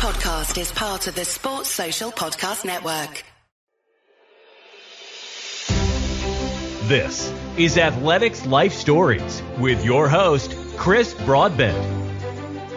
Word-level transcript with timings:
podcast 0.00 0.58
is 0.58 0.72
part 0.72 1.06
of 1.08 1.14
the 1.14 1.26
Sports 1.26 1.68
Social 1.68 2.10
Podcast 2.10 2.64
Network. 2.64 3.22
This 6.88 7.30
is 7.58 7.76
Athletics 7.76 8.46
Life 8.46 8.72
Stories 8.72 9.42
with 9.58 9.84
your 9.84 10.08
host, 10.08 10.56
Chris 10.78 11.12
Broadbent. 11.12 11.76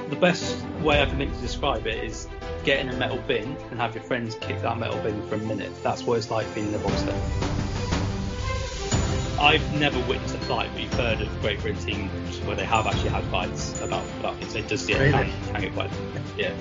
The 0.09 0.17
best 0.17 0.61
way 0.81 1.01
I 1.01 1.05
can 1.05 1.15
think 1.15 1.33
to 1.33 1.39
describe 1.39 1.87
it 1.87 2.03
is 2.03 2.27
get 2.65 2.81
in 2.81 2.89
a 2.89 2.97
metal 2.97 3.19
bin 3.19 3.55
and 3.71 3.79
have 3.79 3.95
your 3.95 4.03
friends 4.03 4.35
kick 4.41 4.61
that 4.61 4.77
metal 4.77 5.01
bin 5.01 5.25
for 5.29 5.35
a 5.35 5.37
minute. 5.37 5.71
That's 5.81 6.03
what 6.03 6.17
it's 6.17 6.29
like 6.29 6.53
being 6.53 6.67
in 6.67 6.75
a 6.75 6.79
boxer. 6.79 7.17
I've 9.39 9.79
never 9.79 9.97
witnessed 10.09 10.35
a 10.35 10.39
fight, 10.39 10.69
but 10.73 10.81
you've 10.81 10.93
heard 10.93 11.21
of 11.21 11.41
Great 11.41 11.61
Britain 11.61 11.81
teams 11.81 12.37
where 12.41 12.57
they 12.57 12.65
have 12.65 12.85
actually 12.85 13.11
had 13.11 13.23
fights 13.25 13.79
about, 13.79 14.05
about 14.19 14.35
things. 14.39 14.55
It 14.55 14.67
does 14.67 14.89
yeah, 14.89 14.99
Really? 14.99 15.11
can, 15.11 15.53
can 15.53 15.61
get 15.61 15.73
quite 15.73 15.89
yeah. 16.37 16.53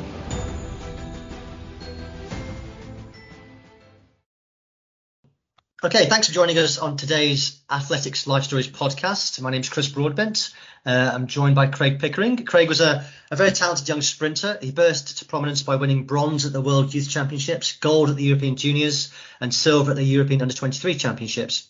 Okay, 5.84 6.06
thanks 6.06 6.28
for 6.28 6.32
joining 6.32 6.59
us 6.59 6.78
on 6.78 6.96
today's 6.96 7.60
Athletics 7.68 8.28
Life 8.28 8.45
Stories 8.45 8.68
podcast. 8.68 9.41
My 9.41 9.50
name's 9.50 9.68
Chris 9.68 9.88
Broadbent. 9.88 10.55
Uh, 10.86 11.10
I'm 11.12 11.27
joined 11.27 11.56
by 11.56 11.66
Craig 11.66 11.98
Pickering. 11.98 12.45
Craig 12.45 12.68
was 12.68 12.80
a, 12.80 13.05
a 13.32 13.34
very 13.34 13.50
talented 13.50 13.88
young 13.88 14.00
sprinter. 14.00 14.58
He 14.62 14.70
burst 14.70 15.18
to 15.18 15.24
prominence 15.24 15.64
by 15.64 15.74
winning 15.74 16.05
bronze 16.06 16.46
at 16.46 16.52
the 16.52 16.60
World 16.60 16.95
Youth 16.95 17.10
Championships, 17.10 17.78
gold 17.78 18.10
at 18.10 18.14
the 18.14 18.22
European 18.22 18.55
Juniors, 18.55 19.12
and 19.41 19.52
silver 19.52 19.91
at 19.91 19.96
the 19.96 20.05
European 20.05 20.42
Under 20.42 20.55
23 20.55 20.95
Championships. 20.95 21.68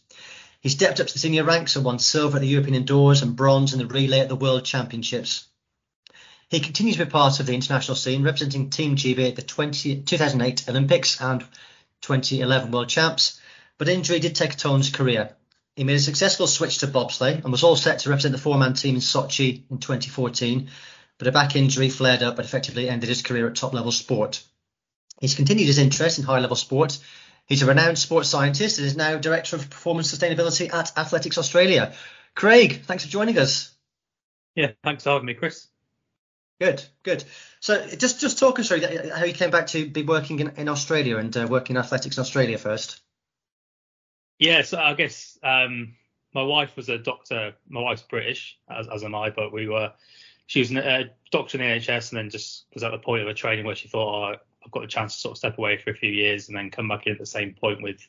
He 0.60 0.68
stepped 0.68 1.00
up 1.00 1.06
to 1.06 1.12
the 1.14 1.18
senior 1.18 1.44
ranks 1.44 1.76
and 1.76 1.84
won 1.86 1.98
silver 1.98 2.36
at 2.36 2.42
the 2.42 2.48
European 2.48 2.74
Indoors 2.74 3.22
and 3.22 3.34
bronze 3.34 3.72
in 3.72 3.78
the 3.78 3.86
relay 3.86 4.20
at 4.20 4.28
the 4.28 4.36
World 4.36 4.66
Championships. 4.66 5.46
He 6.50 6.60
continues 6.60 6.98
to 6.98 7.06
be 7.06 7.10
part 7.10 7.40
of 7.40 7.46
the 7.46 7.54
international 7.54 7.96
scene, 7.96 8.24
representing 8.24 8.68
Team 8.68 8.94
GB 8.94 9.30
at 9.30 9.36
the 9.36 9.42
20, 9.42 10.02
2008 10.02 10.68
Olympics 10.68 11.18
and 11.18 11.42
2011 12.02 12.72
World 12.72 12.90
Champs 12.90 13.38
but 13.82 13.88
injury 13.88 14.20
did 14.20 14.36
take 14.36 14.52
a 14.52 14.56
toll 14.56 14.74
on 14.74 14.78
his 14.78 14.90
career. 14.90 15.34
He 15.74 15.82
made 15.82 15.96
a 15.96 15.98
successful 15.98 16.46
switch 16.46 16.78
to 16.78 16.86
bobsleigh 16.86 17.42
and 17.42 17.50
was 17.50 17.64
all 17.64 17.74
set 17.74 17.98
to 17.98 18.10
represent 18.10 18.30
the 18.30 18.40
four-man 18.40 18.74
team 18.74 18.94
in 18.94 19.00
Sochi 19.00 19.68
in 19.68 19.78
2014, 19.78 20.70
but 21.18 21.26
a 21.26 21.32
back 21.32 21.56
injury 21.56 21.88
flared 21.88 22.22
up 22.22 22.38
and 22.38 22.44
effectively 22.44 22.88
ended 22.88 23.08
his 23.08 23.22
career 23.22 23.48
at 23.48 23.56
top-level 23.56 23.90
sport. 23.90 24.44
He's 25.20 25.34
continued 25.34 25.66
his 25.66 25.78
interest 25.78 26.20
in 26.20 26.24
high-level 26.24 26.54
sport. 26.54 26.96
He's 27.46 27.62
a 27.62 27.66
renowned 27.66 27.98
sports 27.98 28.28
scientist 28.28 28.78
and 28.78 28.86
is 28.86 28.96
now 28.96 29.16
Director 29.16 29.56
of 29.56 29.68
Performance 29.68 30.14
Sustainability 30.14 30.72
at 30.72 30.96
Athletics 30.96 31.36
Australia. 31.36 31.92
Craig, 32.36 32.84
thanks 32.84 33.04
for 33.04 33.10
joining 33.10 33.36
us. 33.36 33.74
Yeah, 34.54 34.70
thanks 34.84 35.02
for 35.02 35.10
having 35.10 35.26
me, 35.26 35.34
Chris. 35.34 35.66
Good, 36.60 36.84
good. 37.02 37.24
So 37.58 37.84
just 37.96 38.20
just 38.20 38.38
talk 38.38 38.60
us 38.60 38.68
through 38.68 38.82
how 39.12 39.24
you 39.24 39.32
came 39.32 39.50
back 39.50 39.66
to 39.68 39.90
be 39.90 40.04
working 40.04 40.38
in, 40.38 40.50
in 40.50 40.68
Australia 40.68 41.16
and 41.16 41.36
uh, 41.36 41.48
working 41.50 41.74
in 41.74 41.82
athletics 41.82 42.16
in 42.16 42.20
Australia 42.20 42.58
first. 42.58 43.00
Yeah, 44.38 44.62
so 44.62 44.78
I 44.78 44.94
guess 44.94 45.38
um, 45.42 45.94
my 46.34 46.42
wife 46.42 46.76
was 46.76 46.88
a 46.88 46.98
doctor. 46.98 47.54
My 47.68 47.80
wife's 47.80 48.02
British, 48.02 48.58
as, 48.68 48.88
as 48.88 49.04
am 49.04 49.14
I, 49.14 49.30
but 49.30 49.52
we 49.52 49.68
were. 49.68 49.92
She 50.46 50.58
was 50.58 50.72
a 50.72 51.10
doctor 51.30 51.58
in 51.58 51.66
the 51.66 51.80
NHS, 51.80 52.10
and 52.10 52.18
then 52.18 52.30
just 52.30 52.66
was 52.74 52.82
at 52.82 52.90
the 52.90 52.98
point 52.98 53.22
of 53.22 53.28
a 53.28 53.34
training 53.34 53.64
where 53.64 53.76
she 53.76 53.88
thought, 53.88 54.34
oh, 54.34 54.36
I've 54.64 54.70
got 54.70 54.84
a 54.84 54.88
chance 54.88 55.14
to 55.14 55.20
sort 55.20 55.32
of 55.32 55.38
step 55.38 55.58
away 55.58 55.78
for 55.78 55.90
a 55.90 55.94
few 55.94 56.10
years 56.10 56.48
and 56.48 56.56
then 56.56 56.70
come 56.70 56.88
back 56.88 57.06
in 57.06 57.12
at 57.12 57.18
the 57.18 57.26
same 57.26 57.54
point 57.54 57.82
with 57.82 58.06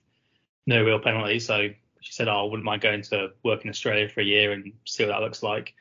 no 0.65 0.83
real 0.83 0.99
penalty. 0.99 1.39
So 1.39 1.69
she 2.01 2.11
said, 2.11 2.27
oh, 2.27 2.41
I 2.41 2.43
wouldn't 2.43 2.63
mind 2.63 2.81
going 2.81 3.01
to 3.03 3.31
work 3.43 3.63
in 3.63 3.69
Australia 3.69 4.09
for 4.09 4.21
a 4.21 4.25
year 4.25 4.51
and 4.51 4.73
see 4.85 5.03
what 5.03 5.11
that 5.11 5.21
looks 5.21 5.43
like. 5.43 5.73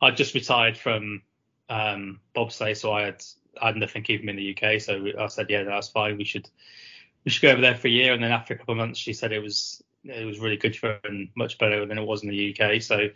I 0.00 0.10
just 0.10 0.34
retired 0.34 0.76
from 0.76 1.22
um, 1.68 2.20
bobsleigh, 2.34 2.76
so 2.76 2.92
I 2.92 3.02
had 3.02 3.24
I 3.60 3.68
had 3.68 3.76
nothing 3.76 4.02
keeping 4.02 4.26
me 4.26 4.32
in 4.32 4.36
the 4.36 4.56
UK. 4.56 4.80
So 4.80 5.06
I 5.18 5.26
said, 5.28 5.46
yeah, 5.48 5.64
that's 5.64 5.88
fine. 5.88 6.18
We 6.18 6.24
should 6.24 6.48
we 7.26 7.32
should 7.32 7.42
go 7.42 7.50
over 7.50 7.60
there 7.60 7.74
for 7.74 7.88
a 7.88 7.90
year. 7.90 8.14
And 8.14 8.22
then 8.22 8.32
after 8.32 8.54
a 8.54 8.56
couple 8.56 8.72
of 8.72 8.78
months, 8.78 8.98
she 8.98 9.12
said 9.12 9.32
it 9.32 9.42
was 9.42 9.82
it 10.04 10.24
was 10.24 10.38
really 10.38 10.56
good 10.56 10.76
for 10.76 10.86
her 10.86 11.00
and 11.04 11.28
much 11.36 11.58
better 11.58 11.84
than 11.84 11.98
it 11.98 12.06
was 12.06 12.22
in 12.22 12.30
the 12.30 12.56
UK. 12.56 12.80
So 12.80 13.08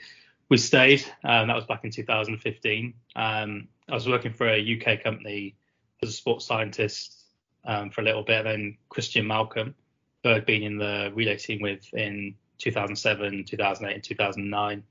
we 0.48 0.58
stayed. 0.58 1.04
Um, 1.22 1.46
that 1.46 1.54
was 1.54 1.64
back 1.64 1.84
in 1.84 1.92
2015. 1.92 2.92
Um, 3.14 3.68
I 3.88 3.94
was 3.94 4.08
working 4.08 4.32
for 4.32 4.48
a 4.48 4.58
UK 4.60 5.04
company 5.04 5.54
as 6.02 6.08
a 6.08 6.12
sports 6.12 6.44
scientist 6.44 7.22
um, 7.64 7.90
for 7.90 8.00
a 8.00 8.04
little 8.04 8.24
bit. 8.24 8.42
Then 8.42 8.76
Christian 8.88 9.28
Malcolm, 9.28 9.76
who 10.24 10.30
I'd 10.30 10.44
been 10.44 10.64
in 10.64 10.76
the 10.76 11.12
relay 11.14 11.36
team 11.36 11.62
with 11.62 11.86
in 11.94 12.34
2007, 12.58 13.44
2008, 13.44 13.94
and 13.94 14.02
2009. 14.02 14.82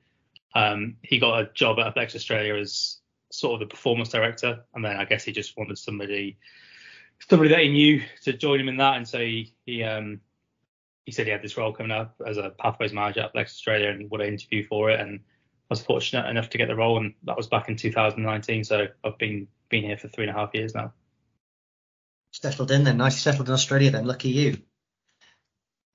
Um, 0.56 0.96
he 1.04 1.20
got 1.20 1.42
a 1.42 1.50
job 1.54 1.78
at 1.80 1.88
Athletics 1.88 2.16
Australia 2.16 2.56
as 2.56 3.00
sort 3.32 3.56
of 3.56 3.60
the 3.68 3.76
performance 3.76 4.10
director, 4.10 4.64
and 4.74 4.86
then 4.86 4.96
I 4.96 5.04
guess 5.04 5.26
he 5.26 5.34
just 5.34 5.58
wanted 5.58 5.78
somebody 5.78 6.38
somebody 7.30 7.50
that 7.50 7.60
he 7.60 7.70
knew 7.70 8.02
to 8.24 8.34
join 8.34 8.60
him 8.60 8.70
in 8.70 8.78
that, 8.78 8.98
and 8.98 9.08
so 9.08 9.20
he 9.20 9.54
he 9.66 9.84
um 9.84 10.22
he 11.06 11.12
said 11.12 11.26
he 11.26 11.32
had 11.32 11.42
this 11.42 11.58
role 11.58 11.74
coming 11.74 11.92
up 11.92 12.16
as 12.26 12.38
a 12.38 12.52
pathways 12.52 12.94
manager 12.94 13.22
at 13.22 13.28
Athletics 13.28 13.54
Australia 13.54 13.90
and 13.90 14.10
would 14.12 14.22
I 14.22 14.26
interview 14.26 14.66
for 14.68 14.90
it, 14.90 15.00
and 15.00 15.20
I 15.20 15.74
was 15.74 15.82
fortunate 15.82 16.30
enough 16.30 16.50
to 16.50 16.58
get 16.58 16.68
the 16.68 16.76
role, 16.76 16.98
and 16.98 17.14
that 17.24 17.38
was 17.38 17.48
back 17.48 17.70
in 17.70 17.76
2019. 17.76 18.64
So 18.64 18.88
I've 19.04 19.18
been 19.18 19.48
been 19.70 19.84
here 19.84 19.98
for 19.98 20.08
three 20.08 20.28
and 20.28 20.36
a 20.36 20.40
half 20.40 20.52
years 20.54 20.74
now. 20.74 20.94
Settled 22.32 22.72
in 22.72 22.84
then, 22.84 22.98
nicely 22.98 23.20
settled 23.20 23.48
in 23.48 23.54
Australia 23.54 23.92
then. 23.92 24.06
Lucky 24.06 24.30
you. 24.30 24.58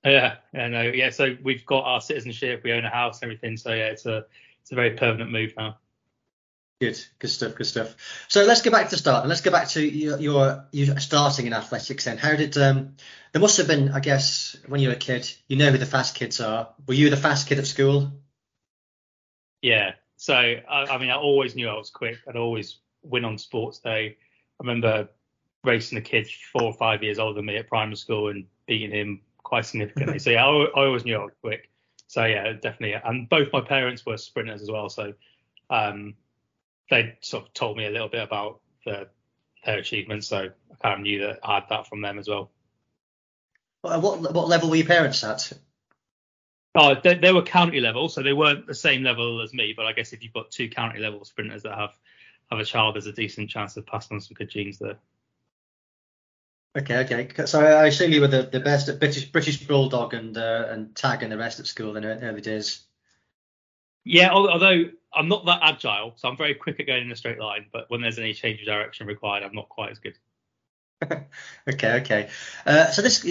Yeah, 0.03 0.35
yeah, 0.53 0.67
no, 0.67 0.81
yeah. 0.83 1.09
So 1.09 1.35
we've 1.43 1.65
got 1.65 1.83
our 1.85 1.99
citizenship, 1.99 2.61
we 2.63 2.73
own 2.73 2.85
a 2.85 2.89
house, 2.89 3.21
and 3.21 3.31
everything. 3.31 3.57
So 3.57 3.71
yeah, 3.71 3.87
it's 3.87 4.05
a 4.05 4.25
it's 4.61 4.71
a 4.71 4.75
very 4.75 4.91
permanent 4.91 5.31
move 5.31 5.53
now. 5.57 5.77
Good, 6.81 6.99
good 7.19 7.29
stuff, 7.29 7.55
good 7.55 7.67
stuff. 7.67 7.95
So 8.27 8.43
let's 8.43 8.61
go 8.61 8.69
back 8.69 8.89
to 8.89 8.97
start 8.97 9.21
and 9.21 9.29
let's 9.29 9.41
go 9.41 9.51
back 9.51 9.69
to 9.69 9.81
your, 9.81 10.19
your 10.19 10.65
you 10.71 10.99
starting 10.99 11.47
in 11.47 11.53
athletics. 11.53 12.03
Then, 12.03 12.17
how 12.17 12.35
did 12.35 12.57
um? 12.57 12.95
There 13.31 13.41
must 13.41 13.57
have 13.57 13.67
been, 13.67 13.91
I 13.91 14.01
guess, 14.01 14.57
when 14.67 14.81
you 14.81 14.89
were 14.89 14.95
a 14.95 14.97
kid, 14.97 15.29
you 15.47 15.55
know 15.55 15.71
who 15.71 15.77
the 15.77 15.85
fast 15.85 16.15
kids 16.15 16.41
are. 16.41 16.69
Were 16.87 16.93
you 16.93 17.09
the 17.09 17.17
fast 17.17 17.47
kid 17.47 17.59
at 17.59 17.67
school? 17.67 18.11
Yeah. 19.61 19.93
So 20.17 20.33
I, 20.33 20.61
I 20.69 20.97
mean, 20.97 21.09
I 21.09 21.15
always 21.15 21.55
knew 21.55 21.69
I 21.69 21.77
was 21.77 21.89
quick. 21.89 22.17
I'd 22.27 22.35
always 22.35 22.77
win 23.03 23.23
on 23.23 23.37
sports 23.37 23.79
day. 23.79 24.17
I 24.59 24.63
remember 24.63 25.09
racing 25.63 25.97
a 25.97 26.01
kid 26.01 26.27
four 26.51 26.63
or 26.63 26.73
five 26.73 27.03
years 27.03 27.19
older 27.19 27.37
than 27.37 27.45
me 27.45 27.57
at 27.57 27.67
primary 27.67 27.97
school 27.97 28.29
and 28.29 28.45
beating 28.67 28.91
him 28.91 29.21
quite 29.43 29.65
significantly. 29.65 30.19
so 30.19 30.29
yeah, 30.29 30.45
I, 30.45 30.49
I 30.49 30.85
always 30.85 31.05
knew 31.05 31.15
I 31.15 31.23
was 31.23 31.33
quick. 31.41 31.69
So 32.07 32.25
yeah, 32.25 32.51
definitely. 32.53 32.93
And 32.93 33.29
both 33.29 33.51
my 33.53 33.61
parents 33.61 34.05
were 34.05 34.17
sprinters 34.17 34.61
as 34.61 34.69
well. 34.69 34.89
So 34.89 35.13
um, 35.69 36.15
they 36.89 37.17
sort 37.21 37.45
of 37.45 37.53
told 37.53 37.77
me 37.77 37.85
a 37.85 37.91
little 37.91 38.09
bit 38.09 38.23
about 38.23 38.61
the, 38.85 39.07
their 39.65 39.77
achievements. 39.77 40.27
So 40.27 40.37
I 40.37 40.75
kind 40.81 40.95
of 40.95 40.99
knew 41.01 41.19
that 41.21 41.39
I 41.43 41.55
had 41.55 41.65
that 41.69 41.87
from 41.87 42.01
them 42.01 42.19
as 42.19 42.27
well. 42.27 42.51
What 43.81 44.01
what, 44.01 44.33
what 44.33 44.47
level 44.47 44.69
were 44.69 44.75
your 44.75 44.85
parents 44.85 45.23
at? 45.23 45.51
Oh, 46.77 46.95
they, 47.01 47.15
they 47.15 47.31
were 47.31 47.41
county 47.41 47.79
level, 47.79 48.09
so 48.09 48.21
they 48.21 48.33
weren't 48.33 48.67
the 48.67 48.75
same 48.75 49.03
level 49.03 49.41
as 49.41 49.53
me. 49.53 49.73
But 49.75 49.85
I 49.85 49.93
guess 49.93 50.11
if 50.11 50.21
you've 50.23 50.33
got 50.33 50.51
two 50.51 50.69
county 50.69 50.99
level 50.99 51.23
sprinters 51.23 51.63
that 51.63 51.77
have 51.77 51.97
have 52.51 52.59
a 52.59 52.65
child, 52.65 52.95
there's 52.95 53.07
a 53.07 53.13
decent 53.13 53.49
chance 53.49 53.77
of 53.77 53.85
passing 53.85 54.15
on 54.15 54.21
some 54.21 54.35
good 54.35 54.49
genes 54.49 54.79
there. 54.79 54.97
Okay, 56.77 56.97
okay. 57.05 57.45
So 57.45 57.61
I 57.61 57.85
assume 57.85 58.11
you 58.11 58.19
were 58.19 58.27
the, 58.27 58.43
the 58.43 58.59
best 58.59 58.89
at 58.89 58.99
British 58.99 59.31
British 59.31 59.65
Bulldog 59.65 60.13
and 60.13 60.37
uh, 60.37 60.67
and 60.69 60.93
tag 60.93 61.23
and 61.23 61.31
the 61.31 61.37
rest 61.37 61.59
at 61.59 61.67
school 61.67 61.95
in 61.95 62.03
the 62.03 62.19
early 62.21 62.41
days. 62.41 62.83
Yeah, 64.05 64.31
although 64.31 64.85
I'm 65.13 65.27
not 65.27 65.45
that 65.45 65.59
agile, 65.63 66.13
so 66.15 66.29
I'm 66.29 66.37
very 66.37 66.53
quick 66.53 66.79
at 66.79 66.87
going 66.87 67.03
in 67.03 67.11
a 67.11 67.15
straight 67.15 67.39
line. 67.39 67.65
But 67.73 67.89
when 67.89 68.01
there's 68.01 68.19
any 68.19 68.33
change 68.33 68.61
of 68.61 68.67
direction 68.67 69.07
required, 69.07 69.43
I'm 69.43 69.55
not 69.55 69.67
quite 69.67 69.91
as 69.91 69.99
good. 69.99 70.17
okay, 71.69 71.99
okay. 72.01 72.29
Uh, 72.65 72.91
so 72.91 73.01
this 73.01 73.25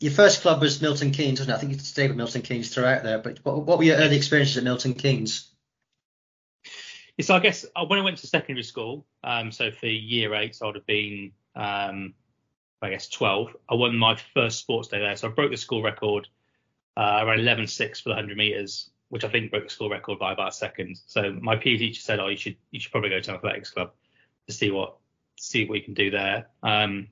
your 0.00 0.12
first 0.12 0.42
club 0.42 0.60
was 0.60 0.82
Milton 0.82 1.12
Keynes, 1.12 1.40
wasn't 1.40 1.54
it? 1.54 1.56
I 1.56 1.60
think 1.60 1.72
you 1.72 1.78
stayed 1.78 2.08
with 2.08 2.16
Milton 2.16 2.42
Keynes 2.42 2.74
throughout 2.74 3.04
there. 3.04 3.18
But 3.18 3.38
what, 3.44 3.64
what 3.64 3.78
were 3.78 3.84
your 3.84 3.96
early 3.96 4.16
experiences 4.16 4.56
at 4.58 4.64
Milton 4.64 4.94
Keynes? 4.94 5.50
Yeah, 7.16 7.24
so 7.24 7.34
I 7.34 7.38
guess 7.38 7.64
uh, 7.74 7.84
when 7.86 7.98
I 7.98 8.02
went 8.02 8.18
to 8.18 8.26
secondary 8.26 8.64
school, 8.64 9.06
um, 9.22 9.52
so 9.52 9.70
for 9.70 9.86
year 9.86 10.34
eight, 10.34 10.56
so 10.56 10.66
I 10.66 10.68
would 10.68 10.76
have 10.76 10.86
been, 10.86 11.32
um, 11.54 12.14
I 12.82 12.90
guess, 12.90 13.08
12. 13.08 13.56
I 13.70 13.74
won 13.74 13.96
my 13.96 14.16
first 14.34 14.58
sports 14.58 14.88
day 14.88 14.98
there, 14.98 15.16
so 15.16 15.28
I 15.28 15.30
broke 15.30 15.50
the 15.50 15.56
school 15.56 15.82
record 15.82 16.28
uh, 16.96 17.20
around 17.22 17.38
11.6 17.38 18.02
for 18.02 18.10
the 18.10 18.16
100 18.16 18.36
meters, 18.36 18.90
which 19.08 19.24
I 19.24 19.28
think 19.28 19.50
broke 19.50 19.64
the 19.64 19.70
school 19.70 19.90
record 19.90 20.18
by 20.18 20.32
about 20.32 20.48
a 20.48 20.52
second. 20.52 20.98
So 21.06 21.32
my 21.40 21.56
PE 21.56 21.76
teacher 21.76 22.00
said, 22.00 22.20
"Oh, 22.20 22.28
you 22.28 22.36
should 22.36 22.56
you 22.70 22.80
should 22.80 22.92
probably 22.92 23.10
go 23.10 23.20
to 23.20 23.30
an 23.30 23.36
athletics 23.36 23.70
club 23.70 23.92
to 24.46 24.52
see 24.52 24.70
what 24.70 24.96
see 25.36 25.66
what 25.66 25.76
you 25.76 25.84
can 25.84 25.94
do 25.94 26.10
there." 26.10 26.48
Um, 26.62 27.08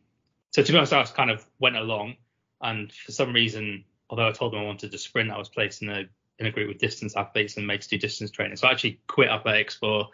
so 0.50 0.62
to 0.62 0.73
be 0.73 0.79
honest, 0.79 0.93
I 0.93 1.05
kind 1.05 1.31
of 1.31 1.46
went 1.58 1.76
along, 1.76 2.17
and 2.61 2.93
for 2.93 3.12
some 3.12 3.32
reason, 3.32 3.85
although 4.11 4.29
I 4.29 4.32
told 4.32 4.52
them 4.52 4.61
I 4.61 4.64
wanted 4.64 4.93
to 4.93 4.99
sprint, 4.99 5.31
I 5.31 5.38
was 5.38 5.49
placed 5.49 5.82
in 5.82 5.88
a 5.88 6.05
in 6.38 6.46
a 6.46 6.50
group 6.50 6.69
with 6.69 6.79
distance 6.79 7.17
athletes 7.17 7.56
and 7.56 7.67
made 7.67 7.82
to 7.82 7.88
do 7.88 7.99
distance 7.99 8.31
training. 8.31 8.56
So 8.56 8.67
I 8.67 8.73
actually 8.73 9.00
quit 9.06 9.29
athletics 9.29 9.76
for 9.76 10.08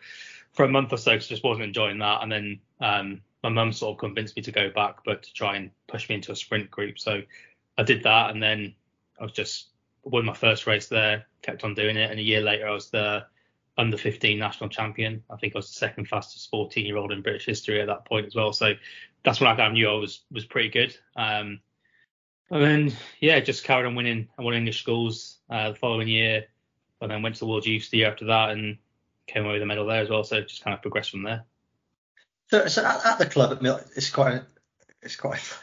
for 0.52 0.64
a 0.64 0.68
month 0.68 0.92
or 0.92 0.96
so 0.96 1.12
because 1.12 1.26
I 1.26 1.28
just 1.30 1.44
wasn't 1.44 1.64
enjoying 1.64 1.98
that. 1.98 2.22
And 2.22 2.30
then 2.30 2.60
um, 2.80 3.20
my 3.42 3.48
mum 3.48 3.72
sort 3.72 3.94
of 3.94 3.98
convinced 3.98 4.36
me 4.36 4.42
to 4.42 4.52
go 4.52 4.70
back, 4.70 4.98
but 5.04 5.22
to 5.22 5.32
try 5.32 5.56
and 5.56 5.70
push 5.86 6.08
me 6.08 6.16
into 6.16 6.32
a 6.32 6.36
sprint 6.36 6.70
group. 6.70 6.98
So 6.98 7.22
I 7.78 7.82
did 7.82 8.02
that, 8.02 8.30
and 8.30 8.42
then 8.42 8.74
I 9.18 9.22
was 9.22 9.32
just 9.32 9.68
won 10.02 10.24
my 10.24 10.34
first 10.34 10.66
race 10.66 10.88
there, 10.88 11.26
kept 11.42 11.64
on 11.64 11.74
doing 11.74 11.96
it, 11.96 12.10
and 12.10 12.18
a 12.18 12.22
year 12.22 12.40
later 12.40 12.68
I 12.68 12.72
was 12.72 12.90
the 12.90 13.26
under 13.76 13.96
15 13.96 14.38
national 14.38 14.68
champion. 14.68 15.22
I 15.30 15.36
think 15.36 15.54
I 15.54 15.58
was 15.58 15.68
the 15.68 15.78
second 15.78 16.08
fastest 16.08 16.50
14 16.50 16.84
year 16.84 16.96
old 16.96 17.12
in 17.12 17.22
British 17.22 17.46
history 17.46 17.80
at 17.80 17.86
that 17.86 18.04
point 18.04 18.26
as 18.26 18.34
well. 18.34 18.52
So 18.52 18.74
that's 19.24 19.40
when 19.40 19.48
I 19.48 19.56
kind 19.56 19.68
of 19.68 19.72
knew 19.72 19.88
I 19.88 19.94
was 19.94 20.20
was 20.30 20.44
pretty 20.44 20.68
good. 20.68 20.96
Um, 21.16 21.60
and 22.50 22.62
then 22.62 22.92
yeah, 23.20 23.40
just 23.40 23.64
carried 23.64 23.86
on 23.86 23.94
winning. 23.94 24.28
I 24.38 24.42
won 24.42 24.54
English 24.54 24.80
schools 24.80 25.38
uh, 25.48 25.70
the 25.70 25.76
following 25.76 26.08
year, 26.08 26.46
and 27.00 27.10
then 27.10 27.22
went 27.22 27.36
to 27.36 27.40
the 27.40 27.46
World 27.46 27.66
Youth 27.66 27.90
the 27.90 27.98
year 27.98 28.10
after 28.10 28.26
that 28.26 28.50
and 28.50 28.78
came 29.26 29.44
away 29.44 29.54
with 29.54 29.62
a 29.62 29.66
medal 29.66 29.86
there 29.86 30.02
as 30.02 30.10
well. 30.10 30.24
So 30.24 30.40
just 30.42 30.64
kind 30.64 30.74
of 30.74 30.82
progressed 30.82 31.10
from 31.10 31.22
there. 31.22 31.44
So, 32.50 32.66
so 32.66 32.84
at, 32.84 33.06
at 33.06 33.18
the 33.18 33.26
club 33.26 33.52
at 33.52 33.86
it's 33.96 34.10
quite 34.10 34.42
it's 35.02 35.16
quite 35.16 35.40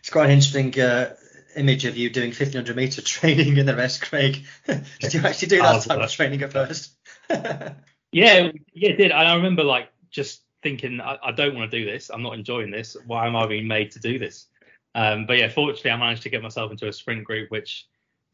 it's 0.00 0.10
quite 0.10 0.26
an 0.26 0.30
interesting 0.30 0.78
uh, 0.80 1.14
image 1.56 1.84
of 1.84 1.96
you 1.96 2.10
doing 2.10 2.28
1500 2.28 2.76
meter 2.76 3.02
training 3.02 3.58
and 3.58 3.68
the 3.68 3.76
rest, 3.76 4.02
Craig. 4.02 4.44
did 4.66 5.14
you 5.14 5.20
actually 5.20 5.48
do 5.48 5.62
that 5.62 5.82
type 5.82 6.00
of 6.00 6.10
training 6.10 6.42
at 6.42 6.52
first? 6.52 6.92
yeah, 7.30 7.74
yeah, 8.12 8.50
it 8.72 8.96
did. 8.96 9.12
I 9.12 9.34
remember 9.34 9.64
like 9.64 9.88
just 10.10 10.42
thinking, 10.62 11.00
I, 11.00 11.16
I, 11.22 11.32
don't 11.32 11.54
want 11.54 11.70
to 11.70 11.78
do 11.78 11.84
this. 11.84 12.10
I'm 12.10 12.22
not 12.22 12.34
enjoying 12.34 12.70
this. 12.70 12.96
Why 13.06 13.26
am 13.26 13.36
I 13.36 13.46
being 13.46 13.66
made 13.66 13.92
to 13.92 14.00
do 14.00 14.18
this? 14.18 14.46
Um, 14.94 15.26
but 15.26 15.38
yeah, 15.38 15.48
fortunately, 15.48 15.90
I 15.92 15.96
managed 15.96 16.22
to 16.24 16.30
get 16.30 16.42
myself 16.42 16.70
into 16.70 16.88
a 16.88 16.92
sprint 16.92 17.24
group, 17.24 17.50
which, 17.50 17.86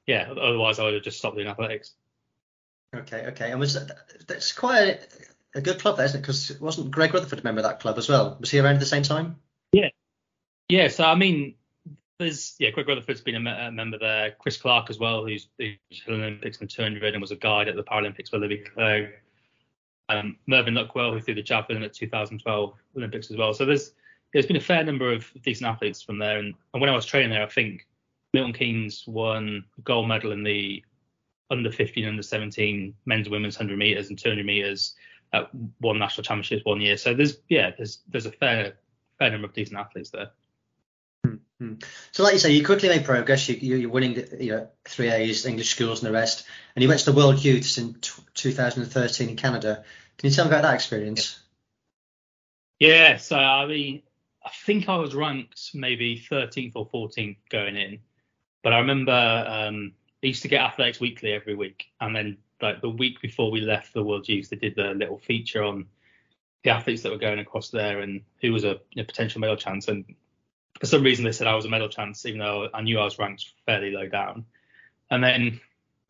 yeah, 0.07 0.29
otherwise 0.31 0.79
I 0.79 0.85
would 0.85 0.95
have 0.95 1.03
just 1.03 1.19
stopped 1.19 1.37
doing 1.37 1.49
athletics. 1.49 1.93
Okay, 2.95 3.27
okay. 3.27 3.51
And 3.51 3.61
was 3.61 3.75
that, 3.75 3.91
that's 4.27 4.53
quite 4.53 5.01
a, 5.55 5.59
a 5.59 5.61
good 5.61 5.79
club 5.79 5.97
there, 5.97 6.07
isn't 6.07 6.19
it? 6.19 6.23
Because 6.23 6.59
wasn't 6.61 6.91
Greg 6.91 7.12
Rutherford 7.12 7.41
a 7.41 7.43
member 7.43 7.61
of 7.61 7.65
that 7.65 7.81
club 7.81 7.99
as 7.99 8.09
well? 8.09 8.37
Was 8.41 8.51
he 8.51 8.59
around 8.59 8.75
at 8.75 8.81
the 8.81 8.87
same 8.87 9.03
time? 9.03 9.37
Yeah. 9.73 9.91
Yeah. 10.69 10.89
So 10.89 11.05
I 11.05 11.15
mean, 11.15 11.55
there's 12.19 12.55
yeah, 12.59 12.71
Greg 12.71 12.89
Rutherford's 12.89 13.21
been 13.21 13.47
a, 13.47 13.71
member 13.71 13.99
there. 13.99 14.35
Chris 14.39 14.57
Clarke 14.57 14.91
as 14.91 14.99
well, 14.99 15.25
who's 15.25 15.49
the 15.59 15.79
Olympics 16.09 16.61
and 16.61 16.71
200 16.71 17.15
and 17.15 17.21
was 17.21 17.31
a 17.31 17.37
guide 17.37 17.69
at 17.69 17.77
the 17.77 17.83
Paralympics 17.83 18.31
for 18.31 18.39
Libby 18.39 18.59
Clegg. 18.59 19.11
Um, 20.09 20.37
Mervyn 20.47 20.75
Luckwell, 20.75 21.13
who 21.13 21.21
threw 21.21 21.35
the 21.35 21.43
javelin 21.43 21.83
at 21.83 21.93
2012 21.93 22.75
Olympics 22.97 23.31
as 23.31 23.37
well. 23.37 23.53
So 23.53 23.65
there's 23.65 23.93
there's 24.33 24.47
been 24.47 24.57
a 24.57 24.61
fair 24.61 24.85
number 24.85 25.13
of 25.13 25.27
decent 25.43 25.69
athletes 25.69 26.03
from 26.03 26.19
there. 26.19 26.39
And, 26.39 26.55
and 26.75 26.81
when 26.81 26.91
I 26.91 26.95
was 26.95 27.07
training 27.07 27.31
there, 27.31 27.43
I 27.43 27.49
think 27.49 27.87
Milton 28.35 28.53
Keynes 28.53 29.05
won 29.07 29.65
a 29.79 29.81
gold 29.83 30.09
medal 30.09 30.33
in 30.33 30.43
the 30.43 30.83
under 31.51 31.71
15, 31.71 32.07
under 32.07 32.23
17 32.23 32.95
men's 33.07 33.27
and 33.27 33.33
women's 33.33 33.59
100 33.59 33.79
meters 33.79 34.11
and 34.11 34.19
200 34.19 34.45
meters 34.45 34.95
at 35.33 35.49
one 35.81 35.99
national 35.99 36.25
championships 36.25 36.65
one 36.65 36.81
year. 36.81 36.97
So 36.97 37.15
there's 37.15 37.39
yeah, 37.49 37.73
there's 37.77 38.01
there's 38.09 38.27
a 38.27 38.33
fair 38.33 38.75
fair 39.19 39.31
number 39.31 39.47
of 39.47 39.55
decent 39.55 39.79
athletes 39.79 40.11
there. 40.11 40.31
Mm-hmm. 41.67 41.89
So, 42.13 42.23
like 42.23 42.35
you 42.35 42.39
say, 42.39 42.53
you 42.53 42.65
quickly 42.65 42.89
made 42.89 43.05
progress. 43.05 43.49
You, 43.49 43.87
are 43.87 43.91
winning, 43.91 44.23
you 44.39 44.53
know, 44.53 44.69
three 44.85 45.11
A's, 45.11 45.47
English 45.47 45.71
schools, 45.71 46.03
and 46.03 46.09
the 46.09 46.13
rest. 46.13 46.47
And 46.75 46.83
you 46.83 46.89
went 46.89 47.01
to 47.01 47.11
the 47.11 47.17
World 47.17 47.43
Youths 47.45 47.79
in 47.79 47.95
t- 47.95 48.23
2013 48.35 49.29
in 49.29 49.37
Canada. 49.37 49.85
Can 50.19 50.31
you 50.31 50.35
tell 50.35 50.45
me 50.45 50.51
about 50.51 50.63
that 50.63 50.75
experience? 50.75 51.41
Yeah. 52.79 53.17
So, 53.17 53.37
I 53.37 53.67
mean, 53.67 54.03
I 54.45 54.51
think 54.65 54.89
I 54.89 54.97
was 54.97 55.15
ranked 55.15 55.71
maybe 55.75 56.19
13th 56.31 56.73
or 56.75 56.89
14th 56.89 57.37
going 57.51 57.77
in, 57.77 57.99
but 58.62 58.73
I 58.73 58.79
remember 58.79 59.12
um, 59.12 59.93
I 60.23 60.27
used 60.27 60.43
to 60.43 60.49
get 60.49 60.62
Athletics 60.62 61.01
Weekly 61.01 61.33
every 61.33 61.55
week, 61.55 61.87
and 62.01 62.15
then 62.15 62.39
like 62.62 62.81
the 62.81 62.91
week 62.91 63.21
before 63.21 63.51
we 63.51 63.61
left 63.61 63.93
the 63.93 64.03
World 64.03 64.29
Youth, 64.29 64.51
they 64.51 64.57
did 64.57 64.77
the 64.77 64.95
little 64.95 65.19
feature 65.19 65.62
on 65.62 65.87
the 66.65 66.71
athletes 66.71 67.03
that 67.03 67.12
were 67.12 67.19
going 67.19 67.39
across 67.39 67.71
there 67.71 68.01
and 68.01 68.23
who 68.41 68.53
was 68.53 68.65
a, 68.65 68.81
a 68.97 69.05
potential 69.05 69.41
medal 69.41 69.57
chance. 69.57 69.89
And 69.89 70.05
for 70.81 70.87
some 70.87 71.02
reason 71.02 71.25
they 71.25 71.32
said 71.32 71.46
I 71.46 71.55
was 71.55 71.64
a 71.64 71.69
medal 71.69 71.88
chance, 71.88 72.26
even 72.26 72.40
though 72.40 72.69
I 72.73 72.82
knew 72.82 72.99
I 72.99 73.05
was 73.05 73.19
ranked 73.19 73.52
fairly 73.64 73.90
low 73.90 74.06
down. 74.08 74.44
And 75.11 75.23
then 75.23 75.61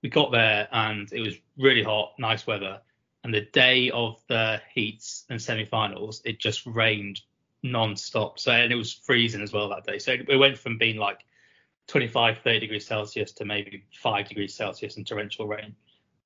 we 0.02 0.08
got 0.08 0.32
there 0.32 0.68
and 0.72 1.12
it 1.12 1.20
was 1.20 1.34
really 1.58 1.82
hot, 1.82 2.14
nice 2.18 2.46
weather. 2.46 2.80
And 3.24 3.34
the 3.34 3.42
day 3.42 3.90
of 3.90 4.22
the 4.28 4.60
heats 4.72 5.24
and 5.28 5.40
semi-finals, 5.40 6.22
it 6.24 6.38
just 6.38 6.64
rained 6.66 7.20
non-stop. 7.62 8.38
So 8.38 8.52
and 8.52 8.72
it 8.72 8.76
was 8.76 8.92
freezing 8.92 9.42
as 9.42 9.52
well 9.52 9.68
that 9.70 9.84
day. 9.84 9.98
So 9.98 10.12
it 10.12 10.36
went 10.36 10.58
from 10.58 10.78
being 10.78 10.96
like 10.96 11.24
25, 11.88 12.38
30 12.38 12.60
degrees 12.60 12.86
Celsius 12.86 13.32
to 13.32 13.44
maybe 13.44 13.84
five 13.92 14.28
degrees 14.28 14.54
Celsius 14.54 14.96
and 14.96 15.06
torrential 15.06 15.46
rain, 15.46 15.74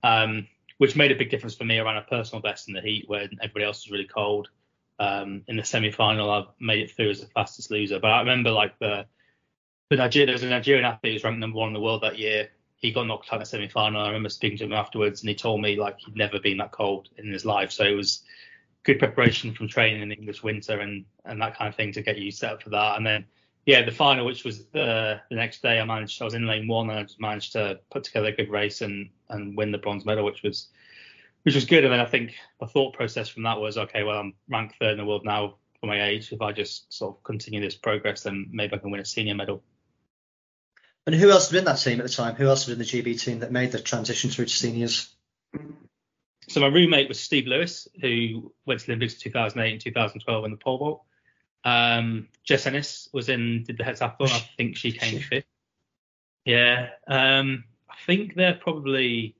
um, 0.02 0.46
which 0.78 0.96
made 0.96 1.12
a 1.12 1.16
big 1.16 1.30
difference 1.30 1.54
for 1.54 1.64
me. 1.64 1.78
I 1.78 1.82
ran 1.82 1.96
a 1.96 2.02
personal 2.02 2.42
best 2.42 2.68
in 2.68 2.74
the 2.74 2.80
heat 2.80 3.04
when 3.08 3.30
everybody 3.42 3.64
else 3.64 3.84
was 3.84 3.90
really 3.90 4.08
cold. 4.08 4.48
Um, 5.00 5.42
in 5.48 5.56
the 5.56 5.64
semi-final, 5.64 6.30
I 6.30 6.44
made 6.60 6.80
it 6.80 6.90
through 6.90 7.10
as 7.10 7.20
the 7.20 7.26
fastest 7.26 7.70
loser. 7.70 7.98
But 7.98 8.10
I 8.10 8.20
remember 8.20 8.50
like 8.50 8.78
the 8.78 9.06
the 9.88 9.96
Niger- 9.96 10.26
there 10.26 10.34
was 10.34 10.44
a 10.44 10.48
Nigerian 10.48 10.84
athlete 10.84 11.12
who 11.12 11.14
was 11.14 11.24
ranked 11.24 11.40
number 11.40 11.58
one 11.58 11.68
in 11.68 11.74
the 11.74 11.80
world 11.80 12.02
that 12.02 12.18
year. 12.18 12.50
He 12.76 12.92
got 12.92 13.06
knocked 13.06 13.32
out 13.32 13.36
in 13.36 13.40
the 13.40 13.46
semi-final. 13.46 14.00
I 14.00 14.06
remember 14.06 14.28
speaking 14.28 14.58
to 14.58 14.64
him 14.64 14.72
afterwards, 14.72 15.22
and 15.22 15.28
he 15.28 15.34
told 15.34 15.60
me 15.60 15.76
like 15.76 15.96
he'd 15.98 16.16
never 16.16 16.38
been 16.38 16.58
that 16.58 16.70
cold 16.70 17.08
in 17.16 17.32
his 17.32 17.44
life. 17.44 17.72
So 17.72 17.84
it 17.84 17.96
was 17.96 18.22
good 18.84 18.98
preparation 18.98 19.52
from 19.54 19.68
training 19.68 20.02
in 20.02 20.10
the 20.10 20.14
English 20.16 20.42
winter 20.42 20.80
and 20.80 21.04
and 21.24 21.40
that 21.40 21.56
kind 21.56 21.68
of 21.68 21.74
thing 21.74 21.92
to 21.92 22.02
get 22.02 22.18
you 22.18 22.30
set 22.30 22.52
up 22.52 22.62
for 22.62 22.70
that. 22.70 22.96
And 22.96 23.06
then 23.06 23.24
yeah, 23.66 23.84
the 23.84 23.90
final, 23.92 24.24
which 24.24 24.44
was 24.44 24.64
the, 24.66 25.20
the 25.28 25.36
next 25.36 25.62
day, 25.62 25.78
I 25.80 25.84
managed. 25.84 26.20
I 26.20 26.24
was 26.24 26.34
in 26.34 26.46
lane 26.46 26.66
one, 26.66 26.90
and 26.90 26.98
I 26.98 27.06
managed 27.18 27.52
to 27.52 27.80
put 27.90 28.04
together 28.04 28.28
a 28.28 28.32
good 28.32 28.50
race 28.50 28.80
and 28.80 29.10
and 29.28 29.56
win 29.56 29.72
the 29.72 29.78
bronze 29.78 30.04
medal, 30.04 30.24
which 30.24 30.42
was 30.42 30.68
which 31.42 31.54
was 31.54 31.64
good. 31.64 31.84
And 31.84 31.92
then 31.92 32.00
I 32.00 32.06
think 32.06 32.34
the 32.58 32.66
thought 32.66 32.94
process 32.94 33.28
from 33.28 33.44
that 33.44 33.60
was, 33.60 33.78
okay, 33.78 34.02
well, 34.02 34.18
I'm 34.18 34.34
ranked 34.48 34.76
third 34.78 34.92
in 34.92 34.98
the 34.98 35.04
world 35.04 35.24
now 35.24 35.56
for 35.80 35.86
my 35.86 36.04
age. 36.04 36.32
If 36.32 36.42
I 36.42 36.52
just 36.52 36.92
sort 36.92 37.16
of 37.16 37.22
continue 37.22 37.60
this 37.60 37.76
progress, 37.76 38.22
then 38.22 38.48
maybe 38.50 38.74
I 38.74 38.78
can 38.78 38.90
win 38.90 39.00
a 39.00 39.04
senior 39.04 39.34
medal. 39.34 39.62
And 41.06 41.14
who 41.14 41.30
else 41.30 41.50
was 41.50 41.58
in 41.58 41.64
that 41.64 41.78
team 41.78 42.00
at 42.00 42.06
the 42.06 42.12
time? 42.12 42.34
Who 42.34 42.46
else 42.46 42.66
was 42.66 42.74
in 42.74 42.78
the 42.78 42.84
GB 42.84 43.20
team 43.20 43.40
that 43.40 43.52
made 43.52 43.72
the 43.72 43.80
transition 43.80 44.30
through 44.30 44.46
to 44.46 44.54
seniors? 44.54 45.14
So 46.48 46.60
my 46.60 46.66
roommate 46.66 47.08
was 47.08 47.18
Steve 47.18 47.46
Lewis, 47.46 47.88
who 48.00 48.52
went 48.66 48.80
to 48.80 48.86
the 48.86 48.92
Olympics 48.92 49.14
in 49.14 49.20
2008 49.20 49.72
and 49.72 49.80
2012 49.80 50.44
in 50.44 50.50
the 50.50 50.56
pole 50.56 50.78
vault. 50.78 51.02
Um, 51.64 52.28
Jess 52.44 52.66
Ennis 52.66 53.08
was 53.12 53.28
in, 53.28 53.64
did 53.64 53.78
the 53.78 53.84
heptathlon. 53.84 54.30
I 54.30 54.48
think 54.56 54.76
she 54.76 54.92
came 54.92 55.20
fifth. 55.20 55.44
Yeah. 56.44 56.90
Um, 57.06 57.64
I 57.88 57.94
think 58.06 58.34
they're 58.34 58.54
probably 58.54 59.36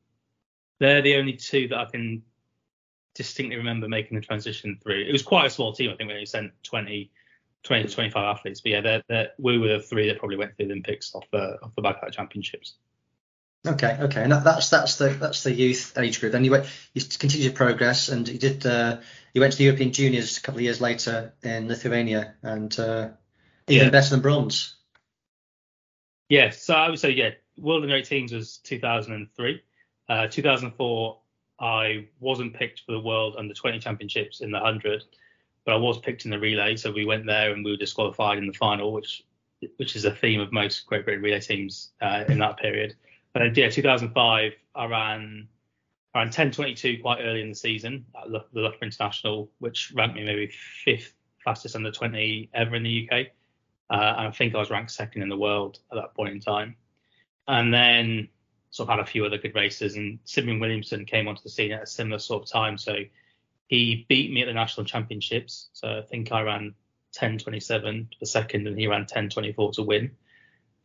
they're 0.80 1.02
the 1.02 1.16
only 1.16 1.34
two 1.34 1.68
that 1.68 1.78
I 1.78 1.84
can 1.84 2.22
distinctly 3.14 3.56
remember 3.56 3.88
making 3.88 4.18
the 4.18 4.24
transition 4.24 4.78
through. 4.82 5.04
It 5.06 5.12
was 5.12 5.22
quite 5.22 5.46
a 5.46 5.50
small 5.50 5.72
team, 5.72 5.90
I 5.90 5.96
think, 5.96 6.08
when 6.08 6.16
we 6.16 6.26
sent 6.26 6.52
20, 6.64 7.10
20 7.62 7.82
to 7.84 7.88
25 7.88 8.36
athletes. 8.36 8.60
But 8.62 8.72
yeah, 8.72 8.80
they're, 8.80 9.02
they're, 9.08 9.28
we 9.38 9.58
were 9.58 9.68
the 9.68 9.80
three 9.80 10.08
that 10.08 10.18
probably 10.18 10.36
went 10.36 10.52
to 10.52 10.56
the 10.58 10.64
Olympics 10.64 11.14
off 11.14 11.24
the 11.30 11.58
off 11.62 11.74
the 11.76 11.82
back 11.82 11.96
of 12.02 12.06
the 12.06 12.12
championships. 12.12 12.74
Okay, 13.66 13.98
okay, 14.00 14.22
and 14.22 14.32
that, 14.32 14.42
that's 14.42 14.70
that's 14.70 14.96
the 14.96 15.10
that's 15.10 15.42
the 15.42 15.52
youth 15.52 15.92
age 15.98 16.18
group. 16.18 16.32
Then 16.32 16.44
you 16.46 16.50
went, 16.50 16.66
you 16.94 17.02
continued 17.02 17.50
to 17.50 17.54
progress, 17.54 18.08
and 18.08 18.26
you 18.26 18.38
did. 18.38 18.64
Uh, 18.64 19.00
you 19.34 19.42
went 19.42 19.52
to 19.52 19.58
the 19.58 19.64
European 19.64 19.92
Juniors 19.92 20.38
a 20.38 20.40
couple 20.40 20.60
of 20.60 20.62
years 20.62 20.80
later 20.80 21.34
in 21.42 21.68
Lithuania, 21.68 22.36
and 22.42 22.80
uh, 22.80 23.08
even 23.68 23.88
yeah. 23.88 23.90
better 23.90 24.08
than 24.08 24.20
bronze. 24.20 24.76
Yeah, 26.30 26.50
so 26.50 26.72
I 26.72 26.88
would 26.88 26.98
say 26.98 27.10
yeah, 27.10 27.30
World 27.58 27.82
Under 27.82 27.96
18s 27.96 28.32
was 28.32 28.58
2003. 28.58 29.62
Uh, 30.10 30.26
2004, 30.26 31.16
I 31.60 32.08
wasn't 32.18 32.52
picked 32.52 32.80
for 32.80 32.92
the 32.92 33.00
World 33.00 33.36
Under 33.38 33.54
20 33.54 33.78
Championships 33.78 34.40
in 34.40 34.50
the 34.50 34.58
100, 34.58 35.04
but 35.64 35.72
I 35.72 35.76
was 35.76 35.98
picked 36.00 36.24
in 36.24 36.32
the 36.32 36.38
relay. 36.38 36.74
So 36.74 36.90
we 36.90 37.04
went 37.04 37.26
there 37.26 37.52
and 37.52 37.64
we 37.64 37.70
were 37.70 37.76
disqualified 37.76 38.36
in 38.36 38.48
the 38.48 38.52
final, 38.52 38.92
which 38.92 39.22
which 39.76 39.94
is 39.94 40.06
a 40.06 40.10
theme 40.10 40.40
of 40.40 40.52
most 40.52 40.86
Great 40.86 41.04
Britain 41.04 41.22
relay 41.22 41.38
teams 41.38 41.90
uh, 42.00 42.24
in 42.28 42.38
that 42.38 42.56
period. 42.56 42.96
But 43.34 43.56
yeah, 43.56 43.68
2005, 43.68 44.52
I 44.74 44.86
ran 44.86 45.46
around 46.14 46.30
10:22 46.30 47.02
quite 47.02 47.20
early 47.20 47.42
in 47.42 47.50
the 47.50 47.54
season 47.54 48.04
at 48.16 48.24
the 48.32 48.42
Loughborough 48.54 48.78
International, 48.82 49.48
which 49.60 49.92
ranked 49.94 50.16
me 50.16 50.24
maybe 50.24 50.50
fifth 50.84 51.14
fastest 51.44 51.76
under 51.76 51.92
20 51.92 52.50
ever 52.52 52.74
in 52.74 52.82
the 52.82 53.08
UK. 53.08 53.26
Uh, 53.90 54.14
and 54.18 54.28
I 54.28 54.30
think 54.32 54.56
I 54.56 54.58
was 54.58 54.70
ranked 54.70 54.90
second 54.90 55.22
in 55.22 55.28
the 55.28 55.36
world 55.36 55.78
at 55.92 55.96
that 55.96 56.14
point 56.14 56.32
in 56.32 56.40
time. 56.40 56.74
And 57.46 57.72
then 57.72 58.28
sort 58.70 58.88
of 58.88 58.96
had 58.96 59.00
a 59.00 59.10
few 59.10 59.24
other 59.24 59.38
good 59.38 59.54
races. 59.54 59.96
And 59.96 60.18
Simeon 60.24 60.60
Williamson 60.60 61.04
came 61.04 61.28
onto 61.28 61.42
the 61.42 61.50
scene 61.50 61.72
at 61.72 61.82
a 61.82 61.86
similar 61.86 62.18
sort 62.18 62.42
of 62.44 62.48
time. 62.48 62.78
So 62.78 62.96
he 63.66 64.06
beat 64.08 64.32
me 64.32 64.42
at 64.42 64.46
the 64.46 64.52
national 64.52 64.86
championships. 64.86 65.70
So 65.72 65.98
I 65.98 66.02
think 66.02 66.32
I 66.32 66.42
ran 66.42 66.74
10:27 67.16 68.08
for 68.18 68.26
second, 68.26 68.66
and 68.66 68.78
he 68.78 68.86
ran 68.86 69.06
10:24 69.06 69.74
to 69.74 69.82
win. 69.82 70.16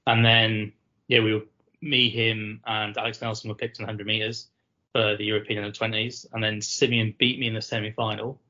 And 0.07 0.25
then 0.25 0.73
yeah, 1.07 1.19
we 1.21 1.33
were 1.33 1.45
me, 1.81 2.09
him, 2.09 2.61
and 2.65 2.97
Alex 2.97 3.21
Nelson 3.21 3.49
were 3.49 3.55
picked 3.55 3.79
in 3.79 3.85
100 3.85 4.07
meters 4.07 4.49
for 4.91 5.15
the 5.15 5.25
European 5.25 5.63
under 5.63 5.77
20s. 5.77 6.25
And 6.33 6.43
then 6.43 6.61
Simeon 6.61 7.13
beat 7.17 7.39
me 7.39 7.47
in 7.47 7.53
the 7.53 7.61
semi 7.61 7.91
final. 7.91 8.41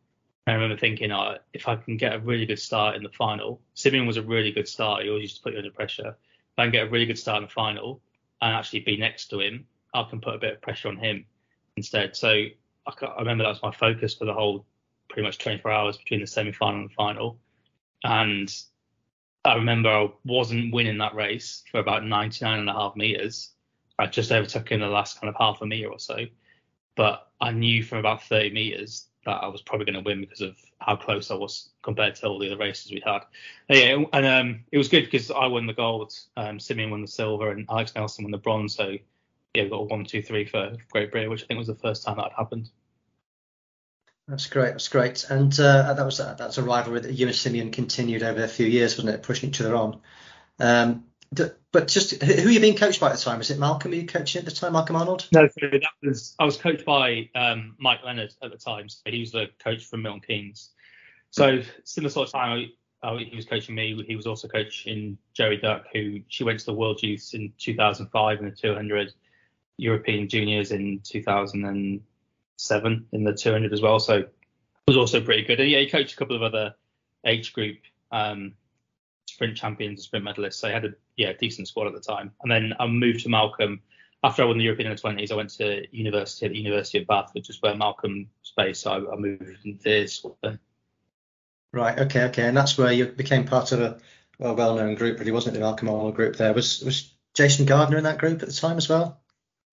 I 0.48 0.54
remember 0.54 0.78
thinking, 0.78 1.12
oh, 1.12 1.38
if 1.54 1.68
I 1.68 1.76
can 1.76 1.98
get 1.98 2.14
a 2.14 2.20
really 2.20 2.46
good 2.46 2.60
start 2.60 2.96
in 2.96 3.04
the 3.04 3.10
final, 3.10 3.62
Simeon 3.74 4.06
was 4.06 4.18
a 4.18 4.22
really 4.22 4.52
good 4.52 4.68
start. 4.68 5.04
He 5.04 5.10
always 5.10 5.24
used 5.24 5.38
to 5.38 5.42
put 5.42 5.54
you 5.54 5.58
under 5.58 5.72
pressure. 5.72 6.10
If 6.10 6.60
I 6.60 6.66
can 6.66 6.72
get 6.72 6.88
a 6.88 6.90
really 6.90 7.08
good 7.08 7.18
start 7.18 7.38
in 7.38 7.48
the 7.48 7.54
final, 7.54 8.00
and 8.42 8.56
actually 8.56 8.82
be 8.82 8.98
next 8.98 9.28
to 9.30 9.40
him, 9.40 9.66
I 9.94 10.04
can 10.04 10.22
put 10.22 10.36
a 10.36 10.40
bit 10.40 10.54
of 10.54 10.62
pressure 10.62 10.88
on 10.90 10.98
him 10.98 11.26
instead. 11.78 12.16
So 12.16 12.30
I, 12.30 13.06
I 13.06 13.20
remember 13.20 13.44
that 13.44 13.50
was 13.50 13.64
my 13.64 13.72
focus 13.72 14.16
for 14.16 14.26
the 14.26 14.34
whole 14.34 14.66
pretty 15.10 15.26
much 15.26 15.38
24 15.38 15.72
hours 15.72 15.98
between 15.98 16.22
the 16.22 16.28
semi 16.28 16.52
final 16.52 16.82
and 16.82 16.90
the 16.90 16.94
final. 16.94 17.40
And 18.04 18.54
I 19.44 19.56
remember 19.56 19.90
I 19.90 20.10
wasn't 20.26 20.74
winning 20.74 20.98
that 20.98 21.16
race 21.16 21.64
for 21.72 21.80
about 21.80 22.06
99 22.06 22.60
and 22.60 22.70
a 22.70 22.74
half 22.74 22.96
meters. 22.96 23.52
I 23.98 24.08
just 24.08 24.32
overtook 24.32 24.72
in 24.72 24.82
the 24.82 24.88
last 24.88 25.22
kind 25.22 25.30
of 25.30 25.36
half 25.40 25.62
a 25.62 25.66
meter 25.66 25.90
or 25.90 26.00
so. 26.00 26.26
but 26.96 27.32
I 27.42 27.52
knew 27.52 27.84
from 27.84 28.00
about 28.00 28.24
30 28.24 28.52
meters 28.52 29.08
that 29.26 29.44
I 29.44 29.48
was 29.48 29.62
probably 29.62 29.86
going 29.86 30.04
to 30.04 30.08
win 30.08 30.22
because 30.22 30.42
of 30.42 30.56
how 30.80 30.96
close 30.96 31.32
I 31.32 31.36
was 31.36 31.70
compared 31.82 32.16
to 32.16 32.28
all 32.28 32.40
the 32.40 32.48
other 32.48 32.58
races 32.58 32.92
we'd 32.92 33.04
had. 33.04 33.22
Yeah, 33.70 34.04
and 34.14 34.26
um, 34.26 34.64
it 34.72 34.78
was 34.78 34.88
good 34.88 35.06
because 35.06 35.32
I 35.32 35.48
won 35.48 35.66
the 35.66 35.74
gold, 35.74 36.14
um, 36.38 36.60
Simeon 36.60 36.92
won 36.92 37.02
the 37.02 37.08
silver, 37.08 37.52
and 37.52 37.66
Alex 37.70 37.94
Nelson 37.96 38.24
won 38.24 38.32
the 38.32 38.38
bronze. 38.38 38.76
So 38.76 38.98
yeah, 39.54 39.64
we 39.64 39.70
got 39.70 39.78
a 39.78 39.84
one, 39.84 40.06
two, 40.06 40.22
three 40.22 40.46
for 40.46 40.76
Great 40.92 41.12
Britain, 41.12 41.30
which 41.30 41.44
I 41.44 41.46
think 41.48 41.58
was 41.58 41.68
the 41.68 41.76
first 41.76 42.04
time 42.04 42.18
that 42.18 42.32
had 42.32 42.38
happened. 42.38 42.70
That's 44.28 44.48
great. 44.48 44.72
That's 44.72 44.88
great. 44.88 45.26
And 45.30 45.58
uh, 45.60 45.94
that 45.94 46.06
was 46.06 46.20
uh, 46.20 46.34
that's 46.34 46.58
a 46.58 46.64
rivalry 46.64 47.00
that 47.02 47.14
you 47.14 47.28
and 47.28 47.36
Simeon 47.36 47.72
continued 47.72 48.24
over 48.24 48.44
a 48.44 48.48
few 48.48 48.66
years, 48.66 48.98
wasn't 48.98 49.16
it? 49.16 49.24
Pushing 49.24 49.50
each 49.50 49.62
other 49.62 49.76
on. 49.76 50.02
Um, 50.60 51.06
but 51.72 51.88
just 51.88 52.24
who 52.24 52.48
are 52.48 52.52
you 52.52 52.60
being 52.60 52.78
coached 52.78 53.00
by 53.00 53.10
at 53.10 53.18
the 53.18 53.22
time? 53.22 53.42
Is 53.42 53.52
it 53.52 53.60
Malcolm 53.60 53.94
you 53.94 54.06
coaching 54.06 54.40
at 54.40 54.46
the 54.46 54.52
time, 54.52 54.74
Malcolm 54.74 54.96
Arnold? 54.96 55.28
No, 55.32 55.42
that 55.42 55.82
was 56.04 56.36
I 56.40 56.46
was 56.46 56.58
coached 56.58 56.86
by 56.86 57.30
um, 57.36 57.76
Mike 57.80 58.00
Leonard 58.04 58.34
at 58.44 58.52
the 58.52 58.58
time. 58.58 58.90
So 58.90 59.00
he 59.06 59.20
was 59.20 59.32
the 59.32 59.48
coach 59.64 59.86
from 59.86 60.02
Milton 60.02 60.22
Keynes. 60.28 60.72
So 61.32 61.62
similar 61.84 62.10
sort 62.10 62.28
of 62.28 62.34
time 62.34 62.70
he 63.14 63.36
was 63.36 63.46
coaching 63.46 63.76
me. 63.76 64.04
He 64.08 64.16
was 64.16 64.26
also 64.26 64.48
coaching 64.48 65.18
Joey 65.34 65.58
Duck, 65.58 65.86
who 65.94 66.22
she 66.28 66.44
went 66.44 66.60
to 66.60 66.66
the 66.66 66.74
World 66.74 67.02
Youth 67.04 67.32
in 67.34 67.54
2005 67.58 68.40
in 68.40 68.46
the 68.46 68.52
200, 68.52 69.14
European 69.78 70.28
Juniors 70.28 70.72
in 70.72 71.02
2007 71.04 73.08
in 73.12 73.24
the 73.24 73.34
200 73.34 73.74
as 73.74 73.82
well. 73.82 74.00
So 74.00 74.24
was 74.88 74.98
also 74.98 75.22
pretty 75.22 75.44
good. 75.44 75.60
And 75.60 75.70
yeah, 75.70 75.80
he 75.80 75.90
coached 75.90 76.14
a 76.14 76.18
couple 76.18 76.36
of 76.36 76.44
other 76.44 76.76
age 77.26 77.54
group 77.54 77.78
um, 78.12 78.54
sprint 79.36 79.58
champions 79.58 80.00
and 80.00 80.04
sprint 80.04 80.26
medalists. 80.26 80.54
So 80.54 80.70
I 80.70 80.72
had 80.72 80.86
a 80.86 80.94
yeah 81.18 81.34
decent 81.34 81.68
squad 81.68 81.88
at 81.88 81.94
the 81.94 82.00
time. 82.00 82.32
And 82.42 82.50
then 82.50 82.74
I 82.80 82.88
moved 82.88 83.22
to 83.24 83.30
Malcolm 83.30 83.82
after 84.24 84.44
I 84.44 84.46
won 84.46 84.58
the 84.58 84.64
European 84.64 84.90
under 84.90 85.02
20s. 85.02 85.30
I 85.30 85.36
went 85.36 85.50
to 85.52 85.86
university 85.92 86.46
at 86.46 86.54
the 86.54 86.58
University 86.58 87.00
of 87.00 87.08
Bath, 87.08 87.32
which 87.34 87.50
is 87.50 87.62
where 87.62 87.76
Malcolm 87.76 88.30
based. 88.56 88.82
So 88.82 88.92
I, 88.92 89.14
I 89.14 89.18
moved 89.18 89.66
into 89.66 89.84
this. 89.84 90.26
Right. 91.74 92.00
Okay. 92.00 92.24
Okay. 92.24 92.44
And 92.44 92.56
that's 92.56 92.78
where 92.78 92.94
you 92.94 93.08
became 93.08 93.44
part 93.44 93.74
of 93.74 93.82
a 93.82 93.98
well, 94.40 94.56
well-known 94.56 94.96
group, 94.96 95.20
really, 95.20 95.32
wasn't 95.32 95.56
it? 95.56 95.60
The 95.60 95.66
Malcolm 95.66 95.90
Arnold 95.90 96.16
group. 96.16 96.38
There 96.38 96.54
was 96.54 96.82
was 96.82 97.14
Jason 97.34 97.66
Gardner 97.66 97.98
in 97.98 98.06
that 98.06 98.18
group 98.18 98.42
at 98.42 98.48
the 98.48 98.54
time 98.54 98.78
as 98.78 98.88
well. 98.88 99.20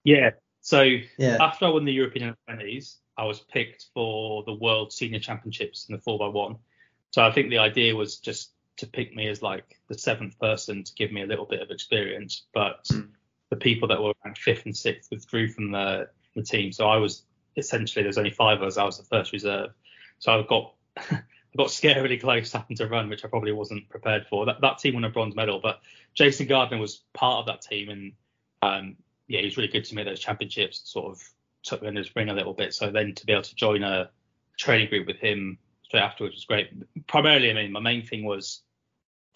Yeah. 0.03 0.31
So 0.61 0.83
yeah. 1.19 1.37
after 1.41 1.67
I 1.67 1.69
won 1.69 1.85
the 1.85 1.93
European 1.93 2.37
under 2.49 2.65
20s, 2.65 2.97
I 3.17 3.27
was 3.27 3.39
picked 3.39 3.87
for 3.95 4.43
the 4.43 4.55
World 4.55 4.93
Senior 4.93 5.21
Championships 5.21 5.87
in 5.89 5.95
the 5.95 6.03
4x1. 6.03 6.59
So 7.13 7.23
I 7.23 7.31
think 7.31 7.51
the 7.51 7.59
idea 7.59 7.95
was 7.95 8.17
just 8.19 8.51
to 8.79 8.87
pick 8.87 9.15
me 9.15 9.29
as 9.29 9.43
like 9.43 9.79
the 9.89 9.99
seventh 9.99 10.39
person 10.39 10.85
to 10.85 10.95
give 10.95 11.13
me 11.13 11.23
a 11.23 11.27
little 11.27 11.47
bit 11.47 11.61
of 11.61 11.71
experience. 11.71 12.47
But 12.55 12.85
mm. 12.85 13.09
the 13.51 13.57
people 13.57 13.89
that 13.89 14.03
were 14.03 14.13
ranked 14.25 14.41
fifth 14.41 14.65
and 14.65 14.77
sixth 14.77 15.11
withdrew 15.11 15.49
from 15.49 15.73
the, 15.73 16.09
the 16.35 16.43
team. 16.43 16.73
So 16.73 16.89
I 16.89 16.97
was 16.97 17.25
essentially 17.57 18.03
there's 18.03 18.19
only 18.19 18.31
five 18.31 18.61
of 18.61 18.69
us. 18.69 18.79
I 18.79 18.85
was 18.85 18.99
the 18.99 19.05
first 19.05 19.33
reserve. 19.33 19.71
So 20.19 20.33
I 20.33 20.43
got 20.49 20.75
I 21.55 21.59
got 21.59 21.69
scarily 21.69 22.21
close 22.21 22.53
having 22.53 22.77
to 22.79 22.87
run, 22.87 23.09
which 23.09 23.25
I 23.25 23.29
probably 23.29 23.53
wasn't 23.53 23.89
prepared 23.89 24.27
for. 24.29 24.47
That 24.47 24.61
that 24.63 24.79
team 24.79 24.95
won 24.95 25.05
a 25.05 25.11
bronze 25.11 25.37
medal, 25.37 25.61
but 25.63 25.81
Jason 26.15 26.47
Gardner 26.47 26.79
was 26.79 27.03
part 27.13 27.41
of 27.41 27.47
that 27.47 27.63
team, 27.63 27.91
and 27.91 28.13
um, 28.63 28.97
yeah, 29.29 29.41
he 29.41 29.47
was 29.47 29.57
really 29.57 29.69
good 29.69 29.85
to 29.85 29.95
me 29.95 30.03
at 30.03 30.07
those 30.07 30.21
championships. 30.21 30.81
Sort 30.85 31.13
of 31.13 31.23
took 31.63 31.83
me 31.83 31.89
under 31.89 32.01
his 32.01 32.15
wing 32.15 32.31
a 32.31 32.35
little 32.35 32.55
bit. 32.55 32.75
So 32.75 32.91
then 32.91 33.15
to 33.15 33.27
be 33.27 33.33
able 33.33 33.43
to 33.43 33.55
join 33.55 33.83
a 33.83 34.11
training 34.59 34.89
group 34.89 35.07
with 35.07 35.19
him 35.19 35.59
straight 35.93 36.05
afterwards 36.05 36.37
was 36.37 36.47
great. 36.47 36.71
Primarily, 37.07 37.51
I 37.51 37.53
mean, 37.53 37.71
my 37.71 37.81
main 37.81 38.03
thing 38.03 38.25
was 38.25 38.63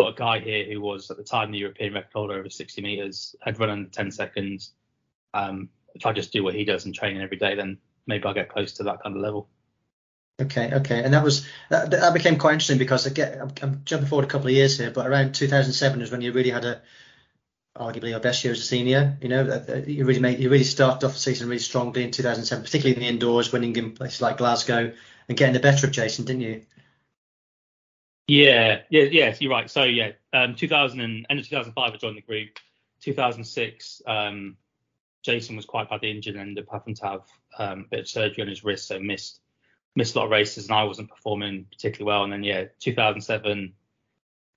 got 0.00 0.14
a 0.14 0.14
guy 0.14 0.38
here 0.38 0.64
who 0.64 0.80
was 0.80 1.10
at 1.10 1.18
the 1.18 1.22
time 1.22 1.52
the 1.52 1.58
European 1.58 1.92
record 1.92 2.12
holder 2.14 2.38
over 2.38 2.48
60 2.48 2.80
meters, 2.80 3.36
had 3.42 3.60
run 3.60 3.68
under 3.68 3.90
10 3.90 4.10
seconds. 4.10 4.72
Um, 5.34 5.68
if 5.94 6.06
I 6.06 6.14
just 6.14 6.32
do 6.32 6.42
what 6.42 6.54
he 6.54 6.64
does 6.64 6.86
and 6.86 6.94
training 6.94 7.20
every 7.20 7.36
day, 7.36 7.56
then 7.56 7.76
maybe 8.06 8.24
I'll 8.24 8.32
get 8.32 8.48
close 8.48 8.72
to 8.74 8.84
that 8.84 9.02
kind 9.02 9.14
of 9.14 9.20
level. 9.20 9.50
Okay, 10.40 10.72
okay, 10.72 11.02
and 11.02 11.12
that 11.12 11.22
was 11.22 11.46
that, 11.68 11.90
that 11.90 12.14
became 12.14 12.38
quite 12.38 12.54
interesting 12.54 12.78
because 12.78 13.04
again, 13.04 13.38
I'm, 13.38 13.50
I'm 13.60 13.82
jumping 13.84 14.08
forward 14.08 14.24
a 14.24 14.28
couple 14.28 14.46
of 14.46 14.54
years 14.54 14.78
here, 14.78 14.90
but 14.90 15.06
around 15.06 15.34
2007 15.34 16.00
is 16.00 16.10
when 16.10 16.22
you 16.22 16.32
really 16.32 16.50
had 16.50 16.64
a 16.64 16.80
arguably 17.78 18.10
your 18.10 18.20
best 18.20 18.44
year 18.44 18.52
as 18.52 18.60
a 18.60 18.62
senior. 18.62 19.16
You 19.20 19.28
know, 19.28 19.64
you 19.86 20.04
really 20.04 20.20
made 20.20 20.38
you 20.40 20.50
really 20.50 20.64
started 20.64 21.06
off 21.06 21.12
the 21.12 21.18
season 21.18 21.48
really 21.48 21.58
strongly 21.58 22.04
in 22.04 22.10
2007, 22.10 22.64
particularly 22.64 22.96
in 22.96 23.00
the 23.00 23.08
indoors, 23.08 23.52
winning 23.52 23.76
in 23.76 23.92
places 23.92 24.20
like 24.20 24.38
Glasgow 24.38 24.92
and 25.28 25.38
getting 25.38 25.54
the 25.54 25.60
better 25.60 25.86
of 25.86 25.92
Jason, 25.92 26.24
didn't 26.24 26.42
you? 26.42 26.62
Yeah, 28.28 28.80
yeah, 28.90 29.02
yes, 29.02 29.40
you're 29.40 29.50
right. 29.50 29.70
So 29.70 29.84
yeah, 29.84 30.12
um, 30.32 30.54
2000 30.54 31.00
and 31.00 31.26
end 31.30 31.38
of 31.38 31.48
2005, 31.48 31.92
I 31.92 31.96
joined 31.96 32.16
the 32.16 32.22
group. 32.22 32.58
2006, 33.02 34.02
um, 34.06 34.56
Jason 35.22 35.54
was 35.54 35.64
quite 35.64 35.88
badly 35.88 36.10
injured 36.10 36.34
and 36.34 36.42
ended 36.42 36.64
up 36.64 36.72
having 36.72 36.94
to 36.94 37.04
have 37.04 37.22
um, 37.58 37.80
a 37.80 37.88
bit 37.88 38.00
of 38.00 38.08
surgery 38.08 38.42
on 38.42 38.48
his 38.48 38.64
wrist, 38.64 38.88
so 38.88 38.98
missed 38.98 39.40
missed 39.94 40.14
a 40.14 40.18
lot 40.18 40.26
of 40.26 40.30
races, 40.30 40.68
and 40.68 40.76
I 40.76 40.84
wasn't 40.84 41.08
performing 41.08 41.66
particularly 41.70 42.06
well. 42.06 42.24
And 42.24 42.32
then 42.32 42.42
yeah, 42.42 42.64
2007, 42.80 43.72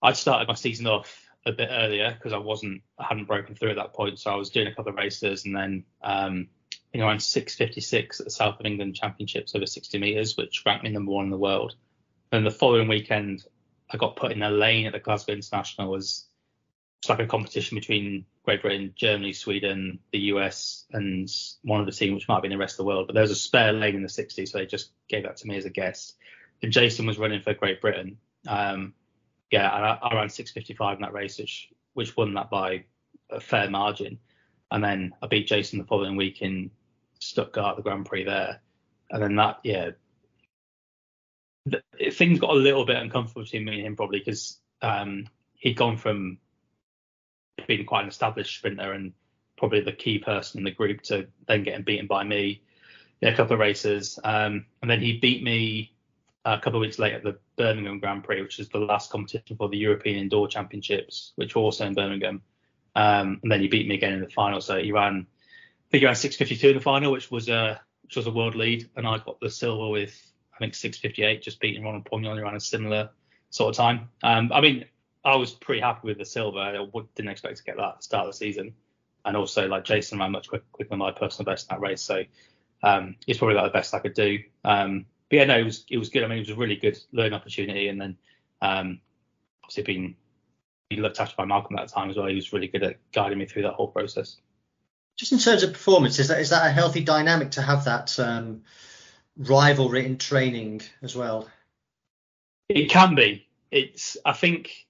I 0.02 0.14
started 0.14 0.48
my 0.48 0.54
season 0.56 0.88
off 0.88 1.29
a 1.50 1.54
bit 1.54 1.70
earlier 1.72 2.14
because 2.14 2.34
I 2.34 2.38
wasn't, 2.38 2.82
I 2.98 3.06
hadn't 3.06 3.26
broken 3.26 3.56
through 3.56 3.72
at 3.72 3.76
that 3.76 3.94
point. 3.94 4.20
So 4.20 4.32
I 4.32 4.36
was 4.36 4.50
doing 4.50 4.68
a 4.68 4.74
couple 4.74 4.92
of 4.92 4.96
races 4.96 5.46
and 5.46 5.56
then, 5.56 5.84
um, 6.02 6.48
you 6.94 7.00
know, 7.00 7.08
around 7.08 7.22
656 7.22 8.20
at 8.20 8.26
the 8.26 8.32
South 8.32 8.60
of 8.60 8.66
England 8.66 8.96
Championships 8.96 9.56
over 9.56 9.66
60 9.66 10.00
meters, 10.00 10.38
which 10.38 10.64
ranked 10.66 10.84
me 10.84 10.90
number 10.90 11.12
one 11.12 11.26
in 11.26 11.32
the 11.32 11.38
world. 11.38 11.76
And 12.32 12.46
the 12.46 12.52
following 12.52 12.88
weekend, 12.88 13.44
I 13.92 13.98
got 13.98 14.16
put 14.16 14.32
in 14.32 14.44
a 14.44 14.52
lane 14.52 14.86
at 14.86 14.94
the 14.94 15.00
Glasgow 15.00 15.34
International. 15.34 15.90
Was 15.90 16.26
it's 17.00 17.10
like 17.10 17.20
a 17.20 17.28
competition 17.28 17.76
between 17.76 18.26
Great 18.44 18.62
Britain, 18.62 18.94
Germany, 18.96 19.34
Sweden, 19.34 20.00
the 20.12 20.20
US, 20.34 20.86
and 20.92 21.30
one 21.64 21.80
of 21.80 21.86
the 21.86 21.92
team, 21.92 22.14
which 22.14 22.28
might 22.28 22.36
have 22.36 22.42
been 22.42 22.52
the 22.52 22.58
rest 22.58 22.74
of 22.74 22.78
the 22.78 22.86
world. 22.86 23.08
But 23.08 23.14
there 23.14 23.22
was 23.22 23.32
a 23.32 23.36
spare 23.36 23.72
lane 23.72 23.96
in 23.96 24.04
the 24.04 24.10
60s, 24.10 24.50
so 24.50 24.58
they 24.58 24.66
just 24.66 24.92
gave 25.08 25.24
that 25.24 25.38
to 25.38 25.48
me 25.48 25.56
as 25.56 25.66
a 25.66 25.70
guest. 25.70 26.16
And 26.62 26.72
Jason 26.72 27.06
was 27.06 27.18
running 27.18 27.42
for 27.42 27.54
Great 27.54 27.80
Britain. 27.80 28.18
Um, 28.48 28.94
yeah, 29.52 29.70
I, 29.70 30.08
I 30.08 30.16
ran 30.16 30.28
6:55 30.28 30.96
in 30.96 31.02
that 31.02 31.14
race, 31.14 31.40
which 31.40 31.70
which 31.94 32.16
won 32.16 32.34
that 32.36 32.50
by 32.50 32.86
a 33.30 33.40
fair 33.40 33.70
margin. 33.70 34.20
And 34.72 34.84
then 34.84 35.14
I 35.22 35.28
beat 35.28 35.48
Jason 35.48 35.80
the 35.80 35.86
following 35.86 36.16
week 36.16 36.42
in 36.42 36.72
Stuttgart, 37.20 37.76
the 37.76 37.82
Grand 37.82 38.06
Prix 38.06 38.24
there. 38.24 38.62
And 39.10 39.22
then 39.22 39.36
that, 39.38 39.60
yeah, 39.64 39.92
things 42.12 42.40
got 42.40 42.52
a 42.52 42.54
little 42.54 42.86
bit 42.86 42.98
uncomfortable 42.98 43.44
between 43.44 43.66
me 43.66 43.78
and 43.78 43.88
him 43.88 43.96
probably 43.96 44.20
because 44.20 44.60
um, 44.82 45.26
he'd 45.56 45.76
gone 45.76 45.98
from 45.98 46.38
being 47.68 47.86
quite 47.86 48.04
an 48.04 48.10
established 48.10 48.58
sprinter 48.58 48.94
and 48.94 49.14
probably 49.58 49.82
the 49.82 49.92
key 49.92 50.20
person 50.20 50.60
in 50.60 50.64
the 50.64 50.72
group 50.72 51.02
to 51.02 51.28
then 51.48 51.64
getting 51.64 51.84
beaten 51.84 52.08
by 52.08 52.24
me 52.24 52.62
in 53.22 53.34
a 53.34 53.36
couple 53.36 53.54
of 53.54 53.60
races. 53.60 54.20
Um, 54.24 54.66
and 54.82 54.90
then 54.90 55.02
he 55.02 55.18
beat 55.18 55.44
me 55.44 55.94
a 56.46 56.60
couple 56.60 56.80
of 56.80 56.82
weeks 56.82 57.00
later 57.00 57.18
at 57.18 57.24
the 57.24 57.38
Birmingham 57.60 58.00
Grand 58.00 58.24
Prix, 58.24 58.42
which 58.42 58.58
is 58.58 58.70
the 58.70 58.80
last 58.80 59.12
competition 59.12 59.58
for 59.58 59.68
the 59.68 59.78
European 59.78 60.18
Indoor 60.18 60.48
Championships, 60.48 61.34
which 61.36 61.56
were 61.56 61.62
also 61.62 61.86
in 61.86 61.94
Birmingham. 61.94 62.42
Um, 62.96 63.42
and 63.44 63.52
then 63.52 63.60
he 63.60 63.68
beat 63.68 63.86
me 63.86 63.96
again 63.96 64.14
in 64.14 64.22
the 64.22 64.30
final. 64.30 64.62
So 64.62 64.82
he 64.82 64.94
ran, 64.94 65.28
I 65.28 65.88
think 65.92 66.00
he 66.00 66.06
ran 66.06 66.16
6:52 66.16 66.70
in 66.70 66.76
the 66.78 66.82
final, 66.82 67.12
which 67.12 67.30
was 67.30 67.50
a 67.50 67.82
which 68.04 68.16
was 68.16 68.28
a 68.28 68.32
world 68.32 68.56
lead, 68.56 68.90
and 68.96 69.06
I 69.06 69.18
got 69.18 69.40
the 69.42 69.50
silver 69.50 69.90
with 69.90 70.18
I 70.56 70.58
think 70.58 70.74
6:58, 70.74 71.42
just 71.42 71.60
beating 71.60 71.84
Ronald 71.84 72.06
Pognon, 72.06 72.38
who 72.38 72.44
ran 72.44 72.56
a 72.56 72.62
similar 72.62 73.10
sort 73.50 73.72
of 73.72 73.78
time. 73.78 74.10
Um, 74.24 74.52
I 74.54 74.62
mean, 74.62 74.86
I 75.26 75.36
was 75.36 75.52
pretty 75.52 75.82
happy 75.82 76.08
with 76.08 76.18
the 76.18 76.26
silver. 76.26 76.60
I 76.60 76.72
didn't 77.16 77.30
expect 77.30 77.58
to 77.58 77.64
get 77.64 77.76
that 77.76 77.90
at 77.90 77.98
the 77.98 78.04
start 78.04 78.26
of 78.26 78.32
the 78.32 78.38
season, 78.38 78.74
and 79.26 79.36
also 79.36 79.68
like 79.68 79.84
Jason 79.84 80.18
ran 80.18 80.32
much 80.32 80.48
quicker, 80.48 80.66
quicker 80.72 80.92
than 80.92 81.00
my 81.00 81.12
personal 81.12 81.46
best 81.52 81.70
in 81.70 81.76
that 81.76 81.82
race, 81.82 82.02
so 82.02 82.24
um, 82.84 83.18
it's 83.28 83.38
probably 83.38 83.56
like 83.56 83.66
the 83.66 83.78
best 83.78 83.94
I 83.94 84.00
could 84.00 84.14
do. 84.14 84.40
Um, 84.64 85.06
but 85.30 85.38
yeah, 85.38 85.46
no, 85.46 85.58
it 85.58 85.64
was 85.64 85.86
it 85.90 85.98
was 85.98 86.10
good. 86.10 86.24
I 86.24 86.28
mean, 86.28 86.38
it 86.38 86.48
was 86.48 86.50
a 86.50 86.56
really 86.56 86.76
good 86.76 86.98
learning 87.12 87.34
opportunity, 87.34 87.88
and 87.88 88.00
then 88.00 88.18
um, 88.62 89.00
obviously 89.64 89.84
being 89.84 90.16
looked 90.92 91.20
after 91.20 91.36
by 91.38 91.46
Malcolm 91.46 91.78
at 91.78 91.88
that 91.88 91.94
time 91.94 92.10
as 92.10 92.18
well. 92.18 92.26
He 92.26 92.36
was 92.36 92.52
really 92.52 92.68
good 92.68 92.84
at 92.84 92.98
guiding 93.12 93.38
me 93.38 93.46
through 93.46 93.64
that 93.64 93.74
whole 93.74 93.88
process. 93.88 94.38
Just 95.18 95.32
in 95.32 95.40
terms 95.40 95.64
of 95.64 95.74
performance, 95.74 96.18
is 96.18 96.30
that 96.30 96.40
is 96.40 96.50
that 96.50 96.66
a 96.66 96.72
healthy 96.72 97.04
dynamic 97.04 97.52
to 97.52 97.62
have 97.62 97.86
that 97.86 98.18
um, 98.20 98.64
rivalry 99.38 100.06
in 100.06 100.18
training 100.18 100.82
as 101.02 101.16
well? 101.16 101.48
It 102.70 102.90
can 102.90 103.16
be. 103.16 103.48
It's 103.72 104.18
I 104.26 104.34
think 104.34 104.88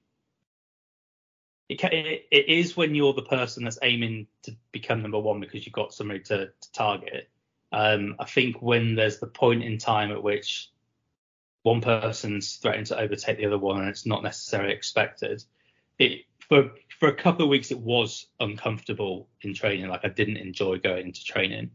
it, 1.67 1.79
can, 1.79 1.91
it, 1.91 2.27
it 2.31 2.47
is 2.47 2.77
when 2.77 2.95
you're 2.95 3.13
the 3.13 3.21
person 3.21 3.63
that's 3.63 3.79
aiming 3.81 4.27
to 4.43 4.55
become 4.71 5.01
number 5.01 5.19
one 5.19 5.39
because 5.39 5.65
you've 5.65 5.73
got 5.73 5.93
somebody 5.93 6.21
to, 6.21 6.47
to 6.47 6.71
target. 6.73 7.29
Um, 7.71 8.15
I 8.19 8.25
think 8.25 8.61
when 8.61 8.95
there's 8.95 9.19
the 9.19 9.27
point 9.27 9.63
in 9.63 9.77
time 9.77 10.11
at 10.11 10.23
which 10.23 10.69
one 11.63 11.81
person's 11.81 12.55
threatening 12.55 12.85
to 12.85 12.99
overtake 12.99 13.37
the 13.37 13.45
other 13.45 13.57
one 13.57 13.79
and 13.79 13.89
it's 13.89 14.05
not 14.05 14.23
necessarily 14.23 14.73
expected, 14.73 15.43
it 15.99 16.21
for 16.47 16.71
for 16.99 17.09
a 17.09 17.15
couple 17.15 17.43
of 17.43 17.49
weeks 17.49 17.71
it 17.71 17.79
was 17.79 18.27
uncomfortable 18.39 19.29
in 19.41 19.53
training. 19.53 19.87
Like 19.87 20.03
I 20.03 20.09
didn't 20.09 20.37
enjoy 20.37 20.79
going 20.79 21.07
into 21.07 21.23
training. 21.23 21.71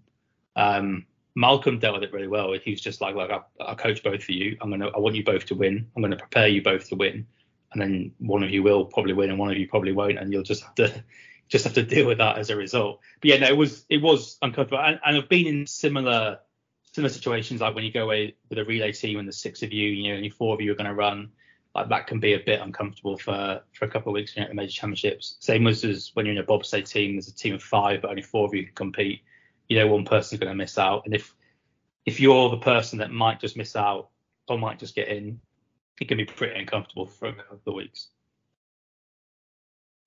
Um, 0.56 1.06
Malcolm 1.36 1.78
dealt 1.78 1.94
with 1.94 2.04
it 2.04 2.12
really 2.12 2.28
well. 2.28 2.52
He 2.52 2.70
was 2.70 2.80
just 2.80 3.00
like, 3.00 3.14
like 3.14 3.30
I'll, 3.30 3.48
I'll 3.60 3.76
coach 3.76 4.02
both 4.02 4.22
of 4.22 4.30
you. 4.30 4.56
I'm 4.60 4.70
gonna, 4.70 4.88
I 4.88 4.98
want 4.98 5.16
you 5.16 5.24
both 5.24 5.46
to 5.46 5.54
win. 5.54 5.90
I'm 5.94 6.02
gonna 6.02 6.16
prepare 6.16 6.48
you 6.48 6.62
both 6.62 6.88
to 6.90 6.96
win, 6.96 7.26
and 7.72 7.82
then 7.82 8.12
one 8.18 8.42
of 8.42 8.50
you 8.50 8.62
will 8.62 8.84
probably 8.84 9.14
win 9.14 9.30
and 9.30 9.38
one 9.38 9.50
of 9.50 9.56
you 9.56 9.68
probably 9.68 9.92
won't, 9.92 10.18
and 10.18 10.32
you'll 10.32 10.42
just 10.42 10.62
have 10.62 10.74
to 10.76 11.04
just 11.54 11.64
have 11.64 11.74
to 11.74 11.84
deal 11.84 12.08
with 12.08 12.18
that 12.18 12.36
as 12.36 12.50
a 12.50 12.56
result. 12.56 12.98
But 13.20 13.30
yeah, 13.30 13.38
no, 13.38 13.46
it 13.46 13.56
was 13.56 13.86
it 13.88 14.02
was 14.02 14.38
uncomfortable, 14.42 14.82
and, 14.82 14.98
and 15.06 15.16
I've 15.16 15.28
been 15.28 15.46
in 15.46 15.68
similar 15.68 16.40
similar 16.92 17.08
situations 17.08 17.60
like 17.60 17.76
when 17.76 17.84
you 17.84 17.92
go 17.92 18.02
away 18.02 18.34
with 18.48 18.58
a 18.58 18.64
relay 18.64 18.90
team 18.90 19.20
and 19.20 19.28
there's 19.28 19.36
six 19.36 19.62
of 19.62 19.72
you, 19.72 19.88
you 19.88 20.10
know, 20.10 20.16
only 20.16 20.30
four 20.30 20.52
of 20.52 20.60
you 20.60 20.72
are 20.72 20.74
going 20.74 20.90
to 20.90 20.94
run. 20.94 21.30
Like 21.72 21.90
that 21.90 22.08
can 22.08 22.18
be 22.18 22.34
a 22.34 22.40
bit 22.40 22.60
uncomfortable 22.60 23.16
for 23.16 23.60
for 23.72 23.84
a 23.84 23.88
couple 23.88 24.10
of 24.10 24.14
weeks 24.14 24.34
you 24.34 24.40
know, 24.40 24.46
at 24.46 24.48
the 24.48 24.56
major 24.56 24.72
championships. 24.72 25.36
Same 25.38 25.68
as, 25.68 25.84
as 25.84 26.10
when 26.14 26.26
you're 26.26 26.34
in 26.34 26.40
a 26.40 26.44
bobsleigh 26.44 26.88
team, 26.88 27.14
there's 27.14 27.28
a 27.28 27.34
team 27.34 27.54
of 27.54 27.62
five, 27.62 28.02
but 28.02 28.10
only 28.10 28.22
four 28.22 28.48
of 28.48 28.54
you 28.54 28.64
can 28.64 28.74
compete. 28.74 29.22
You 29.68 29.78
know, 29.78 29.86
one 29.86 30.04
person's 30.04 30.40
going 30.40 30.50
to 30.50 30.56
miss 30.56 30.76
out, 30.76 31.02
and 31.04 31.14
if 31.14 31.32
if 32.04 32.18
you're 32.18 32.50
the 32.50 32.56
person 32.56 32.98
that 32.98 33.12
might 33.12 33.38
just 33.38 33.56
miss 33.56 33.76
out 33.76 34.08
or 34.48 34.58
might 34.58 34.80
just 34.80 34.96
get 34.96 35.06
in, 35.06 35.40
it 36.00 36.08
can 36.08 36.16
be 36.16 36.24
pretty 36.24 36.58
uncomfortable 36.58 37.06
for 37.06 37.28
a 37.28 37.32
couple 37.32 37.60
of 37.64 37.74
weeks. 37.74 38.08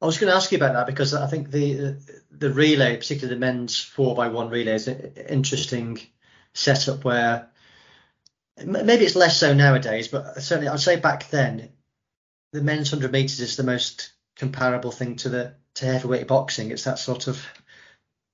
I 0.02 0.06
was 0.06 0.20
going 0.20 0.30
to 0.30 0.36
ask 0.36 0.52
you 0.52 0.58
about 0.58 0.74
that 0.74 0.88
because 0.88 1.14
I 1.14 1.28
think 1.28 1.50
the 1.50 1.98
the 2.32 2.52
relay, 2.52 2.98
particularly 2.98 3.34
the 3.34 3.40
men's 3.40 3.80
four 3.80 4.16
by 4.16 4.28
one 4.28 4.50
relay, 4.50 4.74
is 4.74 4.88
an 4.88 5.14
interesting 5.28 6.00
setup 6.54 7.04
where 7.04 7.50
maybe 8.64 9.06
it's 9.06 9.16
less 9.16 9.38
so 9.40 9.54
nowadays, 9.54 10.08
but 10.08 10.42
certainly 10.42 10.70
I'd 10.70 10.80
say 10.80 10.98
back 10.98 11.30
then 11.30 11.70
the 12.54 12.62
men's 12.62 12.90
hundred 12.90 13.12
meters 13.12 13.40
is 13.40 13.56
the 13.56 13.64
most 13.64 14.12
comparable 14.36 14.92
thing 14.92 15.16
to 15.18 15.30
the 15.30 15.56
to 15.76 15.86
heavyweight 15.86 16.28
boxing. 16.28 16.72
It's 16.72 16.84
that 16.84 17.00
sort 17.00 17.28
of 17.28 17.46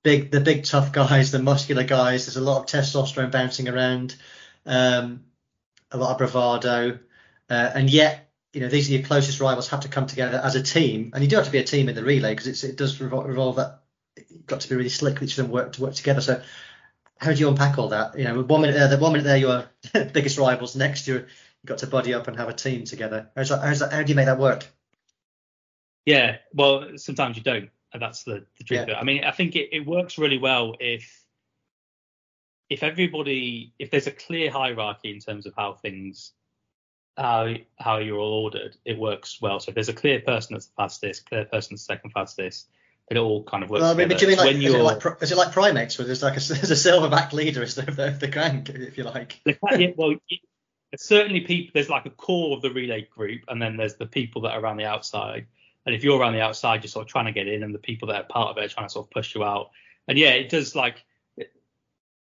big, 0.02 0.30
the 0.30 0.40
big 0.40 0.64
tough 0.64 0.92
guys, 0.92 1.30
the 1.30 1.42
muscular 1.42 1.84
guys. 1.84 2.26
There's 2.26 2.36
a 2.36 2.40
lot 2.40 2.60
of 2.60 2.66
testosterone 2.66 3.32
bouncing 3.32 3.68
around, 3.68 4.16
um, 4.66 5.24
a 5.90 5.98
lot 5.98 6.12
of 6.12 6.18
bravado, 6.18 6.98
uh, 7.50 7.70
and 7.74 7.90
yet 7.90 8.30
you 8.54 8.60
know 8.60 8.68
these 8.68 8.88
are 8.88 8.92
your 8.92 9.02
closest 9.02 9.40
rivals 9.40 9.68
have 9.68 9.80
to 9.80 9.88
come 9.88 10.06
together 10.06 10.40
as 10.42 10.54
a 10.54 10.62
team, 10.62 11.10
and 11.12 11.22
you 11.22 11.28
do 11.28 11.36
have 11.36 11.46
to 11.46 11.50
be 11.50 11.58
a 11.58 11.64
team 11.64 11.88
in 11.88 11.94
the 11.94 12.04
relay 12.04 12.34
because 12.34 12.64
it 12.64 12.76
does 12.76 13.00
revolve, 13.00 13.26
revolve 13.26 13.56
that 13.56 13.80
you've 14.30 14.46
got 14.46 14.60
to 14.60 14.68
be 14.68 14.76
really 14.76 14.88
slick 14.88 15.14
with 15.14 15.24
each 15.24 15.38
of 15.38 15.44
them 15.44 15.52
work 15.52 15.72
to 15.72 15.82
work 15.82 15.94
together. 15.94 16.20
So 16.20 16.40
how 17.18 17.32
do 17.32 17.38
you 17.38 17.48
unpack 17.48 17.78
all 17.78 17.88
that? 17.88 18.16
You 18.16 18.24
know, 18.24 18.42
one 18.42 18.60
minute 18.60 18.74
there, 18.74 18.88
the 18.88 18.98
one 18.98 19.12
minute 19.12 19.24
there, 19.24 19.36
you're 19.36 19.68
biggest 20.12 20.38
rivals. 20.38 20.76
Next, 20.76 21.08
you're 21.08 21.20
you've 21.20 21.66
got 21.66 21.78
to 21.78 21.88
buddy 21.88 22.14
up 22.14 22.28
and 22.28 22.36
have 22.36 22.48
a 22.48 22.52
team 22.52 22.84
together. 22.84 23.28
How's 23.36 23.48
that, 23.48 23.60
how's 23.60 23.80
that, 23.80 23.92
how 23.92 24.02
do 24.02 24.08
you 24.10 24.16
make 24.16 24.26
that 24.26 24.38
work? 24.38 24.66
Yeah, 26.06 26.36
well, 26.52 26.96
sometimes 26.96 27.36
you 27.36 27.42
don't, 27.42 27.70
and 27.92 28.00
that's 28.02 28.22
the, 28.22 28.44
the 28.58 28.64
truth. 28.64 28.88
Yeah. 28.88 28.98
I 28.98 29.04
mean, 29.04 29.24
I 29.24 29.30
think 29.32 29.56
it, 29.56 29.70
it 29.72 29.86
works 29.86 30.16
really 30.16 30.38
well 30.38 30.76
if 30.78 31.24
if 32.70 32.82
everybody 32.82 33.72
if 33.78 33.90
there's 33.90 34.06
a 34.06 34.12
clear 34.12 34.50
hierarchy 34.50 35.10
in 35.10 35.18
terms 35.18 35.46
of 35.46 35.54
how 35.56 35.74
things 35.74 36.32
how 37.16 37.54
how 37.78 37.98
you're 37.98 38.18
all 38.18 38.44
ordered, 38.44 38.76
it 38.84 38.98
works 38.98 39.40
well. 39.40 39.60
So 39.60 39.70
if 39.70 39.74
there's 39.74 39.88
a 39.88 39.94
clear 39.94 40.20
person 40.20 40.54
that's 40.54 40.66
the 40.66 40.74
fastest, 40.76 41.28
clear 41.28 41.44
person 41.44 41.74
that's 41.74 41.82
second 41.82 42.10
fastest, 42.10 42.68
it 43.10 43.16
all 43.16 43.44
kind 43.44 43.62
of 43.62 43.70
works. 43.70 43.82
Well, 43.82 43.90
I 43.90 43.94
mean, 43.94 44.08
do 44.08 44.16
you 44.16 44.28
mean 44.28 44.38
like, 44.38 44.56
is 44.56 44.74
it 44.74 44.82
like, 44.82 45.22
is 45.22 45.32
it 45.32 45.36
like 45.36 45.52
primates 45.52 45.98
where 45.98 46.06
there's 46.06 46.22
like 46.22 46.36
a, 46.36 46.40
there's 46.48 46.70
a 46.70 46.90
silverback 46.90 47.32
leader 47.32 47.62
is 47.62 47.74
the, 47.74 47.82
the, 47.82 48.16
the 48.18 48.28
crank, 48.28 48.68
if 48.70 48.96
you 48.98 49.04
like? 49.04 49.40
yeah, 49.44 49.90
well, 49.96 50.14
certainly 50.96 51.40
people, 51.40 51.72
there's 51.74 51.90
like 51.90 52.06
a 52.06 52.10
core 52.10 52.56
of 52.56 52.62
the 52.62 52.70
relay 52.70 53.02
group, 53.02 53.42
and 53.48 53.60
then 53.60 53.76
there's 53.76 53.94
the 53.94 54.06
people 54.06 54.42
that 54.42 54.52
are 54.52 54.60
around 54.60 54.78
the 54.78 54.86
outside. 54.86 55.46
And 55.86 55.94
if 55.94 56.02
you're 56.02 56.18
around 56.18 56.32
the 56.32 56.40
outside, 56.40 56.82
you're 56.82 56.88
sort 56.88 57.06
of 57.06 57.10
trying 57.10 57.26
to 57.26 57.32
get 57.32 57.46
in, 57.46 57.62
and 57.62 57.74
the 57.74 57.78
people 57.78 58.08
that 58.08 58.16
are 58.16 58.24
part 58.24 58.50
of 58.50 58.58
it 58.58 58.64
are 58.64 58.74
trying 58.74 58.86
to 58.86 58.92
sort 58.92 59.06
of 59.06 59.10
push 59.10 59.34
you 59.34 59.44
out. 59.44 59.70
And 60.08 60.18
yeah, 60.18 60.30
it 60.30 60.48
does 60.48 60.74
like. 60.74 61.04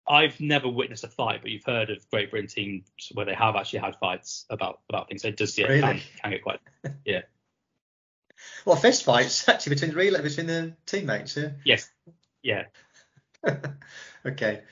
I've 0.08 0.40
never 0.40 0.68
witnessed 0.68 1.04
a 1.04 1.08
fight, 1.08 1.42
but 1.42 1.50
you've 1.50 1.64
heard 1.64 1.90
of 1.90 2.08
Great 2.10 2.30
Britain 2.30 2.48
teams 2.48 2.84
where 3.12 3.26
they 3.26 3.34
have 3.34 3.56
actually 3.56 3.80
had 3.80 3.96
fights 3.96 4.44
about 4.50 4.80
about 4.88 5.08
things. 5.08 5.22
So 5.22 5.28
it 5.28 5.36
does 5.36 5.56
yeah, 5.58 5.66
really? 5.66 5.80
can, 5.80 6.00
can 6.22 6.30
get 6.30 6.42
quite 6.42 6.60
yeah. 7.04 7.22
Well, 8.66 8.76
fist 8.76 9.04
fights 9.04 9.48
actually 9.48 9.76
between 9.76 9.90
the 9.92 9.96
relay 9.96 10.22
between 10.22 10.46
the 10.46 10.74
teammates. 10.84 11.36
Yeah. 11.36 11.50
Yes. 11.64 11.90
Yeah. 12.42 12.64
okay. 14.26 14.62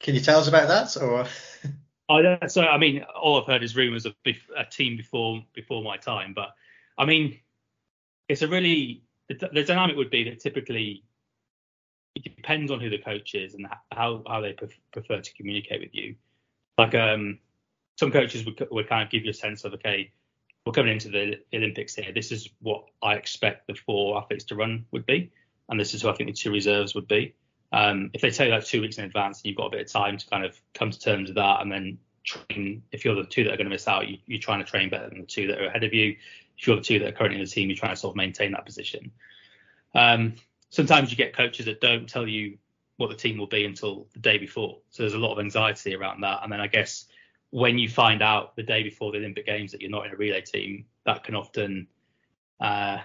Can 0.00 0.14
you 0.14 0.20
tell 0.20 0.38
us 0.38 0.48
about 0.48 0.68
that, 0.68 1.02
or? 1.02 1.26
Oh, 2.06 2.20
so 2.48 2.60
I 2.60 2.76
mean, 2.76 3.02
all 3.18 3.40
I've 3.40 3.46
heard 3.46 3.62
is 3.62 3.74
rumours 3.74 4.04
of 4.04 4.14
a 4.26 4.64
team 4.66 4.98
before 4.98 5.42
before 5.54 5.82
my 5.82 5.96
time, 5.96 6.34
but 6.34 6.50
I 6.98 7.06
mean, 7.06 7.40
it's 8.28 8.42
a 8.42 8.46
really 8.46 9.04
the, 9.30 9.48
the 9.50 9.64
dynamic 9.64 9.96
would 9.96 10.10
be 10.10 10.24
that 10.24 10.40
typically 10.40 11.04
it 12.14 12.22
depends 12.22 12.70
on 12.70 12.80
who 12.80 12.90
the 12.90 12.98
coach 12.98 13.34
is 13.34 13.54
and 13.54 13.66
how 13.92 14.22
how 14.26 14.40
they 14.40 14.52
prefer 14.92 15.20
to 15.20 15.34
communicate 15.34 15.80
with 15.80 15.94
you. 15.94 16.14
Like 16.78 16.94
um, 16.94 17.38
some 17.98 18.10
coaches 18.10 18.44
would 18.44 18.66
would 18.70 18.88
kind 18.88 19.02
of 19.02 19.10
give 19.10 19.24
you 19.24 19.30
a 19.30 19.34
sense 19.34 19.64
of 19.64 19.74
okay, 19.74 20.12
we're 20.64 20.72
coming 20.72 20.92
into 20.92 21.08
the 21.08 21.40
Olympics 21.52 21.94
here. 21.94 22.12
This 22.12 22.32
is 22.32 22.48
what 22.60 22.84
I 23.02 23.14
expect 23.14 23.66
the 23.66 23.74
four 23.74 24.18
athletes 24.18 24.44
to 24.44 24.54
run 24.54 24.86
would 24.92 25.06
be, 25.06 25.30
and 25.68 25.78
this 25.78 25.94
is 25.94 26.02
who 26.02 26.08
I 26.08 26.14
think 26.14 26.30
the 26.30 26.36
two 26.36 26.52
reserves 26.52 26.94
would 26.94 27.08
be. 27.08 27.34
Um, 27.72 28.10
if 28.12 28.20
they 28.20 28.30
tell 28.30 28.46
you 28.46 28.52
that 28.52 28.66
two 28.66 28.80
weeks 28.80 28.98
in 28.98 29.04
advance 29.04 29.40
and 29.40 29.46
you've 29.46 29.56
got 29.56 29.66
a 29.66 29.70
bit 29.70 29.80
of 29.80 29.92
time 29.92 30.16
to 30.16 30.26
kind 30.28 30.44
of 30.44 30.56
come 30.74 30.90
to 30.90 30.98
terms 30.98 31.28
with 31.28 31.36
that 31.36 31.60
and 31.60 31.72
then 31.72 31.98
train, 32.22 32.82
if 32.92 33.04
you're 33.04 33.16
the 33.16 33.24
two 33.24 33.42
that 33.42 33.52
are 33.52 33.56
going 33.56 33.66
to 33.66 33.70
miss 33.70 33.88
out, 33.88 34.08
you, 34.08 34.18
you're 34.26 34.38
trying 34.38 34.60
to 34.60 34.70
train 34.70 34.90
better 34.90 35.08
than 35.08 35.20
the 35.22 35.26
two 35.26 35.48
that 35.48 35.60
are 35.60 35.66
ahead 35.66 35.82
of 35.82 35.92
you. 35.92 36.14
If 36.56 36.68
you're 36.68 36.76
the 36.76 36.82
two 36.82 37.00
that 37.00 37.08
are 37.08 37.12
currently 37.12 37.40
in 37.40 37.44
the 37.44 37.50
team, 37.50 37.68
you're 37.68 37.76
trying 37.76 37.92
to 37.92 37.96
sort 37.96 38.12
of 38.12 38.16
maintain 38.16 38.52
that 38.52 38.64
position. 38.64 39.10
Um, 39.92 40.34
sometimes 40.74 41.10
you 41.10 41.16
get 41.16 41.36
coaches 41.36 41.66
that 41.66 41.80
don't 41.80 42.08
tell 42.08 42.26
you 42.26 42.58
what 42.96 43.08
the 43.08 43.14
team 43.14 43.38
will 43.38 43.46
be 43.46 43.64
until 43.64 44.08
the 44.12 44.18
day 44.18 44.38
before. 44.38 44.78
So 44.90 45.04
there's 45.04 45.14
a 45.14 45.18
lot 45.18 45.32
of 45.32 45.38
anxiety 45.38 45.94
around 45.94 46.20
that. 46.22 46.40
And 46.42 46.50
then 46.50 46.60
I 46.60 46.66
guess 46.66 47.06
when 47.50 47.78
you 47.78 47.88
find 47.88 48.22
out 48.22 48.56
the 48.56 48.62
day 48.64 48.82
before 48.82 49.12
the 49.12 49.18
Olympic 49.18 49.46
Games 49.46 49.70
that 49.70 49.80
you're 49.80 49.90
not 49.90 50.06
in 50.06 50.12
a 50.12 50.16
relay 50.16 50.40
team, 50.40 50.84
that 51.06 51.22
can 51.22 51.36
often 51.36 51.86
uh, 52.60 52.98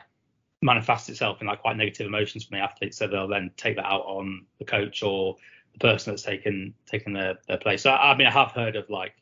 manifests 0.64 1.10
itself 1.10 1.42
in 1.42 1.48
like 1.48 1.62
quite 1.62 1.78
negative 1.78 2.08
emotions 2.08 2.46
from 2.46 2.58
the 2.58 2.64
athletes. 2.64 2.98
So 2.98 3.08
they'll 3.08 3.28
then 3.28 3.52
take 3.56 3.76
that 3.76 3.86
out 3.86 4.06
on 4.06 4.48
the 4.58 4.66
coach 4.66 5.04
or 5.04 5.36
the 5.74 5.80
person 5.80 6.12
that's 6.12 6.24
taken 6.24 6.74
taken 6.88 7.14
their, 7.14 7.38
their 7.48 7.58
place. 7.58 7.84
So 7.84 7.92
I 7.92 8.18
mean, 8.18 8.26
I 8.26 8.32
have 8.32 8.52
heard 8.52 8.76
of 8.76 8.90
like 8.90 9.14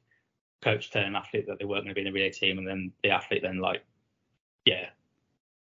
coach 0.61 0.89
telling 0.89 1.09
an 1.09 1.15
athlete 1.17 1.47
that 1.47 1.59
they 1.59 1.65
weren't 1.65 1.83
going 1.83 1.95
to 1.95 2.01
be 2.01 2.07
in 2.07 2.13
the 2.13 2.17
relay 2.17 2.31
team, 2.31 2.57
and 2.57 2.67
then 2.67 2.93
the 3.03 3.11
athlete 3.11 3.41
then 3.41 3.59
like, 3.59 3.83
yeah, 4.63 4.85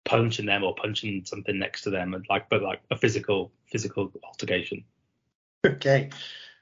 punching 0.05 0.47
them 0.47 0.63
or 0.65 0.75
punching 0.75 1.25
something 1.25 1.59
next 1.59 1.83
to 1.83 1.91
them, 1.91 2.15
and 2.15 2.25
like, 2.29 2.49
but 2.49 2.63
like 2.63 2.81
a 2.91 2.97
physical 2.97 3.53
physical 3.71 4.13
altercation. 4.25 4.85
Okay, 5.65 6.11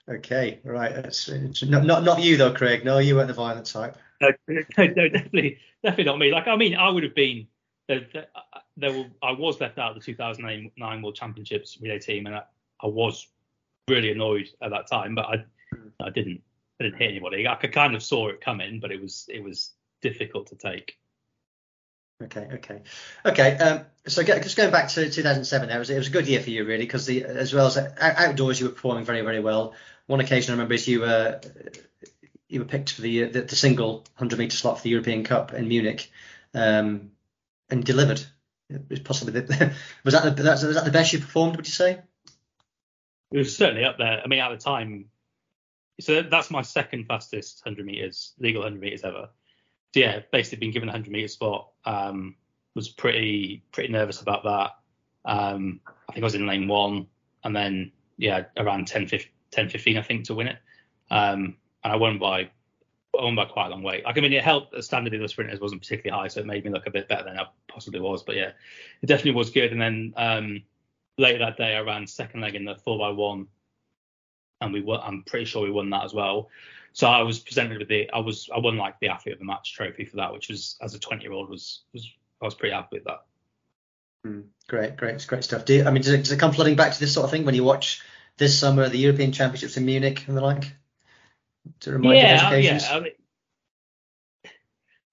okay, 0.09 0.61
right. 0.65 0.93
It's 0.93 1.29
not, 1.63 1.85
not 1.85 2.05
not 2.05 2.23
you 2.23 2.37
though, 2.37 2.53
Craig. 2.53 2.85
No, 2.85 2.99
you 2.99 3.17
weren't 3.17 3.29
the 3.29 3.35
violent 3.35 3.67
type. 3.67 3.97
No, 4.21 4.31
no, 4.49 4.87
definitely, 4.87 5.59
definitely 5.83 6.05
not 6.05 6.19
me. 6.19 6.31
Like, 6.31 6.47
I 6.47 6.57
mean, 6.57 6.77
I 6.77 6.89
would 6.89 7.03
have 7.03 7.15
been 7.15 7.49
there, 7.89 8.07
there, 8.13 8.27
there 8.77 8.93
were, 8.93 9.07
I 9.23 9.33
was 9.33 9.61
left 9.61 9.79
out 9.79 9.91
of 9.91 9.97
the 9.97 10.03
2009 10.03 11.03
World 11.03 11.15
Championships 11.15 11.79
relay 11.81 11.99
team, 11.99 12.27
and 12.27 12.37
I, 12.37 12.43
I, 12.81 12.87
was 12.87 13.27
really 13.89 14.13
annoyed 14.13 14.49
at 14.63 14.71
that 14.71 14.87
time. 14.87 15.15
But 15.15 15.27
I, 15.27 15.45
hmm. 15.75 15.89
I 16.01 16.11
didn't, 16.11 16.41
I 16.81 16.85
didn't 16.85 16.99
hit 16.99 17.11
anybody. 17.11 17.47
I 17.47 17.57
could 17.57 17.73
kind 17.73 17.95
of 17.95 18.03
saw 18.03 18.29
it 18.29 18.41
coming, 18.41 18.81
but 18.81 18.93
it 18.93 19.01
was, 19.01 19.27
it 19.29 19.43
was 19.43 19.73
difficult 20.01 20.47
to 20.49 20.57
take. 20.57 20.99
Okay, 22.23 22.49
okay, 22.55 22.83
okay. 23.25 23.57
Um, 23.57 23.85
so 24.07 24.23
just 24.23 24.57
going 24.57 24.71
back 24.71 24.89
to 24.91 25.11
2007, 25.11 25.71
it 25.71 25.79
was 25.79 25.91
it 25.91 25.99
was 25.99 26.09
a 26.09 26.11
good 26.11 26.27
year 26.27 26.41
for 26.41 26.51
you 26.51 26.65
really 26.65 26.85
because 26.85 27.07
the 27.07 27.25
as 27.25 27.55
well 27.55 27.67
as 27.67 27.79
outdoors 28.01 28.61
you 28.61 28.67
were 28.67 28.73
performing 28.73 29.05
very 29.05 29.23
very 29.23 29.41
well. 29.41 29.75
One 30.07 30.21
occasion 30.21 30.53
I 30.53 30.55
remember 30.55 30.75
is 30.75 30.87
you 30.89 31.01
were 31.01 31.41
you 32.49 32.61
were 32.61 32.67
picked 32.67 32.93
for 32.93 33.03
the 33.03 33.25
the, 33.25 33.43
the 33.43 33.57
single 33.57 33.99
100 34.17 34.39
meter 34.39 34.57
slot 34.57 34.79
for 34.79 34.83
the 34.85 34.91
European 34.91 35.25
Cup 35.25 35.53
in 35.53 35.69
Munich. 35.69 36.11
Um, 36.55 37.13
and 37.73 37.85
delivered. 37.85 38.25
Possibly 39.05 39.33
the, 39.41 39.73
was 40.05 40.15
that 40.15 40.37
the, 40.37 40.43
was 40.43 40.75
that 40.75 40.85
the 40.85 40.91
best 40.91 41.13
you 41.13 41.19
performed? 41.19 41.57
Would 41.57 41.67
you 41.67 41.73
say? 41.73 42.01
It 43.33 43.39
was 43.39 43.57
certainly 43.57 43.85
up 43.85 43.99
there. 43.99 44.21
I 44.23 44.29
mean, 44.29 44.41
at 44.41 44.51
the 44.51 44.59
time, 44.59 45.07
so 46.01 46.23
that's 46.23 46.51
my 46.51 46.63
second 46.63 47.07
fastest 47.07 47.63
100 47.65 47.85
meters, 47.85 48.35
legal 48.39 48.63
100 48.63 48.81
meters 48.81 49.05
ever. 49.05 49.31
So 49.95 50.01
yeah, 50.01 50.21
basically 50.31 50.67
been 50.67 50.73
given 50.73 50.89
a 50.89 50.93
100 50.93 51.11
meter 51.11 51.29
spot. 51.29 51.69
Um, 51.85 52.37
was 52.75 52.89
pretty 52.89 53.63
pretty 53.73 53.93
nervous 53.93 54.23
about 54.23 54.45
that. 54.45 54.71
Um, 55.25 55.81
I 56.09 56.13
think 56.13 56.23
I 56.23 56.27
was 56.27 56.35
in 56.35 56.47
lane 56.47 56.69
one, 56.69 57.07
and 57.45 57.55
then 57.55 57.93
yeah, 58.17 58.45
around 58.57 58.87
10, 58.87 59.07
15, 59.07 59.31
10, 59.51 59.69
15 59.69 59.99
I 59.99 60.03
think 60.03 60.25
to 60.27 60.35
win 60.35 60.49
it. 60.49 60.59
Um, 61.11 61.57
and 61.85 61.93
I 61.93 61.97
won 61.97 62.19
by 62.19 62.51
I 63.19 63.25
won 63.25 63.37
by 63.37 63.45
quite 63.45 63.67
a 63.67 63.71
long 63.71 63.83
way. 63.83 64.03
Like 64.05 64.17
I 64.17 64.21
mean, 64.21 64.33
it 64.33 64.43
helped 64.43 64.73
the 64.73 64.83
standard 64.83 65.15
of 65.15 65.21
the 65.21 65.29
sprinters 65.29 65.61
wasn't 65.61 65.83
particularly 65.83 66.19
high, 66.19 66.29
so 66.29 66.41
it 66.41 66.47
made 66.47 66.65
me 66.65 66.71
look 66.71 66.87
a 66.87 66.91
bit 66.91 67.09
better 67.09 67.25
than 67.25 67.39
I 67.39 67.47
possibly 67.69 68.01
was. 68.01 68.23
But 68.23 68.37
yeah, 68.37 68.53
it 69.03 69.07
definitely 69.07 69.33
was 69.33 69.51
good. 69.51 69.73
And 69.73 69.81
then 69.81 70.15
um, 70.17 70.63
later 71.19 71.39
that 71.41 71.59
day, 71.59 71.77
I 71.77 71.81
ran 71.81 72.07
second 72.07 72.41
leg 72.41 72.55
in 72.55 72.65
the 72.65 72.77
four 72.77 72.99
by 72.99 73.11
one, 73.11 73.49
and 74.61 74.73
we. 74.73 74.83
I'm 74.91 75.25
pretty 75.25 75.45
sure 75.45 75.63
we 75.63 75.71
won 75.71 75.91
that 75.91 76.05
as 76.05 76.15
well. 76.15 76.49
So 76.93 77.07
I 77.07 77.23
was 77.23 77.39
presented 77.39 77.79
with 77.79 77.89
the 77.89 78.11
I 78.11 78.19
was 78.19 78.51
I 78.55 78.59
won 78.59 78.77
like 78.77 79.01
the 79.01 79.09
athlete 79.09 79.35
of 79.35 79.39
the 79.39 79.45
match 79.45 79.75
trophy 79.75 80.05
for 80.05 80.17
that, 80.17 80.33
which 80.33 80.49
was 80.49 80.77
as 80.81 80.95
a 80.95 80.99
20 80.99 81.23
year 81.23 81.33
old 81.33 81.49
was 81.49 81.83
was 81.93 82.09
I 82.41 82.45
was 82.45 82.55
pretty 82.55 82.75
happy 82.75 82.97
with 82.97 83.05
that. 83.05 83.25
Mm, 84.27 84.45
great, 84.69 84.97
great, 84.97 85.15
it's 85.15 85.25
great 85.25 85.45
stuff. 85.45 85.65
Do 85.65 85.75
you, 85.75 85.85
I 85.85 85.91
mean, 85.91 86.03
does 86.03 86.13
it, 86.13 86.19
does 86.19 86.33
it 86.33 86.39
come 86.39 86.53
flooding 86.53 86.77
back 86.77 86.93
to 86.93 87.01
this 87.01 87.13
sort 87.13 87.25
of 87.25 87.31
thing 87.31 87.45
when 87.45 87.55
you 87.55 87.65
watch 87.65 88.03
this 88.37 88.57
summer 88.57 88.89
the 88.89 88.99
European 88.99 89.33
Championships 89.33 89.77
in 89.77 89.85
Munich 89.85 90.25
and 90.29 90.37
the 90.37 90.41
like? 90.41 90.73
to 91.81 91.93
remind 91.93 92.19
yeah, 92.19 92.55
you 92.55 92.63
Yeah, 92.63 92.81
I 92.91 93.01
mean, 93.01 93.13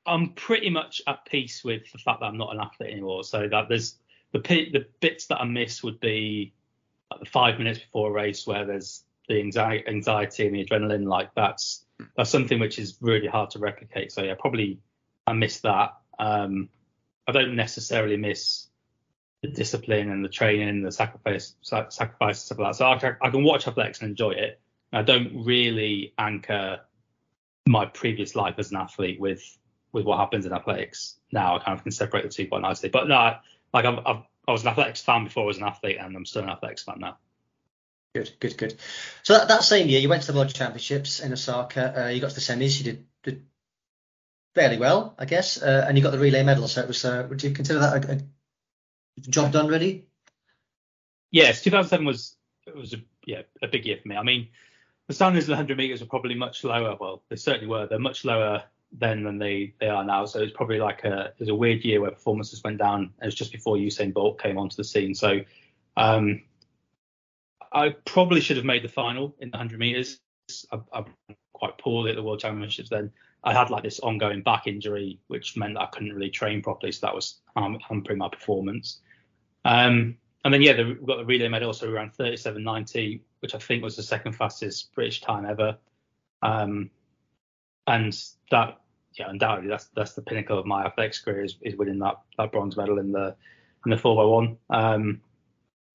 I'm 0.05 0.29
pretty 0.29 0.69
much 0.69 1.01
at 1.07 1.25
peace 1.25 1.63
with 1.63 1.91
the 1.91 1.97
fact 1.97 2.21
that 2.21 2.27
I'm 2.27 2.37
not 2.37 2.53
an 2.53 2.61
athlete 2.61 2.91
anymore. 2.91 3.23
So 3.23 3.47
that 3.47 3.69
there's 3.69 3.95
the 4.31 4.39
the 4.39 4.85
bits 4.99 5.27
that 5.27 5.39
I 5.39 5.45
miss 5.45 5.83
would 5.83 5.99
be 5.99 6.53
like 7.11 7.19
the 7.19 7.25
five 7.25 7.57
minutes 7.57 7.79
before 7.79 8.09
a 8.09 8.13
race 8.13 8.45
where 8.47 8.65
there's 8.65 9.03
the 9.29 9.39
anxiety, 9.39 10.47
and 10.47 10.55
the 10.55 10.65
adrenaline, 10.65 11.07
like 11.07 11.33
that's 11.35 11.85
that's 12.17 12.29
something 12.29 12.59
which 12.59 12.79
is 12.79 12.97
really 12.99 13.27
hard 13.27 13.51
to 13.51 13.59
replicate. 13.59 14.11
So 14.11 14.23
yeah, 14.23 14.33
probably 14.37 14.79
I 15.25 15.33
miss 15.33 15.61
that. 15.61 15.93
Um, 16.17 16.69
I 17.27 17.31
don't 17.31 17.55
necessarily 17.55 18.17
miss 18.17 18.67
the 19.41 19.47
discipline 19.47 20.09
and 20.09 20.25
the 20.25 20.29
training, 20.29 20.81
the 20.81 20.91
sacrifice, 20.91 21.55
sacrifice 21.61 22.43
stuff 22.43 22.59
like 22.59 22.71
that. 22.71 22.75
So 22.75 22.85
I, 22.85 23.25
I 23.25 23.29
can 23.29 23.43
watch 23.43 23.67
athletics 23.67 24.01
and 24.01 24.09
enjoy 24.09 24.31
it. 24.31 24.59
I 24.91 25.03
don't 25.03 25.45
really 25.45 26.13
anchor 26.17 26.81
my 27.67 27.85
previous 27.85 28.35
life 28.35 28.55
as 28.57 28.71
an 28.71 28.77
athlete 28.77 29.19
with 29.19 29.57
with 29.91 30.05
what 30.05 30.19
happens 30.19 30.45
in 30.45 30.53
athletics 30.53 31.19
now. 31.31 31.55
I 31.55 31.59
kind 31.63 31.77
of 31.77 31.83
can 31.83 31.91
separate 31.91 32.23
the 32.23 32.29
two 32.29 32.47
quite 32.47 32.61
nicely. 32.61 32.89
But 32.89 33.07
no, 33.07 33.35
like 33.73 33.85
I've, 33.85 33.99
I've, 34.05 34.23
i 34.47 34.51
was 34.51 34.63
an 34.63 34.69
athletics 34.69 35.01
fan 35.01 35.25
before 35.25 35.43
I 35.43 35.47
was 35.47 35.57
an 35.57 35.63
athlete, 35.63 35.97
and 35.99 36.15
I'm 36.15 36.25
still 36.25 36.43
an 36.43 36.49
athletics 36.49 36.83
fan 36.83 36.97
now. 36.99 37.17
Good, 38.15 38.31
good, 38.39 38.57
good. 38.57 38.75
So 39.23 39.33
that, 39.33 39.47
that 39.49 39.63
same 39.63 39.87
year, 39.87 39.99
you 39.99 40.09
went 40.09 40.23
to 40.23 40.31
the 40.31 40.37
World 40.37 40.53
Championships 40.53 41.19
in 41.19 41.31
Osaka. 41.31 42.05
Uh, 42.05 42.09
you 42.09 42.19
got 42.19 42.31
to 42.31 42.35
the 42.35 42.41
semis. 42.41 42.79
You 42.79 42.85
did, 42.85 43.05
did 43.23 43.45
fairly 44.55 44.77
well, 44.77 45.13
I 45.19 45.25
guess, 45.25 45.61
uh, 45.61 45.85
and 45.87 45.97
you 45.97 46.03
got 46.03 46.11
the 46.11 46.19
relay 46.19 46.43
medal. 46.43 46.67
So 46.67 46.81
it 46.81 46.87
was. 46.87 47.05
Uh, 47.05 47.27
would 47.29 47.43
you 47.43 47.51
consider 47.51 47.79
that 47.79 48.05
a, 48.05 48.13
a 48.13 49.21
job 49.21 49.51
done, 49.51 49.67
really? 49.67 50.05
Yes, 51.31 51.61
2007 51.61 52.05
was 52.05 52.35
was 52.75 52.93
a 52.93 52.97
yeah 53.25 53.41
a 53.61 53.67
big 53.67 53.85
year 53.85 53.97
for 54.01 54.07
me. 54.07 54.15
I 54.15 54.23
mean, 54.23 54.47
the 55.07 55.13
standards 55.13 55.45
the 55.45 55.51
100 55.51 55.77
meters 55.77 56.01
were 56.01 56.07
probably 56.07 56.35
much 56.35 56.63
lower. 56.63 56.97
Well, 56.99 57.21
they 57.29 57.35
certainly 57.35 57.67
were. 57.67 57.85
They're 57.87 57.99
much 57.99 58.25
lower 58.25 58.63
then 58.91 59.23
than 59.23 59.37
they 59.37 59.75
they 59.79 59.87
are 59.87 60.03
now. 60.03 60.25
So 60.25 60.41
it's 60.41 60.55
probably 60.55 60.79
like 60.79 61.03
a 61.03 61.25
it 61.25 61.39
was 61.39 61.49
a 61.49 61.55
weird 61.55 61.83
year 61.85 62.01
where 62.01 62.11
performances 62.11 62.63
went 62.63 62.79
down. 62.79 63.13
It 63.21 63.25
was 63.25 63.35
just 63.35 63.51
before 63.51 63.75
Usain 63.75 64.13
Bolt 64.13 64.41
came 64.41 64.57
onto 64.57 64.75
the 64.75 64.83
scene. 64.83 65.13
So 65.13 65.41
um, 65.95 66.41
I 67.71 67.89
probably 68.05 68.41
should 68.41 68.57
have 68.57 68.65
made 68.65 68.83
the 68.83 68.89
final 68.89 69.35
in 69.39 69.51
the 69.51 69.57
100 69.57 69.79
meters. 69.79 70.19
I, 70.71 70.79
I 70.93 71.05
quite 71.53 71.77
poorly 71.77 72.11
at 72.11 72.15
the 72.15 72.23
World 72.23 72.39
Championships 72.39 72.89
then. 72.89 73.11
I 73.43 73.53
had 73.53 73.69
like 73.69 73.83
this 73.83 73.99
ongoing 73.99 74.41
back 74.41 74.67
injury, 74.67 75.19
which 75.27 75.55
meant 75.55 75.75
that 75.75 75.81
I 75.81 75.85
couldn't 75.87 76.13
really 76.13 76.29
train 76.29 76.61
properly, 76.61 76.91
so 76.91 77.05
that 77.05 77.15
was 77.15 77.39
hampering 77.55 78.17
my 78.17 78.27
performance. 78.29 78.99
Um, 79.65 80.17
and 80.43 80.53
then 80.53 80.61
yeah, 80.61 80.73
the, 80.73 80.97
we 80.99 81.05
got 81.05 81.17
the 81.17 81.25
relay 81.25 81.47
medal, 81.47 81.73
so 81.73 81.87
we 81.87 81.93
ran 81.93 82.11
37.90, 82.17 83.21
which 83.39 83.55
I 83.55 83.57
think 83.59 83.83
was 83.83 83.95
the 83.95 84.03
second 84.03 84.33
fastest 84.33 84.93
British 84.93 85.21
time 85.21 85.45
ever. 85.45 85.77
Um, 86.41 86.89
and 87.87 88.17
that, 88.51 88.81
yeah, 89.13 89.29
undoubtedly 89.29 89.69
that's 89.69 89.89
that's 89.95 90.13
the 90.13 90.21
pinnacle 90.21 90.57
of 90.57 90.65
my 90.65 90.85
athletics 90.85 91.19
career 91.19 91.43
is, 91.43 91.55
is 91.61 91.75
winning 91.75 91.99
that 91.99 92.19
that 92.37 92.51
bronze 92.51 92.77
medal 92.77 92.99
in 92.99 93.11
the 93.11 93.35
in 93.85 93.91
the 93.91 93.97
four 93.97 94.15
by 94.15 94.23
one. 94.23 94.57
Um, 94.69 95.21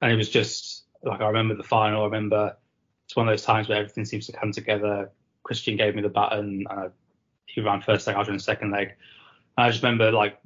and 0.02 0.12
it 0.12 0.16
was 0.16 0.28
just 0.28 0.83
like 1.04 1.20
I 1.20 1.26
remember 1.26 1.54
the 1.54 1.62
final. 1.62 2.02
I 2.02 2.04
remember 2.06 2.56
it's 3.04 3.16
one 3.16 3.28
of 3.28 3.32
those 3.32 3.44
times 3.44 3.68
where 3.68 3.78
everything 3.78 4.04
seems 4.04 4.26
to 4.26 4.32
come 4.32 4.52
together. 4.52 5.10
Christian 5.42 5.76
gave 5.76 5.94
me 5.94 6.02
the 6.02 6.08
baton. 6.08 6.66
And 6.68 6.68
I, 6.68 6.88
he 7.46 7.60
ran 7.60 7.82
first 7.82 8.06
leg, 8.06 8.16
I 8.16 8.18
was 8.18 8.28
ran 8.28 8.38
second 8.38 8.70
leg. 8.70 8.94
And 9.56 9.66
I 9.66 9.70
just 9.70 9.82
remember 9.82 10.10
like 10.10 10.40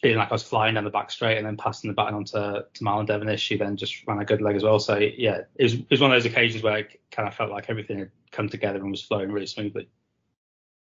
feeling 0.00 0.18
like 0.18 0.30
I 0.30 0.34
was 0.34 0.42
flying 0.42 0.74
down 0.74 0.84
the 0.84 0.90
back 0.90 1.10
straight 1.10 1.38
and 1.38 1.46
then 1.46 1.56
passing 1.56 1.88
the 1.88 1.94
baton 1.94 2.14
on 2.14 2.24
to, 2.26 2.66
to 2.72 2.84
Marlon 2.84 3.06
Devonish, 3.06 3.48
who 3.48 3.58
then 3.58 3.76
just 3.76 4.06
ran 4.06 4.20
a 4.20 4.24
good 4.24 4.40
leg 4.40 4.56
as 4.56 4.62
well. 4.62 4.78
So 4.78 4.96
yeah, 4.96 5.42
it 5.56 5.62
was, 5.62 5.74
it 5.74 5.90
was 5.90 6.00
one 6.00 6.12
of 6.12 6.16
those 6.16 6.30
occasions 6.30 6.62
where 6.62 6.74
I 6.74 6.86
kind 7.10 7.28
of 7.28 7.34
felt 7.34 7.50
like 7.50 7.68
everything 7.68 7.98
had 7.98 8.10
come 8.30 8.48
together 8.48 8.78
and 8.78 8.90
was 8.90 9.02
flowing 9.02 9.32
really 9.32 9.46
smoothly. 9.46 9.88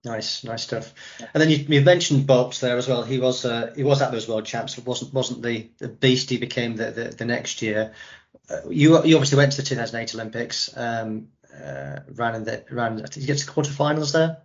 Nice, 0.05 0.45
nice 0.45 0.63
stuff. 0.63 0.95
And 1.35 1.41
then 1.41 1.51
you, 1.51 1.57
you 1.57 1.81
mentioned 1.81 2.27
Bolt 2.27 2.59
there 2.61 2.77
as 2.77 2.87
well. 2.87 3.03
He 3.03 3.19
was 3.19 3.45
uh, 3.45 3.73
he 3.75 3.83
was 3.83 4.01
at 4.01 4.13
those 4.13 4.29
World 4.29 4.47
Champs, 4.47 4.79
wasn't 4.79 5.13
wasn't 5.13 5.43
the, 5.43 5.71
the 5.79 5.89
beast 5.89 6.31
he 6.31 6.39
became 6.39 6.77
the, 6.77 6.93
the, 6.93 7.05
the 7.05 7.25
next 7.25 7.63
year. 7.63 7.95
You 8.71 9.05
you 9.05 9.17
obviously 9.17 9.39
went 9.39 9.53
to 9.53 9.59
the 9.59 9.69
2008 9.69 10.15
Olympics. 10.15 10.71
Um, 10.77 11.29
uh, 11.55 12.01
ran 12.13 12.35
in 12.35 12.45
the 12.45 12.65
ran. 12.71 12.97
Did 12.97 13.17
you 13.17 13.27
get 13.27 13.39
to 13.39 13.47
the 13.47 13.53
quarterfinals 13.53 14.13
there? 14.13 14.43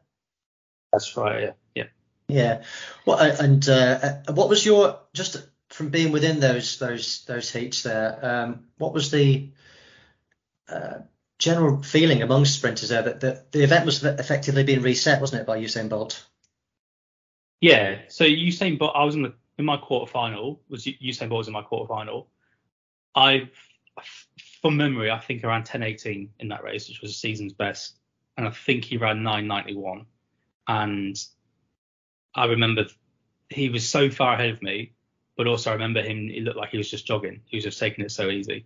That's 0.91 1.15
right. 1.15 1.41
Yeah. 1.41 1.51
Yeah. 1.75 1.83
Yeah. 2.27 2.63
Well, 3.05 3.19
and 3.19 3.67
uh, 3.67 3.99
uh, 4.27 4.33
what 4.33 4.49
was 4.49 4.65
your 4.65 4.99
just 5.13 5.37
from 5.69 5.89
being 5.89 6.11
within 6.11 6.39
those 6.39 6.79
those 6.79 7.25
those 7.25 7.51
heats 7.51 7.83
there? 7.83 8.19
Um, 8.21 8.65
what 8.77 8.93
was 8.93 9.11
the 9.11 9.49
uh, 10.69 10.99
general 11.39 11.81
feeling 11.83 12.21
among 12.21 12.45
sprinters 12.45 12.89
there 12.89 13.01
that 13.01 13.19
the, 13.19 13.43
the 13.51 13.63
event 13.63 13.85
was 13.85 14.03
effectively 14.03 14.63
being 14.63 14.81
reset, 14.81 15.19
wasn't 15.19 15.41
it, 15.41 15.47
by 15.47 15.59
Usain 15.59 15.89
Bolt? 15.89 16.25
Yeah. 17.59 17.99
So 18.09 18.25
Usain 18.25 18.77
Bolt, 18.77 18.93
I 18.95 19.03
was 19.03 19.15
in 19.15 19.23
the 19.23 19.33
in 19.57 19.65
my 19.65 19.77
quarterfinal. 19.77 20.59
Was 20.69 20.85
Usain 20.85 21.29
Bolt 21.29 21.39
was 21.39 21.47
in 21.47 21.53
my 21.53 21.61
quarterfinal. 21.61 22.27
I, 23.15 23.49
from 24.61 24.77
memory, 24.77 25.11
I 25.11 25.19
think 25.19 25.43
around 25.43 25.65
10:18 25.65 26.29
in 26.39 26.47
that 26.49 26.63
race, 26.63 26.87
which 26.87 27.01
was 27.01 27.11
the 27.11 27.15
season's 27.15 27.53
best, 27.53 27.97
and 28.37 28.47
I 28.47 28.51
think 28.51 28.85
he 28.85 28.97
ran 28.97 29.23
9:91. 29.23 30.05
And 30.67 31.15
I 32.35 32.45
remember 32.45 32.85
he 33.49 33.69
was 33.69 33.87
so 33.87 34.09
far 34.09 34.33
ahead 34.33 34.49
of 34.49 34.61
me, 34.61 34.93
but 35.37 35.47
also 35.47 35.69
I 35.69 35.73
remember 35.73 36.01
him. 36.01 36.27
He 36.27 36.41
looked 36.41 36.57
like 36.57 36.69
he 36.69 36.77
was 36.77 36.89
just 36.89 37.05
jogging. 37.05 37.41
He 37.45 37.57
was 37.57 37.63
just 37.63 37.79
taking 37.79 38.03
it 38.05 38.11
so 38.11 38.29
easy. 38.29 38.65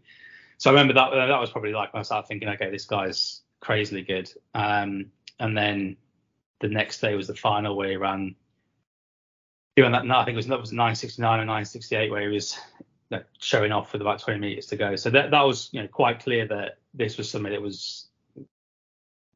So 0.57 0.69
I 0.69 0.73
remember 0.73 0.93
that 0.93 1.11
that 1.11 1.39
was 1.39 1.51
probably 1.51 1.73
like 1.73 1.93
when 1.93 1.99
I 1.99 2.03
started 2.03 2.27
thinking, 2.27 2.49
okay, 2.49 2.69
this 2.69 2.85
guy's 2.85 3.41
crazily 3.59 4.01
good. 4.01 4.31
Um, 4.53 5.11
and 5.39 5.55
then 5.55 5.97
the 6.61 6.67
next 6.67 6.99
day 6.99 7.15
was 7.15 7.27
the 7.27 7.35
final 7.35 7.75
where 7.75 7.89
he 7.89 7.97
ran. 7.97 8.35
He 9.75 9.81
ran 9.83 9.91
that. 9.91 10.09
I 10.09 10.25
think 10.25 10.33
it 10.33 10.37
was 10.37 10.47
that 10.47 10.59
was 10.59 10.71
969 10.71 11.39
or 11.39 11.45
968 11.45 12.11
where 12.11 12.21
he 12.21 12.27
was 12.27 12.57
you 13.09 13.17
know, 13.17 13.23
showing 13.39 13.71
off 13.71 13.93
with 13.93 14.01
about 14.01 14.19
20 14.19 14.39
meters 14.39 14.67
to 14.67 14.75
go. 14.75 14.95
So 14.95 15.09
that 15.11 15.31
that 15.31 15.41
was 15.41 15.69
you 15.71 15.81
know 15.81 15.87
quite 15.87 16.19
clear 16.19 16.47
that 16.47 16.79
this 16.93 17.17
was 17.17 17.29
something 17.29 17.51
that 17.51 17.61
was 17.61 18.07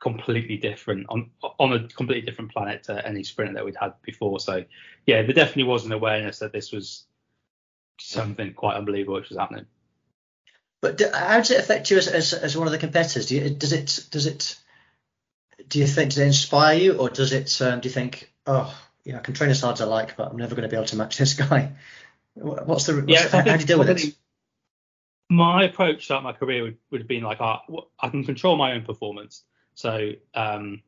completely 0.02 0.58
different 0.58 1.06
on 1.10 1.30
on 1.60 1.74
a 1.74 1.88
completely 1.88 2.26
different 2.26 2.52
planet 2.52 2.84
to 2.84 3.08
any 3.08 3.24
sprint 3.24 3.54
that 3.54 3.64
we'd 3.64 3.78
had 3.80 3.94
before. 4.02 4.40
So 4.40 4.66
yeah, 5.06 5.22
there 5.22 5.34
definitely 5.34 5.64
was 5.64 5.86
an 5.86 5.92
awareness 5.92 6.40
that 6.40 6.52
this 6.52 6.72
was 6.72 7.06
something 8.00 8.54
quite 8.54 8.76
unbelievable 8.76 9.16
which 9.16 9.30
was 9.30 9.38
happening. 9.38 9.66
But 10.82 10.98
do, 10.98 11.06
how 11.14 11.38
does 11.38 11.52
it 11.52 11.60
affect 11.60 11.92
you 11.92 11.98
as, 11.98 12.08
as, 12.08 12.34
as 12.34 12.58
one 12.58 12.68
of 12.68 12.72
the 12.72 12.80
competitors? 12.80 13.28
Do 13.28 13.36
you, 13.36 13.50
does 13.52 13.72
it 13.72 14.08
does 14.10 14.26
it 14.26 14.60
do 15.68 15.80
you 15.80 15.88
think 15.88 16.10
does 16.10 16.18
it 16.18 16.28
inspire 16.28 16.78
you, 16.78 16.94
or 16.98 17.10
does 17.10 17.32
it 17.32 17.62
um, 17.62 17.80
do 17.80 17.88
you 17.88 17.94
think 17.94 18.34
oh 18.48 18.76
yeah 19.04 19.18
I 19.18 19.20
can 19.20 19.36
train 19.36 19.52
as 19.52 19.62
hard 19.62 19.76
as 19.76 19.82
I 19.82 19.86
like, 19.86 20.18
but 20.18 20.32
I'm 20.32 20.38
never 20.38 20.56
going 20.56 20.64
to 20.64 20.70
be 20.70 20.76
able 20.76 20.88
to 20.88 20.96
match 20.96 21.18
this 21.18 21.36
guy? 21.36 21.74
What's 22.34 22.86
the, 22.86 22.96
what's 22.96 23.08
yeah, 23.08 23.28
the, 23.28 23.38
how, 23.38 23.50
how 23.50 23.56
do 23.56 23.60
you 23.62 23.66
deal 23.66 23.80
with 23.80 23.90
it? 23.90 24.16
My 25.30 25.64
approach 25.64 26.08
throughout 26.08 26.24
my 26.24 26.34
career 26.34 26.64
would, 26.64 26.78
would 26.92 27.02
have 27.02 27.08
been 27.08 27.24
like 27.24 27.40
I, 27.40 27.60
I 28.00 28.10
can 28.10 28.24
control 28.24 28.58
my 28.58 28.74
own 28.74 28.84
performance, 28.84 29.44
so 29.76 30.12
um, 30.34 30.82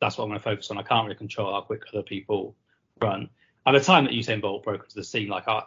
that's 0.00 0.16
what 0.16 0.24
I'm 0.24 0.30
going 0.30 0.40
to 0.40 0.44
focus 0.44 0.70
on. 0.70 0.78
I 0.78 0.82
can't 0.82 1.04
really 1.04 1.16
control 1.16 1.52
how 1.52 1.60
quick 1.62 1.82
other 1.92 2.02
people 2.02 2.54
run. 3.00 3.28
At 3.66 3.72
the 3.72 3.80
time 3.80 4.04
that 4.04 4.14
Usain 4.14 4.40
Bolt 4.40 4.64
broke 4.64 4.84
into 4.84 4.94
the 4.94 5.04
scene, 5.04 5.28
like 5.28 5.48
I, 5.48 5.62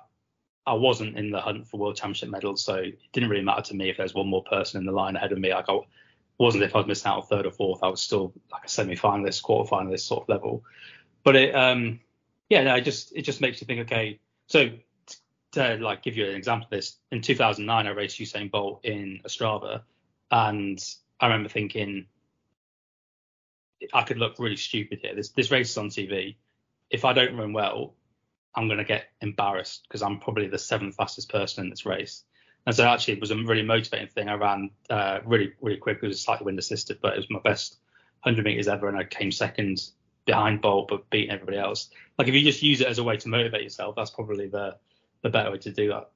I 0.66 0.74
wasn't 0.74 1.18
in 1.18 1.32
the 1.32 1.42
hunt 1.42 1.68
for 1.68 1.78
world 1.78 1.98
championship 1.98 2.30
medals, 2.30 2.64
so 2.64 2.76
it 2.76 3.00
didn't 3.14 3.30
really 3.30 3.44
matter 3.44 3.64
to 3.64 3.76
me 3.76 3.90
if 3.90 3.98
there's 3.98 4.14
one 4.14 4.28
more 4.28 4.44
person 4.44 4.80
in 4.80 4.86
the 4.86 4.92
line 4.92 5.16
ahead 5.16 5.32
of 5.32 5.38
me. 5.38 5.54
Like 5.54 5.70
I 5.70 5.80
wasn't 6.38 6.64
if 6.64 6.76
I 6.76 6.80
was 6.80 6.88
missing 6.88 7.10
out 7.10 7.18
on 7.18 7.28
third 7.28 7.46
or 7.46 7.52
fourth, 7.52 7.84
I 7.84 7.88
was 7.88 8.02
still 8.02 8.34
like 8.52 8.66
a 8.66 8.70
semi-finalist, 8.70 9.44
quarter-finalist 9.44 10.02
sort 10.02 10.24
of 10.24 10.30
level. 10.30 10.64
But 11.24 11.36
it, 11.36 11.54
um, 11.54 12.00
yeah, 12.50 12.64
no, 12.64 12.76
it 12.76 12.82
just 12.82 13.16
it 13.16 13.24
just 13.24 13.42
makes 13.42 13.60
you 13.62 13.68
think. 13.68 13.82
Okay, 13.82 14.20
so 14.48 14.70
to 15.54 15.78
like 15.78 16.04
give 16.04 16.18
you 16.18 16.26
an 16.26 16.36
example 16.36 16.66
of 16.66 16.72
this, 16.72 16.98
in 17.12 17.22
2009 17.22 17.88
I 17.88 17.90
raced 17.92 18.20
Usain 18.20 18.50
Bolt 18.50 18.86
in 18.86 19.22
Ostrava, 19.26 19.82
and 20.32 20.84
I 21.20 21.28
remember 21.28 21.50
thinking 21.50 22.08
I 23.94 24.04
could 24.04 24.18
look 24.18 24.40
really 24.40 24.58
stupid 24.58 25.00
here. 25.02 25.16
This 25.16 25.30
this 25.30 25.52
race 25.52 25.72
is 25.72 25.78
on 25.78 25.90
TV. 25.90 26.36
If 26.90 27.06
I 27.06 27.14
don't 27.14 27.38
run 27.38 27.54
well, 27.54 27.96
I'm 28.56 28.68
going 28.68 28.80
to 28.80 28.84
get 28.84 29.06
embarrassed 29.22 29.84
because 29.88 30.02
I'm 30.02 30.20
probably 30.20 30.48
the 30.48 30.60
seventh 30.60 30.96
fastest 30.96 31.32
person 31.32 31.64
in 31.64 31.70
this 31.70 31.86
race. 31.86 32.24
And 32.66 32.76
so 32.76 32.86
actually 32.86 33.16
it 33.16 33.22
was 33.22 33.32
a 33.32 33.36
really 33.36 33.64
motivating 33.64 34.08
thing. 34.08 34.30
I 34.30 34.36
ran 34.36 34.70
uh, 34.90 35.20
really, 35.26 35.54
really 35.62 35.78
quick. 35.78 36.00
It 36.02 36.08
was 36.08 36.22
slightly 36.22 36.46
wind 36.46 36.60
assisted, 36.60 37.00
but 37.02 37.14
it 37.14 37.18
was 37.18 37.30
my 37.30 37.40
best 37.40 37.78
100 38.24 38.44
meters 38.44 38.68
ever. 38.68 38.88
And 38.88 38.98
I 38.98 39.04
came 39.04 39.32
second 39.32 39.82
behind 40.26 40.62
Bolt, 40.62 40.90
but 40.90 41.10
beating 41.10 41.32
everybody 41.32 41.58
else. 41.58 41.90
Like 42.18 42.28
if 42.28 42.36
you 42.36 42.42
just 42.42 42.62
use 42.62 42.82
it 42.82 42.88
as 42.88 43.00
a 43.00 43.04
way 43.04 43.18
to 43.18 43.30
motivate 43.30 43.64
yourself, 43.64 43.96
that's 43.96 44.12
probably 44.12 44.48
the, 44.48 44.76
the 45.22 45.30
better 45.30 45.52
way 45.52 45.58
to 45.60 45.72
do 45.72 45.90
that. 45.90 46.10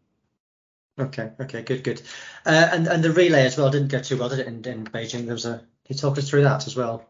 Okay, 0.97 1.31
okay, 1.39 1.61
good, 1.61 1.83
good. 1.83 2.01
Uh, 2.45 2.69
and 2.71 2.87
and 2.87 3.03
the 3.03 3.11
relay 3.11 3.45
as 3.45 3.57
well 3.57 3.69
didn't 3.69 3.89
go 3.89 4.01
too 4.01 4.17
well, 4.17 4.29
did 4.29 4.39
it? 4.39 4.47
In, 4.47 4.63
in 4.65 4.85
Beijing, 4.85 5.25
there 5.25 5.33
was 5.33 5.45
a. 5.45 5.57
Can 5.57 5.95
you 5.95 5.95
talk 5.95 6.17
us 6.17 6.29
through 6.29 6.43
that 6.43 6.65
as 6.67 6.75
well? 6.75 7.05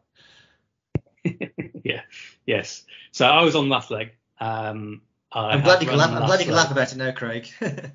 yeah, 1.23 2.01
yes. 2.45 2.83
So 3.11 3.27
I 3.27 3.43
was 3.43 3.55
on 3.55 3.69
last 3.69 3.91
leg. 3.91 4.11
Um, 4.39 5.01
I'm 5.31 5.61
glad 5.61 5.81
you 5.81 5.87
can 5.87 5.97
laugh. 5.97 6.11
I'm 6.11 6.25
glad 6.25 6.39
you 6.39 6.45
can 6.45 6.55
laugh 6.55 6.71
about 6.71 6.91
it 6.91 6.97
now, 6.97 7.11
Craig. 7.11 7.47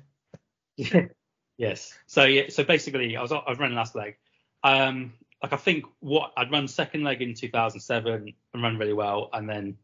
yes. 1.57 1.93
So 2.07 2.23
yeah. 2.23 2.43
So 2.49 2.63
basically, 2.63 3.17
I 3.17 3.21
was 3.21 3.31
I 3.31 3.43
was 3.47 3.59
run 3.59 3.75
last 3.75 3.95
leg. 3.95 4.17
Um, 4.63 5.13
like 5.43 5.53
I 5.53 5.57
think 5.57 5.85
what 5.99 6.31
I'd 6.37 6.51
run 6.51 6.67
second 6.67 7.03
leg 7.03 7.21
in 7.21 7.33
2007 7.33 8.33
and 8.53 8.63
run 8.63 8.77
really 8.77 8.93
well, 8.93 9.29
and 9.33 9.49
then 9.49 9.77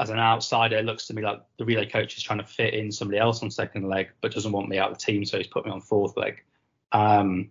as 0.00 0.10
an 0.10 0.18
outsider, 0.18 0.76
it 0.76 0.84
looks 0.84 1.06
to 1.06 1.14
me 1.14 1.22
like 1.22 1.40
the 1.58 1.64
relay 1.64 1.86
coach 1.86 2.16
is 2.16 2.22
trying 2.22 2.38
to 2.38 2.44
fit 2.44 2.74
in 2.74 2.92
somebody 2.92 3.18
else 3.18 3.42
on 3.42 3.50
second 3.50 3.88
leg, 3.88 4.08
but 4.20 4.32
doesn't 4.32 4.52
want 4.52 4.68
me 4.68 4.78
out 4.78 4.92
of 4.92 4.98
the 4.98 5.04
team, 5.04 5.24
so 5.24 5.36
he's 5.36 5.48
put 5.48 5.64
me 5.64 5.72
on 5.72 5.80
fourth 5.80 6.16
leg. 6.16 6.42
Um, 6.92 7.50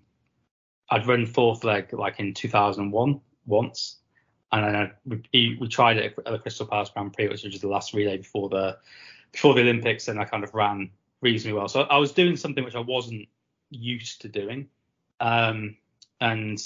I'd 0.90 1.08
run 1.08 1.26
fourth 1.26 1.64
leg 1.64 1.92
like 1.92 2.20
in 2.20 2.34
2001 2.34 3.20
once, 3.46 3.98
and 4.52 4.64
then 4.64 4.76
I, 4.76 4.92
we, 5.34 5.58
we 5.60 5.68
tried 5.68 5.98
it 5.98 6.18
at 6.18 6.32
the 6.32 6.40
Crystal 6.40 6.66
Palace 6.66 6.90
Grand 6.90 7.14
Prix, 7.14 7.28
which 7.28 7.44
was 7.44 7.60
the 7.60 7.68
last 7.68 7.94
relay 7.94 8.18
before 8.18 8.50
the 8.50 8.78
before 9.34 9.54
the 9.54 9.62
Olympics, 9.62 10.08
and 10.08 10.20
I 10.20 10.24
kind 10.24 10.46
of 10.46 10.54
ran 10.54 10.90
reasonably 11.22 11.60
well. 11.60 11.68
So 11.68 11.82
I 11.82 11.98
was 11.98 12.14
doing 12.14 12.38
something 12.38 12.64
which 12.64 12.76
I 12.76 12.80
wasn't 12.80 13.28
used 13.70 14.22
to 14.22 14.30
doing, 14.30 14.68
um, 15.20 15.76
and 16.22 16.64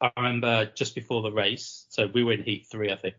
I 0.00 0.10
remember 0.16 0.70
just 0.74 0.94
before 0.94 1.20
the 1.20 1.30
race, 1.30 1.84
so 1.90 2.06
we 2.14 2.24
were 2.24 2.32
in 2.32 2.42
heat 2.42 2.66
three, 2.70 2.90
I 2.90 2.96
think. 2.96 3.16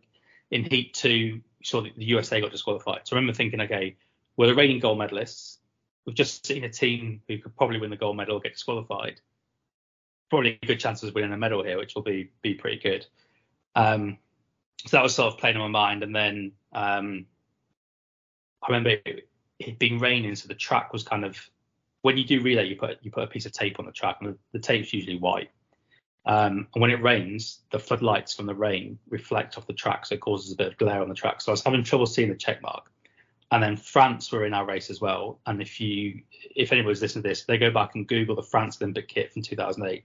In 0.52 0.64
heat 0.64 0.94
two, 0.94 1.42
we 1.60 1.66
saw 1.66 1.82
that 1.82 1.96
the 1.96 2.06
USA 2.06 2.42
got 2.42 2.52
disqualified. 2.52 3.02
So 3.06 3.16
I 3.16 3.20
remember 3.20 3.36
thinking, 3.36 3.62
okay, 3.62 3.98
we're 4.38 4.48
the 4.48 4.56
reigning 4.56 4.80
gold 4.80 5.00
medalists. 5.00 5.58
We've 6.06 6.16
just 6.16 6.46
seen 6.46 6.64
a 6.64 6.70
team 6.70 7.22
who 7.28 7.38
could 7.38 7.56
probably 7.56 7.80
win 7.80 7.90
the 7.90 7.98
gold 7.98 8.18
medal 8.18 8.40
get 8.40 8.54
disqualified. 8.54 9.22
Probably 10.30 10.60
good 10.66 10.80
chance 10.80 11.02
of 11.04 11.14
winning 11.16 11.32
a 11.32 11.38
medal 11.38 11.64
here, 11.64 11.78
which 11.78 11.96
will 11.96 12.02
be 12.02 12.32
be 12.42 12.54
pretty 12.56 12.80
good. 12.80 13.06
Um, 13.76 14.18
so 14.86 14.98
that 14.98 15.04
was 15.04 15.16
sort 15.16 15.34
of 15.34 15.40
playing 15.40 15.56
in 15.56 15.62
my 15.62 15.68
mind. 15.68 16.04
And 16.04 16.16
then 16.16 16.52
um, 16.74 17.26
I 18.62 18.68
remember 18.68 18.90
it, 19.06 19.30
it 19.60 19.80
being 19.80 20.00
raining, 20.00 20.36
so 20.36 20.48
the 20.48 20.56
track 20.56 20.92
was 20.92 21.04
kind 21.04 21.24
of 21.24 21.38
when 22.02 22.18
you 22.18 22.26
do 22.26 22.42
relay, 22.42 22.68
you 22.68 22.76
put 22.76 23.00
you 23.02 23.12
put 23.12 23.24
a 23.24 23.28
piece 23.28 23.46
of 23.46 23.54
tape 23.54 23.80
on 23.80 23.86
the 23.86 23.92
track, 23.92 24.18
and 24.22 24.34
the, 24.34 24.38
the 24.52 24.60
tape's 24.60 24.94
usually 24.94 25.18
white. 25.18 25.50
Um, 26.26 26.68
and 26.74 26.82
when 26.82 26.92
it 26.92 27.02
rains, 27.04 27.60
the 27.72 27.80
floodlights 27.80 28.34
from 28.34 28.46
the 28.46 28.56
rain 28.56 28.98
reflect 29.10 29.58
off 29.58 29.68
the 29.68 29.74
track, 29.74 30.06
so 30.06 30.16
it 30.16 30.22
causes 30.22 30.54
a 30.54 30.56
bit 30.56 30.68
of 30.68 30.78
glare 30.78 31.02
on 31.02 31.10
the 31.10 31.16
track. 31.16 31.42
So 31.42 31.52
I 31.52 31.54
was 31.54 31.64
having 31.64 31.84
trouble 31.84 32.06
seeing 32.06 32.30
the 32.30 32.36
check 32.36 32.62
mark. 32.62 32.90
And 33.52 33.62
then 33.62 33.78
France 33.78 34.32
were 34.32 34.46
in 34.46 34.54
our 34.54 34.66
race 34.66 34.90
as 34.90 35.00
well. 35.00 35.40
And 35.46 35.62
if 35.62 35.80
you, 35.80 36.22
if 36.56 36.72
anybody's 36.72 37.02
listening 37.02 37.24
to 37.24 37.30
this, 37.30 37.44
they 37.44 37.58
go 37.58 37.70
back 37.70 37.94
and 37.94 38.08
Google 38.08 38.36
the 38.36 38.42
France 38.42 38.82
Olympic 38.82 39.08
kit 39.08 39.32
from 39.32 39.44
2008. 39.44 40.04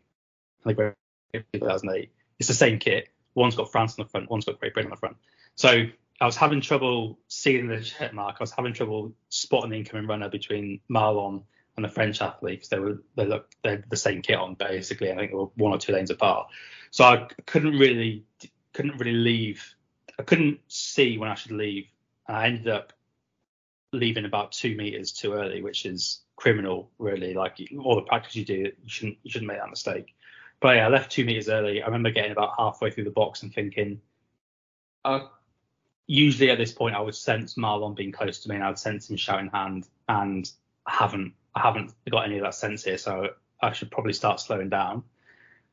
2008. 1.55 2.11
It's 2.39 2.49
the 2.49 2.55
same 2.55 2.79
kit. 2.79 3.09
One's 3.35 3.55
got 3.55 3.73
France 3.73 3.97
on 3.99 4.05
the 4.05 4.11
front, 4.11 4.31
one's 4.31 4.45
got 4.45 4.61
Great 4.61 4.75
Britain 4.75 4.91
on 4.91 4.97
the 4.97 5.01
front. 5.01 5.17
So 5.55 5.87
I 6.21 6.27
was 6.27 6.37
having 6.37 6.61
trouble 6.61 7.19
seeing 7.29 7.69
the 7.69 7.81
check 7.81 8.13
mark. 8.13 8.37
I 8.39 8.43
was 8.43 8.51
having 8.51 8.73
trouble 8.73 9.13
spotting 9.29 9.71
the 9.71 9.77
incoming 9.77 10.07
runner 10.07 10.29
between 10.29 10.81
Marlon 10.91 11.45
and 11.79 11.85
the 11.85 11.95
French 11.95 12.21
athletes. 12.21 12.69
They 12.69 12.79
were 12.79 13.03
they 13.15 13.25
look 13.25 13.55
they're 13.63 13.85
the 13.89 13.97
same 13.97 14.21
kit 14.21 14.37
on 14.37 14.55
basically. 14.55 15.13
I 15.13 15.17
think 15.17 15.31
they 15.31 15.37
were 15.37 15.47
one 15.57 15.73
or 15.73 15.79
two 15.79 15.93
lanes 15.93 16.11
apart. 16.11 16.49
So 16.91 17.05
I 17.05 17.29
couldn't 17.47 17.79
really 17.79 18.25
couldn't 18.73 18.99
really 18.99 19.13
leave. 19.13 19.75
I 20.19 20.25
couldn't 20.25 20.61
see 20.67 21.19
when 21.19 21.31
I 21.31 21.35
should 21.35 21.53
leave. 21.53 21.87
And 22.27 22.37
I 22.37 22.47
ended 22.47 22.69
up 22.69 22.93
leaving 23.93 24.25
about 24.25 24.53
two 24.53 24.77
meters 24.77 25.13
too 25.13 25.35
early, 25.35 25.63
which 25.63 25.87
is 25.87 26.21
criminal, 26.37 26.91
really. 26.99 27.33
Like 27.33 27.59
all 27.81 27.95
the 27.95 28.03
practice 28.03 28.35
you 28.35 28.45
do, 28.45 28.55
you 28.55 28.73
shouldn't 28.87 29.19
you 29.23 29.31
shouldn't 29.31 29.49
make 29.49 29.61
that 29.61 29.71
mistake. 29.71 30.15
But 30.61 30.77
yeah, 30.77 30.87
I 30.87 30.89
left 30.91 31.13
two 31.13 31.25
meters 31.25 31.49
early. 31.49 31.81
I 31.81 31.87
remember 31.87 32.11
getting 32.11 32.33
about 32.33 32.55
halfway 32.59 32.91
through 32.91 33.05
the 33.05 33.11
box 33.11 33.45
and 33.45 33.55
thinking, 33.55 34.01
uh, 35.05 35.21
usually 36.09 36.51
at 36.51 36.59
this 36.59 36.73
point 36.73 36.97
I 36.97 37.01
would 37.01 37.15
sense 37.15 37.55
Marlon 37.55 37.95
being 37.95 38.11
close 38.11 38.41
to 38.41 38.49
me 38.49 38.57
and 38.57 38.65
I 38.65 38.69
would 38.69 38.81
sense 38.81 39.09
him 39.09 39.17
shouting 39.17 39.51
hand, 39.51 39.87
and 40.09 40.51
I 40.85 40.95
haven't 40.95 41.35
I 41.59 41.63
haven't 41.63 41.93
got 42.09 42.25
any 42.25 42.37
of 42.39 42.45
that 42.45 42.55
sense 42.55 42.85
here, 42.85 42.99
so 42.99 43.31
I 43.61 43.73
should 43.73 43.91
probably 43.91 44.13
start 44.13 44.41
slowing 44.41 44.69
down 44.69 45.03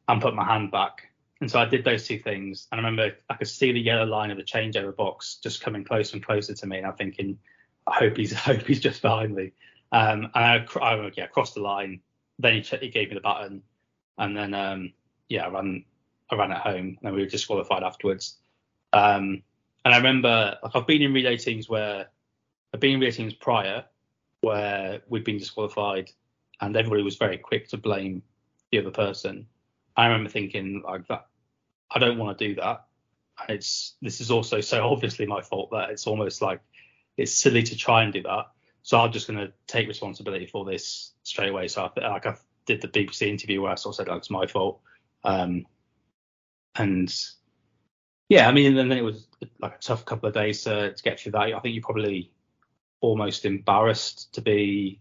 and 0.08 0.21
put 0.21 0.34
my 0.34 0.43
hand 0.43 0.71
back. 0.71 1.10
And 1.41 1.52
so 1.52 1.60
I 1.60 1.65
did 1.65 1.84
those 1.84 2.08
two 2.08 2.17
things, 2.17 2.67
and 2.71 2.82
I 2.82 2.84
remember 2.84 3.15
I 3.30 3.36
could 3.36 3.48
see 3.48 3.71
the 3.71 3.80
yellow 3.80 4.06
line 4.06 4.32
of 4.32 4.38
the 4.38 4.43
changeover 4.43 4.95
box 4.95 5.39
just 5.43 5.62
coming 5.62 5.84
closer 5.84 6.15
and 6.15 6.26
closer 6.26 6.54
to 6.56 6.67
me, 6.67 6.78
and 6.78 6.88
I'm 6.88 6.95
thinking, 6.95 7.38
I 7.86 7.95
hope 7.95 8.17
he's 8.17 8.34
I 8.36 8.38
hope 8.38 8.62
he's 8.62 8.80
just 8.80 9.02
behind 9.02 9.36
me. 9.36 9.52
Um, 9.91 10.32
and 10.34 10.43
I, 10.43 10.65
I 10.82 11.12
yeah 11.15 11.28
crossed 11.28 11.56
the 11.56 11.62
line. 11.62 12.02
Then 12.39 12.62
he, 12.62 12.78
he 12.78 12.89
gave 12.89 13.10
me 13.10 13.15
the 13.15 13.21
button, 13.21 13.62
and 14.17 14.36
then 14.36 14.54
um, 14.54 14.93
yeah 15.30 15.45
I 15.45 15.50
ran 15.50 15.86
I 16.32 16.36
ran 16.36 16.52
at 16.52 16.62
home, 16.62 16.98
and 17.04 17.13
we 17.13 17.21
were 17.21 17.28
disqualified 17.28 17.84
afterwards. 17.84 18.38
Um, 18.93 19.43
and 19.84 19.93
I 19.93 19.98
remember 19.98 20.58
like 20.63 20.76
I've 20.76 20.88
been 20.88 21.02
in 21.02 21.13
relay 21.13 21.38
teams 21.38 21.69
where 21.69 22.08
I've 22.74 22.80
been 22.80 22.93
in 22.93 23.00
relay 23.02 23.12
teams 23.12 23.34
prior 23.34 23.86
where 24.45 25.01
we'd 25.10 25.23
been 25.23 25.39
disqualified 25.39 26.12
and 26.62 26.77
everybody 26.77 27.01
was 27.01 27.15
very 27.15 27.38
quick 27.38 27.67
to 27.69 27.77
blame 27.77 28.21
the 28.71 28.77
other 28.77 28.91
person. 28.91 29.47
I 29.97 30.05
remember 30.05 30.29
thinking 30.29 30.84
like 30.86 31.08
that 31.08 31.25
I 31.89 31.97
don't 31.97 32.19
want 32.19 32.38
to 32.38 32.47
do 32.47 32.55
that. 32.62 32.86
And 33.39 33.58
it's 33.58 33.95
this 34.03 34.21
is 34.21 34.29
also 34.29 34.62
so 34.62 34.88
obviously 34.88 35.25
my 35.25 35.41
fault 35.41 35.71
that 35.71 35.89
it's 35.89 36.05
almost 36.05 36.43
like 36.43 36.62
it's 37.17 37.34
silly 37.34 37.63
to 37.63 37.75
try 37.75 38.03
and 38.03 38.13
do 38.13 38.21
that. 38.21 38.45
So 38.84 38.99
I'm 38.99 39.12
just 39.12 39.27
going 39.27 39.39
to 39.39 39.51
take 39.65 39.88
responsibility 39.88 40.45
for 40.45 40.63
this 40.63 41.13
straight 41.23 41.49
away. 41.49 41.67
So 41.67 41.89
I 41.97 42.08
like 42.08 42.27
I 42.27 42.36
did 42.67 42.81
the 42.81 42.88
BBC 42.88 43.27
interview 43.27 43.63
where 43.63 43.71
I 43.71 43.75
sort 43.75 43.93
of 43.93 43.97
said 43.97 44.08
like 44.10 44.19
it's 44.19 44.29
my 44.29 44.45
fault. 44.45 44.79
Um, 45.23 45.65
and 46.75 47.12
yeah, 48.29 48.47
I 48.47 48.51
mean, 48.51 48.77
and 48.77 48.91
then 48.91 48.97
it 48.97 49.03
was 49.03 49.27
like 49.60 49.75
a 49.75 49.79
tough 49.79 50.05
couple 50.05 50.29
of 50.29 50.36
days 50.36 50.63
to, 50.63 50.93
to 50.93 51.03
get 51.03 51.19
through 51.19 51.31
that. 51.31 51.53
I 51.53 51.60
think 51.60 51.73
you 51.73 51.81
probably 51.81 52.31
almost 53.01 53.45
embarrassed 53.45 54.34
to 54.34 54.41
be 54.41 54.99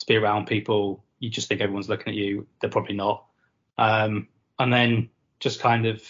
to 0.00 0.06
be 0.06 0.16
around 0.16 0.46
people. 0.46 1.04
You 1.18 1.30
just 1.30 1.48
think 1.48 1.60
everyone's 1.60 1.88
looking 1.88 2.12
at 2.12 2.14
you. 2.14 2.46
They're 2.60 2.70
probably 2.70 2.96
not. 2.96 3.24
Um, 3.78 4.28
and 4.58 4.72
then 4.72 5.10
just 5.40 5.60
kind 5.60 5.86
of 5.86 6.02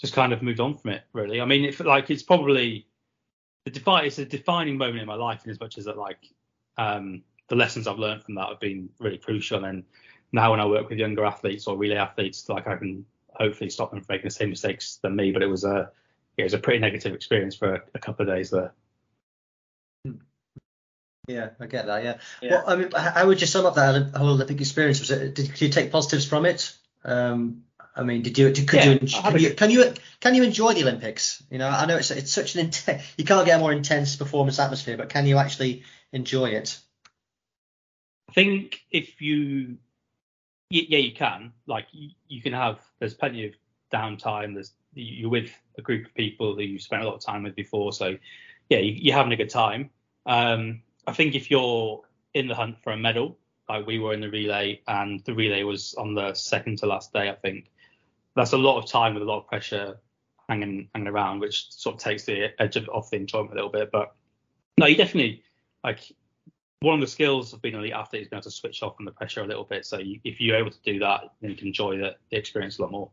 just 0.00 0.14
kind 0.14 0.32
of 0.32 0.42
moved 0.42 0.60
on 0.60 0.76
from 0.76 0.92
it. 0.92 1.02
Really, 1.12 1.40
I 1.40 1.44
mean, 1.44 1.64
if 1.64 1.80
like 1.80 2.10
it's 2.10 2.22
probably 2.22 2.86
the 3.64 3.70
defi- 3.70 4.06
it's 4.06 4.18
a 4.18 4.24
defining 4.24 4.78
moment 4.78 5.00
in 5.00 5.06
my 5.06 5.14
life, 5.14 5.44
in 5.44 5.50
as 5.50 5.60
much 5.60 5.78
as 5.78 5.84
that 5.86 5.98
like 5.98 6.18
um, 6.76 7.22
the 7.48 7.56
lessons 7.56 7.86
I've 7.86 7.98
learned 7.98 8.22
from 8.22 8.34
that 8.36 8.48
have 8.48 8.60
been 8.60 8.88
really 8.98 9.18
crucial. 9.18 9.64
And 9.64 9.84
now 10.32 10.50
when 10.50 10.60
I 10.60 10.66
work 10.66 10.88
with 10.88 10.98
younger 10.98 11.24
athletes 11.24 11.66
or 11.66 11.76
relay 11.76 11.96
athletes, 11.96 12.48
like 12.48 12.66
I 12.66 12.76
can 12.76 13.04
hopefully 13.30 13.70
stop 13.70 13.90
them 13.90 14.00
from 14.00 14.14
making 14.14 14.28
the 14.28 14.34
same 14.34 14.50
mistakes 14.50 14.98
than 15.02 15.16
me. 15.16 15.32
But 15.32 15.42
it 15.42 15.46
was 15.48 15.64
a 15.64 15.90
it 16.36 16.44
was 16.44 16.54
a 16.54 16.58
pretty 16.58 16.78
negative 16.78 17.14
experience 17.14 17.56
for 17.56 17.74
a, 17.74 17.82
a 17.94 17.98
couple 17.98 18.28
of 18.28 18.34
days 18.34 18.50
there. 18.50 18.72
Yeah, 21.28 21.50
I 21.60 21.66
get 21.66 21.86
that. 21.86 22.02
Yeah. 22.02 22.16
yeah. 22.40 22.50
Well, 22.50 22.64
I 22.66 22.76
mean, 22.76 22.90
how 22.90 23.26
would 23.26 23.40
you 23.40 23.46
sum 23.46 23.66
up 23.66 23.74
that 23.74 24.14
whole 24.16 24.30
Olympic 24.30 24.60
experience? 24.60 25.00
Was 25.00 25.10
it? 25.10 25.34
Did 25.34 25.60
you 25.60 25.68
take 25.68 25.92
positives 25.92 26.26
from 26.26 26.46
it? 26.46 26.74
Um, 27.04 27.64
I 27.94 28.02
mean, 28.02 28.22
did 28.22 28.38
you? 28.38 28.50
Could 28.50 28.72
yeah, 28.72 28.90
you, 28.92 28.98
can 29.00 29.38
you? 29.38 29.54
Can 29.54 29.70
you? 29.70 29.94
Can 30.20 30.34
you 30.34 30.42
enjoy 30.42 30.72
the 30.72 30.82
Olympics? 30.82 31.42
You 31.50 31.58
know, 31.58 31.68
I 31.68 31.84
know 31.84 31.96
it's 31.96 32.10
it's 32.10 32.32
such 32.32 32.54
an 32.54 32.62
intense. 32.62 33.02
You 33.18 33.24
can't 33.24 33.44
get 33.44 33.56
a 33.56 33.60
more 33.60 33.72
intense 33.72 34.16
performance 34.16 34.58
atmosphere, 34.58 34.96
but 34.96 35.10
can 35.10 35.26
you 35.26 35.36
actually 35.36 35.82
enjoy 36.12 36.50
it? 36.50 36.78
I 38.30 38.32
think 38.32 38.80
if 38.90 39.20
you, 39.20 39.76
yeah, 40.70 40.98
you 40.98 41.12
can. 41.12 41.52
Like 41.66 41.88
you, 41.92 42.10
you 42.26 42.40
can 42.40 42.54
have. 42.54 42.80
There's 43.00 43.14
plenty 43.14 43.46
of 43.46 43.54
downtime. 43.92 44.54
There's 44.54 44.72
you're 44.94 45.28
with 45.28 45.50
a 45.76 45.82
group 45.82 46.06
of 46.06 46.14
people 46.14 46.56
that 46.56 46.64
you've 46.64 46.82
spent 46.82 47.02
a 47.02 47.04
lot 47.04 47.16
of 47.16 47.20
time 47.20 47.42
with 47.42 47.54
before, 47.54 47.92
so 47.92 48.16
yeah, 48.70 48.78
you, 48.78 49.12
are 49.12 49.16
having 49.16 49.32
a 49.32 49.36
good 49.36 49.50
time. 49.50 49.90
Um, 50.24 50.82
I 51.08 51.12
think 51.12 51.34
if 51.34 51.50
you're 51.50 52.02
in 52.34 52.48
the 52.48 52.54
hunt 52.54 52.76
for 52.82 52.92
a 52.92 52.96
medal, 52.96 53.38
like 53.66 53.86
we 53.86 53.98
were 53.98 54.12
in 54.12 54.20
the 54.20 54.30
relay, 54.30 54.82
and 54.86 55.24
the 55.24 55.34
relay 55.34 55.62
was 55.62 55.94
on 55.94 56.14
the 56.14 56.34
second 56.34 56.78
to 56.78 56.86
last 56.86 57.14
day, 57.14 57.30
I 57.30 57.34
think 57.34 57.70
that's 58.36 58.52
a 58.52 58.58
lot 58.58 58.78
of 58.78 58.90
time 58.90 59.14
with 59.14 59.22
a 59.22 59.26
lot 59.26 59.38
of 59.38 59.46
pressure 59.46 59.98
hanging 60.50 60.90
hanging 60.94 61.08
around, 61.08 61.40
which 61.40 61.72
sort 61.72 61.94
of 61.94 62.00
takes 62.02 62.24
the 62.24 62.52
edge 62.60 62.76
of, 62.76 62.88
off 62.90 63.10
the 63.10 63.16
enjoyment 63.16 63.52
a 63.52 63.54
little 63.54 63.70
bit. 63.70 63.90
But 63.90 64.14
no, 64.76 64.84
you 64.84 64.96
definitely 64.96 65.42
like 65.82 66.12
one 66.80 66.94
of 66.94 67.00
the 67.00 67.06
skills 67.06 67.54
of 67.54 67.62
being 67.62 67.74
an 67.74 67.80
elite 67.80 67.94
athlete 67.94 68.22
is 68.22 68.28
being 68.28 68.38
able 68.38 68.44
to 68.44 68.50
switch 68.50 68.82
off 68.82 68.96
from 68.96 69.06
the 69.06 69.10
pressure 69.10 69.40
a 69.40 69.46
little 69.46 69.64
bit. 69.64 69.86
So 69.86 69.98
you, 69.98 70.20
if 70.24 70.42
you're 70.42 70.56
able 70.56 70.70
to 70.70 70.82
do 70.84 70.98
that, 70.98 71.32
then 71.40 71.50
you 71.50 71.56
can 71.56 71.68
enjoy 71.68 71.96
the, 71.96 72.16
the 72.30 72.36
experience 72.36 72.78
a 72.78 72.82
lot 72.82 72.92
more. 72.92 73.10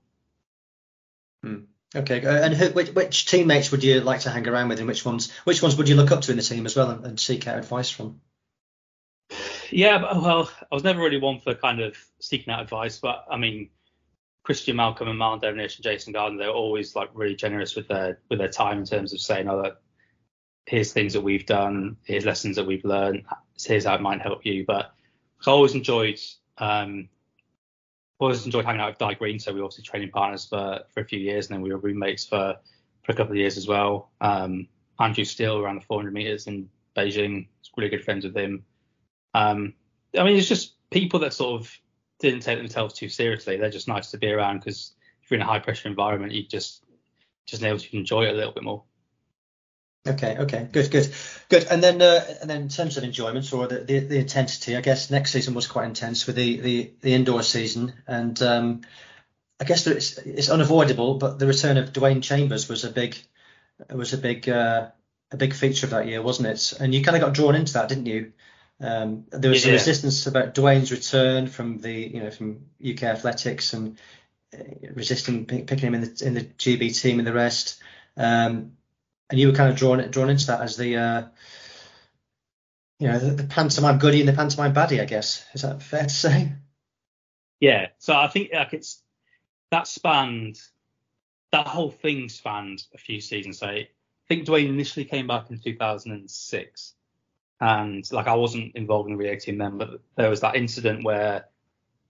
Hmm. 1.43 1.63
Okay, 1.95 2.25
uh, 2.25 2.43
and 2.43 2.53
who, 2.53 2.69
which, 2.71 2.89
which, 2.89 3.25
teammates 3.25 3.71
would 3.71 3.83
you 3.83 4.01
like 4.01 4.21
to 4.21 4.29
hang 4.29 4.47
around 4.47 4.69
with, 4.69 4.79
and 4.79 4.87
which 4.87 5.05
ones 5.05 5.31
which 5.45 5.61
ones 5.61 5.77
would 5.77 5.87
you 5.87 5.95
look 5.95 6.11
up 6.11 6.21
to 6.21 6.31
in 6.31 6.37
the 6.37 6.43
team 6.43 6.65
as 6.65 6.75
well, 6.75 6.89
and, 6.89 7.05
and 7.05 7.19
seek 7.19 7.47
out 7.47 7.57
advice 7.57 7.89
from? 7.89 8.19
Yeah, 9.71 10.01
well, 10.01 10.49
I 10.71 10.75
was 10.75 10.83
never 10.83 11.01
really 11.01 11.19
one 11.19 11.39
for 11.39 11.55
kind 11.55 11.81
of 11.81 11.97
seeking 12.19 12.53
out 12.53 12.61
advice, 12.61 12.99
but 12.99 13.25
I 13.31 13.37
mean, 13.37 13.69
Christian 14.43 14.75
Malcolm 14.75 15.07
and 15.07 15.19
Marlon 15.19 15.41
Devonish 15.41 15.77
and 15.77 15.83
Jason 15.83 16.13
Gardner, 16.13 16.37
they're 16.37 16.49
always 16.49 16.95
like 16.95 17.09
really 17.13 17.35
generous 17.35 17.75
with 17.75 17.87
their 17.87 18.19
with 18.29 18.39
their 18.39 18.49
time 18.49 18.79
in 18.79 18.85
terms 18.85 19.13
of 19.13 19.19
saying, 19.19 19.49
oh, 19.49 19.63
that 19.63 19.81
here's 20.65 20.93
things 20.93 21.13
that 21.13 21.21
we've 21.21 21.45
done, 21.45 21.97
here's 22.03 22.25
lessons 22.25 22.57
that 22.57 22.65
we've 22.65 22.85
learned, 22.85 23.23
here's 23.59 23.85
how 23.85 23.95
it 23.95 24.01
might 24.01 24.21
help 24.21 24.45
you. 24.45 24.65
But 24.65 24.93
I 25.45 25.51
always 25.51 25.75
enjoyed 25.75 26.19
um, 26.57 27.09
always 28.19 28.45
enjoyed 28.45 28.65
hanging 28.65 28.81
out 28.81 28.91
with 28.91 28.97
Dai 28.97 29.13
Greene, 29.13 29.39
so 29.39 29.53
we 29.53 29.59
were 29.59 29.65
obviously 29.65 29.83
training 29.83 30.11
partners 30.11 30.45
for, 30.45 30.81
for 30.93 31.01
a 31.01 31.05
few 31.05 31.19
years, 31.19 31.47
and 31.47 31.55
then 31.55 31.61
we 31.61 31.71
were 31.71 31.77
roommates 31.77 32.25
for, 32.25 32.55
for 33.03 33.11
a 33.11 33.15
couple 33.15 33.33
of 33.33 33.37
years 33.37 33.57
as 33.57 33.67
well. 33.67 34.11
Um, 34.21 34.67
Andrew 34.99 35.25
Steele 35.25 35.57
around 35.57 35.75
the 35.75 35.85
400 35.85 36.13
meters 36.13 36.47
in 36.47 36.69
Beijing, 36.95 37.47
was 37.59 37.71
really 37.75 37.89
good 37.89 38.03
friends 38.03 38.25
with 38.25 38.35
him. 38.35 38.63
Um, 39.33 39.73
I 40.17 40.23
mean, 40.23 40.37
it's 40.37 40.47
just 40.47 40.75
people 40.89 41.19
that 41.19 41.33
sort 41.33 41.59
of 41.59 41.77
didn't 42.19 42.41
take 42.41 42.57
themselves 42.57 42.93
too 42.93 43.09
seriously. 43.09 43.57
They're 43.57 43.69
just 43.69 43.87
nice 43.87 44.11
to 44.11 44.17
be 44.17 44.31
around 44.31 44.59
because 44.59 44.93
if 45.21 45.29
you're 45.29 45.39
in 45.39 45.45
a 45.45 45.49
high 45.49 45.59
pressure 45.59 45.89
environment, 45.89 46.31
you 46.31 46.47
just 46.47 46.83
just 47.45 47.63
able 47.63 47.77
to 47.77 47.97
enjoy 47.97 48.23
it 48.23 48.33
a 48.33 48.37
little 48.37 48.53
bit 48.53 48.63
more. 48.63 48.83
Okay, 50.07 50.37
okay, 50.37 50.67
good, 50.71 50.91
good, 50.91 51.11
good. 51.49 51.65
And 51.65 51.81
then, 51.81 51.99
uh, 51.99 52.23
and 52.41 52.47
then 52.49 52.61
in 52.63 52.69
terms 52.69 52.97
of 52.97 53.03
enjoyment 53.03 53.51
or 53.51 53.67
the, 53.67 53.79
the, 53.79 53.99
the 53.99 54.19
intensity, 54.19 54.75
I 54.75 54.81
guess 54.81 55.09
next 55.09 55.31
season 55.31 55.55
was 55.55 55.65
quite 55.65 55.85
intense 55.85 56.27
with 56.27 56.35
the 56.35 56.59
the, 56.59 56.91
the 57.01 57.13
indoor 57.13 57.41
season, 57.41 57.93
and 58.05 58.39
um, 58.43 58.81
I 59.59 59.63
guess 59.63 59.87
it's, 59.87 60.17
it's 60.19 60.49
unavoidable, 60.49 61.15
but 61.15 61.39
the 61.39 61.47
return 61.47 61.77
of 61.77 61.91
Dwain 61.91 62.21
Chambers 62.21 62.69
was 62.69 62.83
a 62.83 62.91
big 62.91 63.17
was 63.89 64.13
a 64.13 64.17
big 64.17 64.47
uh, 64.47 64.89
a 65.31 65.37
big 65.37 65.53
feature 65.53 65.87
of 65.87 65.91
that 65.91 66.07
year, 66.07 66.21
wasn't 66.21 66.49
it? 66.49 66.73
And 66.79 66.93
you 66.93 67.03
kind 67.03 67.17
of 67.17 67.21
got 67.21 67.33
drawn 67.33 67.55
into 67.55 67.73
that, 67.73 67.89
didn't 67.89 68.05
you? 68.05 68.33
Um, 68.79 69.25
there 69.31 69.49
was 69.49 69.61
yeah. 69.61 69.69
some 69.69 69.73
resistance 69.73 70.27
about 70.27 70.53
Dwain's 70.53 70.91
return 70.91 71.47
from 71.47 71.79
the 71.79 71.93
you 71.93 72.21
know 72.21 72.31
from 72.31 72.65
UK 72.85 73.03
athletics 73.03 73.73
and 73.73 73.97
uh, 74.53 74.63
resisting 74.93 75.45
picking 75.45 75.79
him 75.79 75.95
in 75.95 76.01
the 76.01 76.23
in 76.25 76.33
the 76.33 76.43
GB 76.43 76.99
team 76.99 77.19
and 77.19 77.27
the 77.27 77.33
rest. 77.33 77.81
Um, 78.17 78.73
and 79.29 79.39
you 79.39 79.47
were 79.47 79.53
kind 79.55 79.69
of 79.69 79.75
drawn 79.75 80.09
drawn 80.11 80.29
into 80.29 80.47
that 80.47 80.61
as 80.61 80.77
the 80.77 80.97
uh, 80.97 81.23
you 82.99 83.07
know 83.07 83.19
the, 83.19 83.31
the 83.31 83.43
pantomime 83.43 83.97
goodie 83.97 84.19
and 84.19 84.29
the 84.29 84.33
pantomime 84.33 84.73
baddie, 84.73 85.01
I 85.01 85.05
guess. 85.05 85.45
Is 85.53 85.63
that 85.63 85.81
fair 85.81 86.03
to 86.03 86.09
say? 86.09 86.51
Yeah. 87.59 87.87
So 87.97 88.15
I 88.15 88.27
think 88.27 88.49
like 88.53 88.73
it's 88.73 89.01
that 89.71 89.87
spanned 89.87 90.59
that 91.51 91.67
whole 91.67 91.91
thing 91.91 92.29
spanned 92.29 92.83
a 92.93 92.97
few 92.97 93.21
seasons. 93.21 93.59
So 93.59 93.67
I 93.67 93.87
think 94.27 94.45
Dwain 94.45 94.69
initially 94.69 95.05
came 95.05 95.27
back 95.27 95.49
in 95.49 95.59
2006, 95.59 96.93
and 97.61 98.11
like 98.11 98.27
I 98.27 98.35
wasn't 98.35 98.75
involved 98.75 99.09
in 99.09 99.17
the 99.17 99.23
relay 99.23 99.39
team 99.39 99.57
then, 99.57 99.77
but 99.77 100.01
there 100.15 100.29
was 100.29 100.41
that 100.41 100.55
incident 100.55 101.03
where 101.03 101.45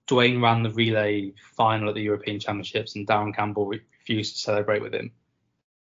Dwain 0.08 0.41
ran 0.41 0.63
the 0.63 0.71
relay 0.71 1.34
final 1.56 1.89
at 1.89 1.95
the 1.95 2.01
European 2.01 2.39
Championships, 2.39 2.95
and 2.95 3.08
Darren 3.08 3.36
Campbell 3.36 3.67
refused 3.67 4.36
to 4.36 4.41
celebrate 4.41 4.82
with 4.82 4.93
him. 4.93 5.12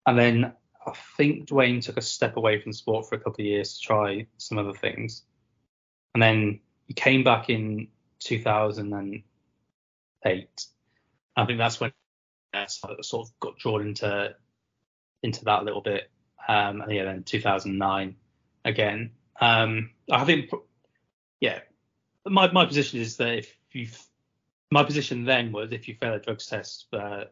And 0.06 0.18
then 0.18 0.52
I 0.86 0.92
think 1.16 1.48
Dwain 1.48 1.82
took 1.82 1.96
a 1.96 2.02
step 2.02 2.36
away 2.36 2.60
from 2.60 2.72
sport 2.72 3.08
for 3.08 3.14
a 3.14 3.18
couple 3.18 3.42
of 3.42 3.46
years 3.46 3.78
to 3.78 3.86
try 3.86 4.26
some 4.36 4.58
other 4.58 4.74
things, 4.74 5.22
and 6.14 6.22
then 6.22 6.60
he 6.86 6.94
came 6.94 7.24
back 7.24 7.50
in 7.50 7.88
2008. 8.20 10.66
I 11.36 11.46
think 11.46 11.58
that's 11.58 11.80
when 11.80 11.92
I 12.52 12.66
sort 12.66 13.26
of 13.26 13.32
got 13.40 13.58
drawn 13.58 13.88
into 13.88 14.36
into 15.22 15.44
that 15.46 15.62
a 15.62 15.64
little 15.64 15.80
bit. 15.80 16.10
Um, 16.46 16.82
and 16.82 16.92
yeah, 16.92 17.04
then 17.04 17.22
2009 17.22 18.16
again. 18.64 19.12
Um, 19.40 19.90
I 20.10 20.24
think, 20.24 20.50
yeah, 21.40 21.60
my 22.26 22.50
my 22.52 22.66
position 22.66 23.00
is 23.00 23.16
that 23.16 23.38
if 23.38 23.56
you, 23.72 23.88
my 24.70 24.84
position 24.84 25.24
then 25.24 25.52
was 25.52 25.72
if 25.72 25.88
you 25.88 25.94
fail 25.94 26.14
a 26.14 26.20
drugs 26.20 26.46
test 26.46 26.86
for 26.90 27.26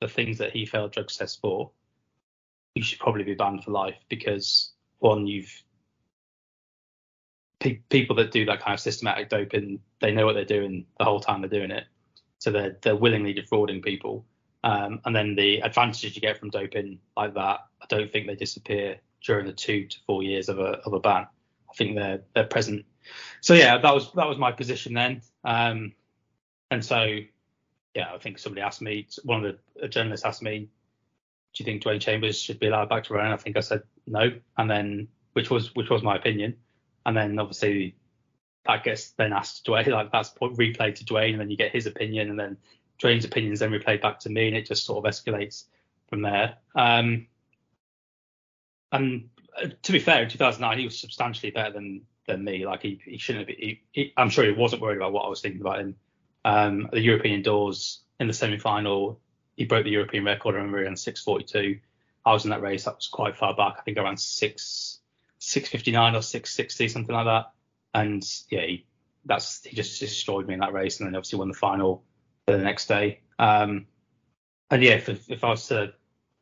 the 0.00 0.08
things 0.08 0.38
that 0.38 0.52
he 0.52 0.66
failed 0.66 0.92
drugs 0.92 1.16
tests 1.16 1.36
for, 1.36 1.70
you 2.76 2.82
should 2.82 2.98
probably 2.98 3.24
be 3.24 3.34
banned 3.34 3.64
for 3.64 3.70
life 3.70 3.96
because 4.08 4.72
one, 4.98 5.26
you've 5.26 5.50
pe- 7.58 7.80
people 7.88 8.14
that 8.16 8.30
do 8.30 8.44
that 8.44 8.60
kind 8.60 8.74
of 8.74 8.80
systematic 8.80 9.30
doping, 9.30 9.80
they 10.00 10.12
know 10.12 10.26
what 10.26 10.34
they're 10.34 10.44
doing 10.44 10.84
the 10.98 11.04
whole 11.04 11.18
time 11.18 11.40
they're 11.40 11.48
doing 11.48 11.70
it, 11.70 11.84
so 12.38 12.50
they're 12.50 12.76
they're 12.82 12.94
willingly 12.94 13.32
defrauding 13.32 13.80
people. 13.80 14.26
Um, 14.62 15.00
and 15.04 15.16
then 15.16 15.34
the 15.36 15.60
advantages 15.60 16.14
you 16.14 16.20
get 16.20 16.38
from 16.38 16.50
doping 16.50 16.98
like 17.16 17.34
that, 17.34 17.60
I 17.80 17.86
don't 17.88 18.12
think 18.12 18.26
they 18.26 18.34
disappear 18.34 18.98
during 19.24 19.46
the 19.46 19.52
two 19.52 19.86
to 19.86 19.98
four 20.06 20.22
years 20.22 20.48
of 20.48 20.58
a 20.58 20.80
of 20.84 20.92
a 20.92 21.00
ban. 21.00 21.26
I 21.70 21.72
think 21.76 21.96
they're 21.96 22.20
they're 22.34 22.44
present. 22.44 22.84
So 23.40 23.54
yeah, 23.54 23.78
that 23.78 23.94
was 23.94 24.12
that 24.12 24.28
was 24.28 24.36
my 24.36 24.52
position 24.52 24.92
then. 24.92 25.22
Um, 25.44 25.92
and 26.70 26.84
so 26.84 27.20
yeah, 27.94 28.12
I 28.12 28.18
think 28.18 28.38
somebody 28.38 28.60
asked 28.60 28.82
me, 28.82 29.08
one 29.24 29.42
of 29.42 29.56
the 29.80 29.88
journalists 29.88 30.26
asked 30.26 30.42
me, 30.42 30.68
do 31.56 31.64
you 31.64 31.64
think 31.64 31.82
Dwain 31.82 32.00
Chambers 32.00 32.38
should 32.38 32.60
be 32.60 32.66
allowed 32.66 32.90
back 32.90 33.04
to 33.04 33.14
run? 33.14 33.32
I 33.32 33.36
think 33.38 33.56
I 33.56 33.60
said 33.60 33.82
no, 34.06 34.30
and 34.58 34.70
then 34.70 35.08
which 35.32 35.50
was 35.50 35.74
which 35.74 35.88
was 35.88 36.02
my 36.02 36.14
opinion, 36.14 36.56
and 37.06 37.16
then 37.16 37.38
obviously 37.38 37.96
that 38.66 38.84
gets 38.84 39.12
then 39.12 39.32
asked 39.32 39.64
Dwain, 39.64 39.86
like 39.88 40.12
that's 40.12 40.34
replayed 40.34 40.96
to 40.96 41.04
Dwain, 41.04 41.30
and 41.30 41.40
then 41.40 41.50
you 41.50 41.56
get 41.56 41.72
his 41.72 41.86
opinion, 41.86 42.28
and 42.28 42.38
then 42.38 42.58
Dwain's 43.02 43.24
opinions 43.24 43.60
then 43.60 43.70
replayed 43.70 44.02
back 44.02 44.20
to 44.20 44.28
me, 44.28 44.48
and 44.48 44.56
it 44.56 44.66
just 44.66 44.84
sort 44.84 45.02
of 45.02 45.10
escalates 45.10 45.64
from 46.10 46.20
there. 46.20 46.58
Um, 46.74 47.26
and 48.92 49.30
uh, 49.60 49.68
to 49.82 49.92
be 49.92 49.98
fair, 49.98 50.24
in 50.24 50.28
2009 50.28 50.78
he 50.78 50.84
was 50.84 51.00
substantially 51.00 51.52
better 51.52 51.72
than 51.72 52.02
than 52.26 52.44
me. 52.44 52.66
Like 52.66 52.82
he, 52.82 53.00
he 53.02 53.16
shouldn't 53.16 53.48
have. 53.48 53.56
He, 53.56 53.80
he, 53.92 54.12
I'm 54.14 54.28
sure 54.28 54.44
he 54.44 54.52
wasn't 54.52 54.82
worried 54.82 54.98
about 54.98 55.12
what 55.12 55.24
I 55.24 55.28
was 55.28 55.40
thinking 55.40 55.62
about 55.62 55.80
him. 55.80 55.96
Um, 56.44 56.90
the 56.92 57.00
European 57.00 57.40
doors 57.40 58.02
in 58.20 58.26
the 58.26 58.34
semi-final, 58.34 59.20
he 59.56 59.64
broke 59.64 59.84
the 59.84 59.90
European 59.90 60.24
record. 60.24 60.54
I 60.54 60.58
remember 60.58 60.84
in 60.84 60.94
6:42. 60.94 61.80
I 62.24 62.32
was 62.32 62.44
in 62.44 62.50
that 62.50 62.62
race. 62.62 62.84
That 62.84 62.96
was 62.96 63.08
quite 63.08 63.36
far 63.36 63.54
back. 63.54 63.76
I 63.78 63.82
think 63.82 63.98
around 63.98 64.20
six 64.20 65.00
6:59 65.40 66.14
or 66.14 66.22
6:60, 66.22 66.90
something 66.90 67.14
like 67.14 67.26
that. 67.26 67.52
And 67.94 68.24
yeah, 68.50 68.66
he, 68.66 68.86
that's 69.24 69.64
he 69.64 69.74
just 69.74 69.98
destroyed 70.00 70.46
me 70.46 70.54
in 70.54 70.60
that 70.60 70.72
race, 70.72 71.00
and 71.00 71.06
then 71.06 71.14
obviously 71.14 71.38
won 71.38 71.48
the 71.48 71.54
final 71.54 72.04
the 72.46 72.58
next 72.58 72.86
day. 72.86 73.20
Um, 73.38 73.86
and 74.70 74.82
yeah, 74.82 74.94
if, 74.94 75.30
if 75.30 75.44
I 75.44 75.50
was 75.50 75.68
to 75.68 75.92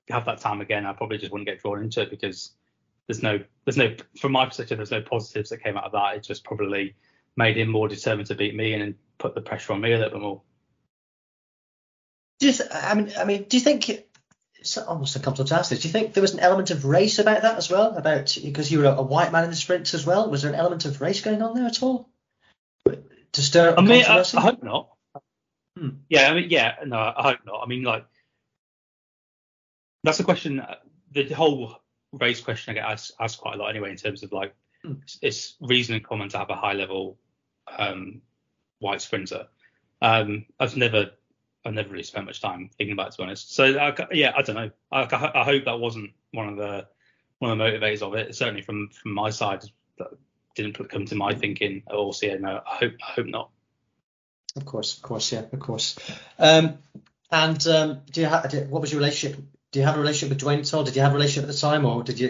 have 0.08 0.24
that 0.26 0.38
time 0.38 0.60
again, 0.60 0.86
I 0.86 0.92
probably 0.92 1.18
just 1.18 1.32
wouldn't 1.32 1.48
get 1.48 1.60
drawn 1.62 1.82
into 1.82 2.02
it 2.02 2.10
because 2.10 2.52
there's 3.06 3.22
no 3.22 3.38
there's 3.64 3.76
no 3.76 3.94
from 4.18 4.32
my 4.32 4.46
perspective 4.46 4.78
there's 4.78 4.90
no 4.90 5.02
positives 5.02 5.50
that 5.50 5.62
came 5.62 5.76
out 5.76 5.84
of 5.84 5.92
that. 5.92 6.16
It 6.16 6.22
just 6.22 6.44
probably 6.44 6.94
made 7.36 7.56
him 7.56 7.68
more 7.68 7.88
determined 7.88 8.28
to 8.28 8.34
beat 8.34 8.54
me 8.54 8.74
and 8.74 8.94
put 9.18 9.34
the 9.34 9.40
pressure 9.40 9.72
on 9.72 9.80
me 9.80 9.92
a 9.92 9.98
little 9.98 10.12
bit 10.12 10.22
more. 10.22 10.42
Do 12.40 12.46
you 12.46 12.52
th- 12.52 12.70
I 12.72 12.94
mean, 12.94 13.12
I 13.16 13.24
mean, 13.24 13.44
do 13.44 13.56
you 13.56 13.62
think 13.62 13.88
it's 14.64 14.78
almost 14.78 15.14
uncomfortable 15.16 15.48
to 15.48 15.56
ask 15.56 15.70
this? 15.70 15.80
Do 15.80 15.88
you 15.88 15.92
think 15.92 16.14
there 16.14 16.22
was 16.22 16.34
an 16.34 16.40
element 16.40 16.70
of 16.70 16.84
race 16.84 17.18
about 17.18 17.42
that 17.42 17.56
as 17.56 17.70
well? 17.70 17.96
About 17.96 18.36
because 18.42 18.72
you 18.72 18.78
were 18.78 18.86
a, 18.86 19.02
white 19.02 19.30
man 19.30 19.44
in 19.44 19.50
the 19.50 19.56
sprints 19.56 19.94
as 19.94 20.06
well. 20.06 20.30
Was 20.30 20.42
there 20.42 20.52
an 20.52 20.58
element 20.58 20.84
of 20.84 21.00
race 21.00 21.20
going 21.20 21.42
on 21.42 21.54
there 21.54 21.66
at 21.66 21.82
all? 21.82 22.08
To 22.86 23.42
stir 23.42 23.70
up 23.70 23.78
I 23.78 23.82
mean, 23.82 24.04
I, 24.04 24.20
I, 24.20 24.40
hope 24.40 24.62
not. 24.62 24.90
Hmm. 25.76 25.88
Yeah, 26.08 26.30
I 26.30 26.34
mean, 26.34 26.50
yeah, 26.50 26.76
no, 26.86 26.96
I 26.96 27.22
hope 27.22 27.40
not. 27.44 27.62
I 27.62 27.66
mean, 27.66 27.82
like 27.82 28.06
that's 30.02 30.20
a 30.20 30.24
question. 30.24 30.62
The 31.10 31.24
whole 31.34 31.76
race 32.12 32.40
question 32.40 32.70
I 32.70 32.74
get 32.74 32.88
asked, 32.88 33.12
asked 33.20 33.40
quite 33.40 33.56
a 33.56 33.58
lot 33.58 33.70
anyway, 33.70 33.90
in 33.90 33.96
terms 33.96 34.22
of 34.22 34.32
like 34.32 34.54
hmm. 34.82 34.94
it's, 35.02 35.18
it's 35.20 35.56
reason 35.60 35.96
and 35.96 36.04
common 36.04 36.28
to 36.30 36.38
have 36.38 36.50
a 36.50 36.54
high 36.54 36.74
level 36.74 37.18
um, 37.76 38.22
white 38.78 39.00
sprinter. 39.00 39.48
Um, 40.00 40.46
I've 40.60 40.76
never 40.76 41.10
I've 41.64 41.74
never 41.74 41.88
really 41.88 42.02
spent 42.02 42.26
much 42.26 42.40
time 42.40 42.70
thinking 42.76 42.92
about 42.92 43.08
it, 43.08 43.10
to 43.12 43.18
be 43.18 43.22
honest. 43.24 43.54
So 43.54 43.64
I, 43.64 43.94
yeah, 44.12 44.32
I 44.36 44.42
don't 44.42 44.56
know. 44.56 44.70
I, 44.92 45.30
I, 45.34 45.44
hope 45.44 45.64
that 45.64 45.80
wasn't 45.80 46.10
one 46.32 46.48
of 46.48 46.56
the 46.56 46.86
one 47.38 47.50
of 47.50 47.58
the 47.58 47.64
motivators 47.64 48.02
of 48.02 48.14
it. 48.14 48.34
Certainly 48.34 48.62
from 48.62 48.90
from 48.90 49.12
my 49.12 49.30
side, 49.30 49.64
that 49.98 50.08
didn't 50.54 50.74
come 50.88 51.06
to 51.06 51.14
my 51.14 51.34
thinking 51.34 51.82
at 51.88 51.94
all. 51.94 52.12
So 52.12 52.26
yeah, 52.26 52.36
no, 52.36 52.60
I 52.70 52.76
hope 52.76 52.92
I 53.06 53.12
hope 53.12 53.26
not. 53.26 53.50
Of 54.56 54.66
course, 54.66 54.96
of 54.96 55.02
course, 55.02 55.32
yeah, 55.32 55.44
of 55.52 55.58
course. 55.58 55.96
Um, 56.38 56.78
and 57.30 57.66
um, 57.66 58.00
do 58.10 58.20
you 58.20 58.26
have 58.26 58.52
what 58.68 58.82
was 58.82 58.92
your 58.92 59.00
relationship? 59.00 59.40
Do 59.72 59.80
you 59.80 59.86
have 59.86 59.96
a 59.96 60.00
relationship 60.00 60.28
with 60.28 60.40
Dwain 60.46 60.60
at 60.60 60.74
all? 60.74 60.84
Did 60.84 60.96
you 60.96 61.02
have 61.02 61.12
a 61.12 61.14
relationship 61.14 61.48
at 61.48 61.54
the 61.54 61.60
time, 61.60 61.84
or 61.84 62.02
did 62.02 62.20
you 62.20 62.28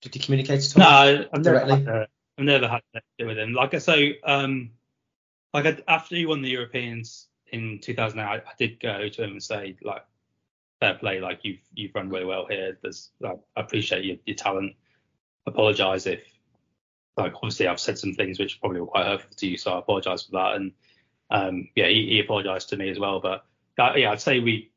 did 0.00 0.14
you 0.14 0.20
communicate 0.20 0.60
at 0.64 0.76
all? 0.76 0.80
No, 0.80 1.26
I've 1.32 1.42
directly. 1.42 1.76
Never 1.80 1.98
had, 1.98 2.08
I've 2.38 2.44
never 2.44 2.68
had 2.68 2.82
to 2.94 3.02
do 3.18 3.26
with 3.26 3.38
him. 3.38 3.52
Like 3.52 3.74
I 3.74 3.78
say, 3.78 4.20
um, 4.24 4.70
like 5.52 5.66
I, 5.66 5.78
after 5.88 6.14
he 6.14 6.24
won 6.24 6.40
the 6.40 6.48
Europeans 6.48 7.27
in 7.52 7.78
2008, 7.80 8.22
I, 8.22 8.36
I 8.36 8.52
did 8.58 8.80
go 8.80 9.08
to 9.08 9.24
him 9.24 9.30
and 9.30 9.42
say 9.42 9.76
like, 9.82 10.04
fair 10.80 10.94
play, 10.94 11.20
like 11.20 11.40
you've 11.42 11.60
you've 11.74 11.94
run 11.94 12.08
really 12.08 12.24
well 12.24 12.46
here. 12.48 12.78
There's 12.82 13.10
like, 13.20 13.38
I 13.56 13.60
appreciate 13.60 14.04
your, 14.04 14.16
your 14.26 14.36
talent. 14.36 14.74
Apologise 15.46 16.06
if 16.06 16.20
like 17.16 17.34
obviously 17.34 17.66
I've 17.66 17.80
said 17.80 17.98
some 17.98 18.14
things 18.14 18.38
which 18.38 18.60
probably 18.60 18.80
were 18.80 18.86
quite 18.86 19.06
hurtful 19.06 19.30
to 19.36 19.46
you, 19.46 19.56
so 19.56 19.72
I 19.72 19.78
apologise 19.78 20.24
for 20.24 20.32
that. 20.32 20.54
And 20.54 20.72
um, 21.30 21.68
yeah, 21.74 21.88
he, 21.88 22.08
he 22.08 22.20
apologized 22.20 22.68
to 22.70 22.76
me 22.76 22.90
as 22.90 22.98
well. 22.98 23.20
But 23.20 23.44
uh, 23.78 23.92
yeah, 23.96 24.12
I'd 24.12 24.20
say 24.20 24.40
we 24.40 24.70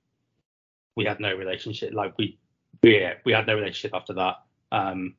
we 0.96 1.06
had 1.06 1.20
no 1.20 1.36
relationship. 1.36 1.94
Like 1.94 2.18
we 2.18 2.40
yeah 2.82 3.14
we 3.26 3.34
had 3.34 3.48
no 3.48 3.56
relationship 3.56 3.94
after 3.94 4.14
that. 4.14 4.38
Um, 4.72 5.16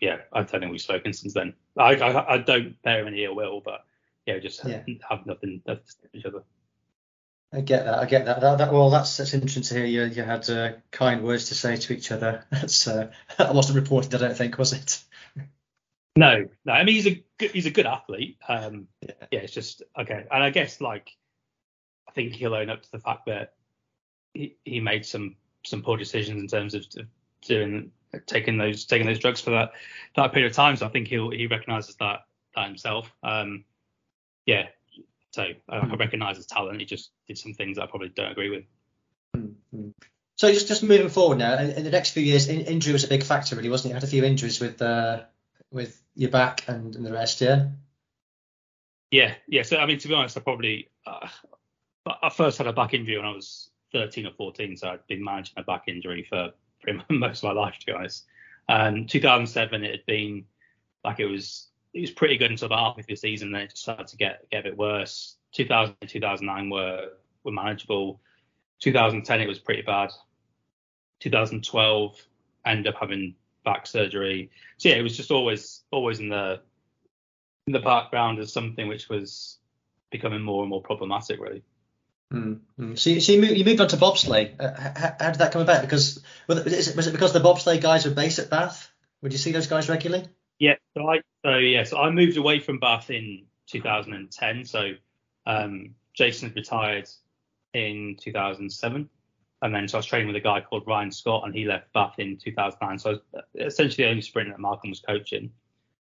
yeah, 0.00 0.18
I 0.32 0.42
don't 0.42 0.60
think 0.60 0.72
we've 0.72 0.80
spoken 0.80 1.12
since 1.12 1.34
then. 1.34 1.54
I 1.76 1.96
I, 1.96 2.34
I 2.34 2.38
don't 2.38 2.80
bear 2.82 3.06
any 3.06 3.24
ill 3.24 3.36
will, 3.36 3.60
but 3.60 3.84
yeah, 4.28 4.38
just 4.38 4.62
yeah. 4.64 4.82
have 5.08 5.24
nothing, 5.26 5.62
nothing 5.66 5.84
to 5.84 5.90
say 5.90 6.08
to 6.12 6.18
each 6.18 6.24
other. 6.26 6.42
I 7.50 7.62
get 7.62 7.86
that. 7.86 7.98
I 7.98 8.04
get 8.04 8.26
that. 8.26 8.42
that, 8.42 8.58
that 8.58 8.72
well, 8.74 8.90
that's 8.90 9.16
that's 9.16 9.32
interesting 9.32 9.62
to 9.62 9.74
hear. 9.74 9.86
You 9.86 10.04
you 10.04 10.22
had 10.22 10.48
uh, 10.50 10.72
kind 10.90 11.24
words 11.24 11.46
to 11.46 11.54
say 11.54 11.76
to 11.76 11.92
each 11.94 12.12
other. 12.12 12.44
That's 12.50 12.86
uh, 12.86 13.10
that 13.38 13.54
wasn't 13.54 13.76
reported. 13.76 14.14
I 14.14 14.18
don't 14.18 14.36
think 14.36 14.58
was 14.58 14.72
it. 14.72 15.02
No, 16.16 16.48
no. 16.64 16.72
I 16.72 16.82
mean, 16.82 16.96
he's 16.96 17.06
a 17.06 17.24
good, 17.38 17.52
he's 17.52 17.66
a 17.66 17.70
good 17.70 17.86
athlete. 17.86 18.38
Um, 18.48 18.88
yeah. 19.00 19.12
yeah, 19.30 19.38
it's 19.38 19.52
just 19.52 19.84
okay. 19.96 20.26
And 20.32 20.42
I 20.42 20.50
guess 20.50 20.80
like 20.80 21.16
I 22.08 22.10
think 22.10 22.32
he'll 22.32 22.54
own 22.54 22.70
up 22.70 22.82
to 22.82 22.90
the 22.90 22.98
fact 22.98 23.26
that 23.26 23.52
he, 24.34 24.56
he 24.64 24.80
made 24.80 25.06
some 25.06 25.36
some 25.64 25.80
poor 25.80 25.96
decisions 25.96 26.40
in 26.40 26.48
terms 26.48 26.74
of 26.74 26.86
doing 27.42 27.92
taking 28.26 28.58
those 28.58 28.84
taking 28.84 29.06
those 29.06 29.20
drugs 29.20 29.40
for 29.40 29.50
that 29.50 29.74
that 30.16 30.32
period 30.32 30.50
of 30.50 30.56
time. 30.56 30.74
So 30.74 30.86
I 30.86 30.88
think 30.88 31.06
he'll 31.06 31.30
he 31.30 31.46
recognises 31.46 31.94
that 32.00 32.22
that 32.56 32.66
himself. 32.66 33.12
Um, 33.22 33.64
yeah. 34.48 34.68
So 35.32 35.42
I, 35.68 35.76
I 35.76 35.94
recognise 35.96 36.36
his 36.36 36.46
talent. 36.46 36.80
He 36.80 36.86
just 36.86 37.10
did 37.26 37.36
some 37.36 37.52
things 37.52 37.76
that 37.76 37.84
I 37.84 37.86
probably 37.86 38.08
don't 38.08 38.32
agree 38.32 38.48
with. 38.48 38.64
Mm-hmm. 39.36 39.90
So 40.36 40.50
just 40.50 40.68
just 40.68 40.82
moving 40.82 41.10
forward 41.10 41.38
now, 41.38 41.58
in, 41.58 41.70
in 41.70 41.84
the 41.84 41.90
next 41.90 42.12
few 42.12 42.22
years, 42.22 42.48
in, 42.48 42.62
injury 42.62 42.94
was 42.94 43.04
a 43.04 43.08
big 43.08 43.22
factor, 43.22 43.56
really, 43.56 43.68
wasn't 43.68 43.90
it? 43.90 43.90
You 43.90 43.94
had 43.96 44.04
a 44.04 44.06
few 44.06 44.24
injuries 44.24 44.58
with 44.58 44.80
uh, 44.80 45.24
with 45.70 46.02
your 46.14 46.30
back 46.30 46.66
and, 46.66 46.96
and 46.96 47.04
the 47.04 47.12
rest, 47.12 47.42
yeah. 47.42 47.66
Yeah, 49.10 49.34
yeah. 49.46 49.64
So 49.64 49.76
I 49.76 49.84
mean, 49.84 49.98
to 49.98 50.08
be 50.08 50.14
honest, 50.14 50.38
I 50.38 50.40
probably 50.40 50.88
uh, 51.06 51.28
I 52.22 52.30
first 52.30 52.56
had 52.56 52.66
a 52.66 52.72
back 52.72 52.94
injury 52.94 53.18
when 53.18 53.26
I 53.26 53.32
was 53.32 53.68
13 53.92 54.26
or 54.26 54.32
14, 54.32 54.78
so 54.78 54.88
I'd 54.88 55.06
been 55.08 55.22
managing 55.22 55.54
a 55.58 55.62
back 55.62 55.84
injury 55.88 56.26
for 56.26 56.52
pretty 56.82 56.98
much 57.10 57.10
most 57.10 57.44
of 57.44 57.54
my 57.54 57.60
life, 57.60 57.78
to 57.80 57.86
be 57.86 57.92
honest. 57.92 58.24
Um, 58.70 59.06
2007, 59.06 59.84
it 59.84 59.90
had 59.90 60.06
been 60.06 60.46
like 61.04 61.20
it 61.20 61.26
was 61.26 61.68
it 61.98 62.02
was 62.02 62.10
pretty 62.12 62.36
good 62.36 62.52
until 62.52 62.66
about 62.66 62.78
half 62.78 62.98
of 62.98 63.06
the 63.06 63.16
season, 63.16 63.50
then 63.50 63.62
it 63.62 63.70
just 63.70 63.82
started 63.82 64.06
to 64.06 64.16
get 64.16 64.48
get 64.50 64.60
a 64.60 64.70
bit 64.70 64.78
worse. 64.78 65.36
2000 65.52 65.96
and 66.00 66.08
2009 66.08 66.70
were 66.70 67.08
were 67.42 67.50
manageable. 67.50 68.20
2010 68.80 69.40
it 69.40 69.48
was 69.48 69.58
pretty 69.58 69.82
bad. 69.82 70.10
2012 71.18 72.24
ended 72.64 72.86
up 72.86 73.00
having 73.00 73.34
back 73.64 73.84
surgery. 73.84 74.50
So 74.76 74.90
yeah, 74.90 74.94
it 74.94 75.02
was 75.02 75.16
just 75.16 75.32
always 75.32 75.82
always 75.90 76.20
in 76.20 76.28
the 76.28 76.60
in 77.66 77.72
the 77.72 77.80
background 77.80 78.38
as 78.38 78.52
something 78.52 78.86
which 78.86 79.08
was 79.08 79.58
becoming 80.12 80.42
more 80.42 80.62
and 80.62 80.70
more 80.70 80.80
problematic, 80.80 81.40
really. 81.40 81.64
Mm-hmm. 82.32 82.94
So, 82.94 83.10
you, 83.10 83.20
so 83.20 83.32
you, 83.32 83.40
moved, 83.40 83.56
you 83.56 83.64
moved 83.64 83.80
on 83.80 83.88
to 83.88 83.96
bobsleigh. 83.96 84.54
Uh, 84.60 84.74
how, 84.78 85.16
how, 85.18 85.30
did 85.30 85.40
that 85.40 85.50
come 85.50 85.62
about? 85.62 85.82
Because 85.82 86.22
was 86.46 86.58
it, 86.58 86.94
was 86.94 87.06
it 87.08 87.12
because 87.12 87.32
the 87.32 87.40
bobsleigh 87.40 87.80
guys 87.80 88.04
were 88.04 88.14
based 88.14 88.38
at 88.38 88.50
Bath? 88.50 88.90
Would 89.22 89.32
you 89.32 89.38
see 89.38 89.50
those 89.50 89.66
guys 89.66 89.88
regularly? 89.88 90.28
So 90.96 91.08
I 91.08 91.20
so 91.44 91.56
yeah. 91.56 91.84
So 91.84 91.98
I 91.98 92.10
moved 92.10 92.36
away 92.36 92.60
from 92.60 92.78
Bath 92.78 93.10
in 93.10 93.44
2010. 93.66 94.64
So 94.64 94.92
um, 95.46 95.94
Jason 96.14 96.52
retired 96.54 97.08
in 97.74 98.16
2007, 98.20 99.08
and 99.62 99.74
then 99.74 99.88
so 99.88 99.96
I 99.96 100.00
was 100.00 100.06
training 100.06 100.28
with 100.28 100.36
a 100.36 100.40
guy 100.40 100.60
called 100.60 100.84
Ryan 100.86 101.12
Scott, 101.12 101.44
and 101.44 101.54
he 101.54 101.64
left 101.64 101.92
Bath 101.92 102.18
in 102.18 102.36
2009. 102.36 102.98
So 102.98 103.10
I 103.10 103.12
was 103.12 103.72
essentially 103.72 104.04
the 104.04 104.10
only 104.10 104.22
sprinter 104.22 104.52
that 104.52 104.60
Malcolm 104.60 104.90
was 104.90 105.00
coaching, 105.00 105.50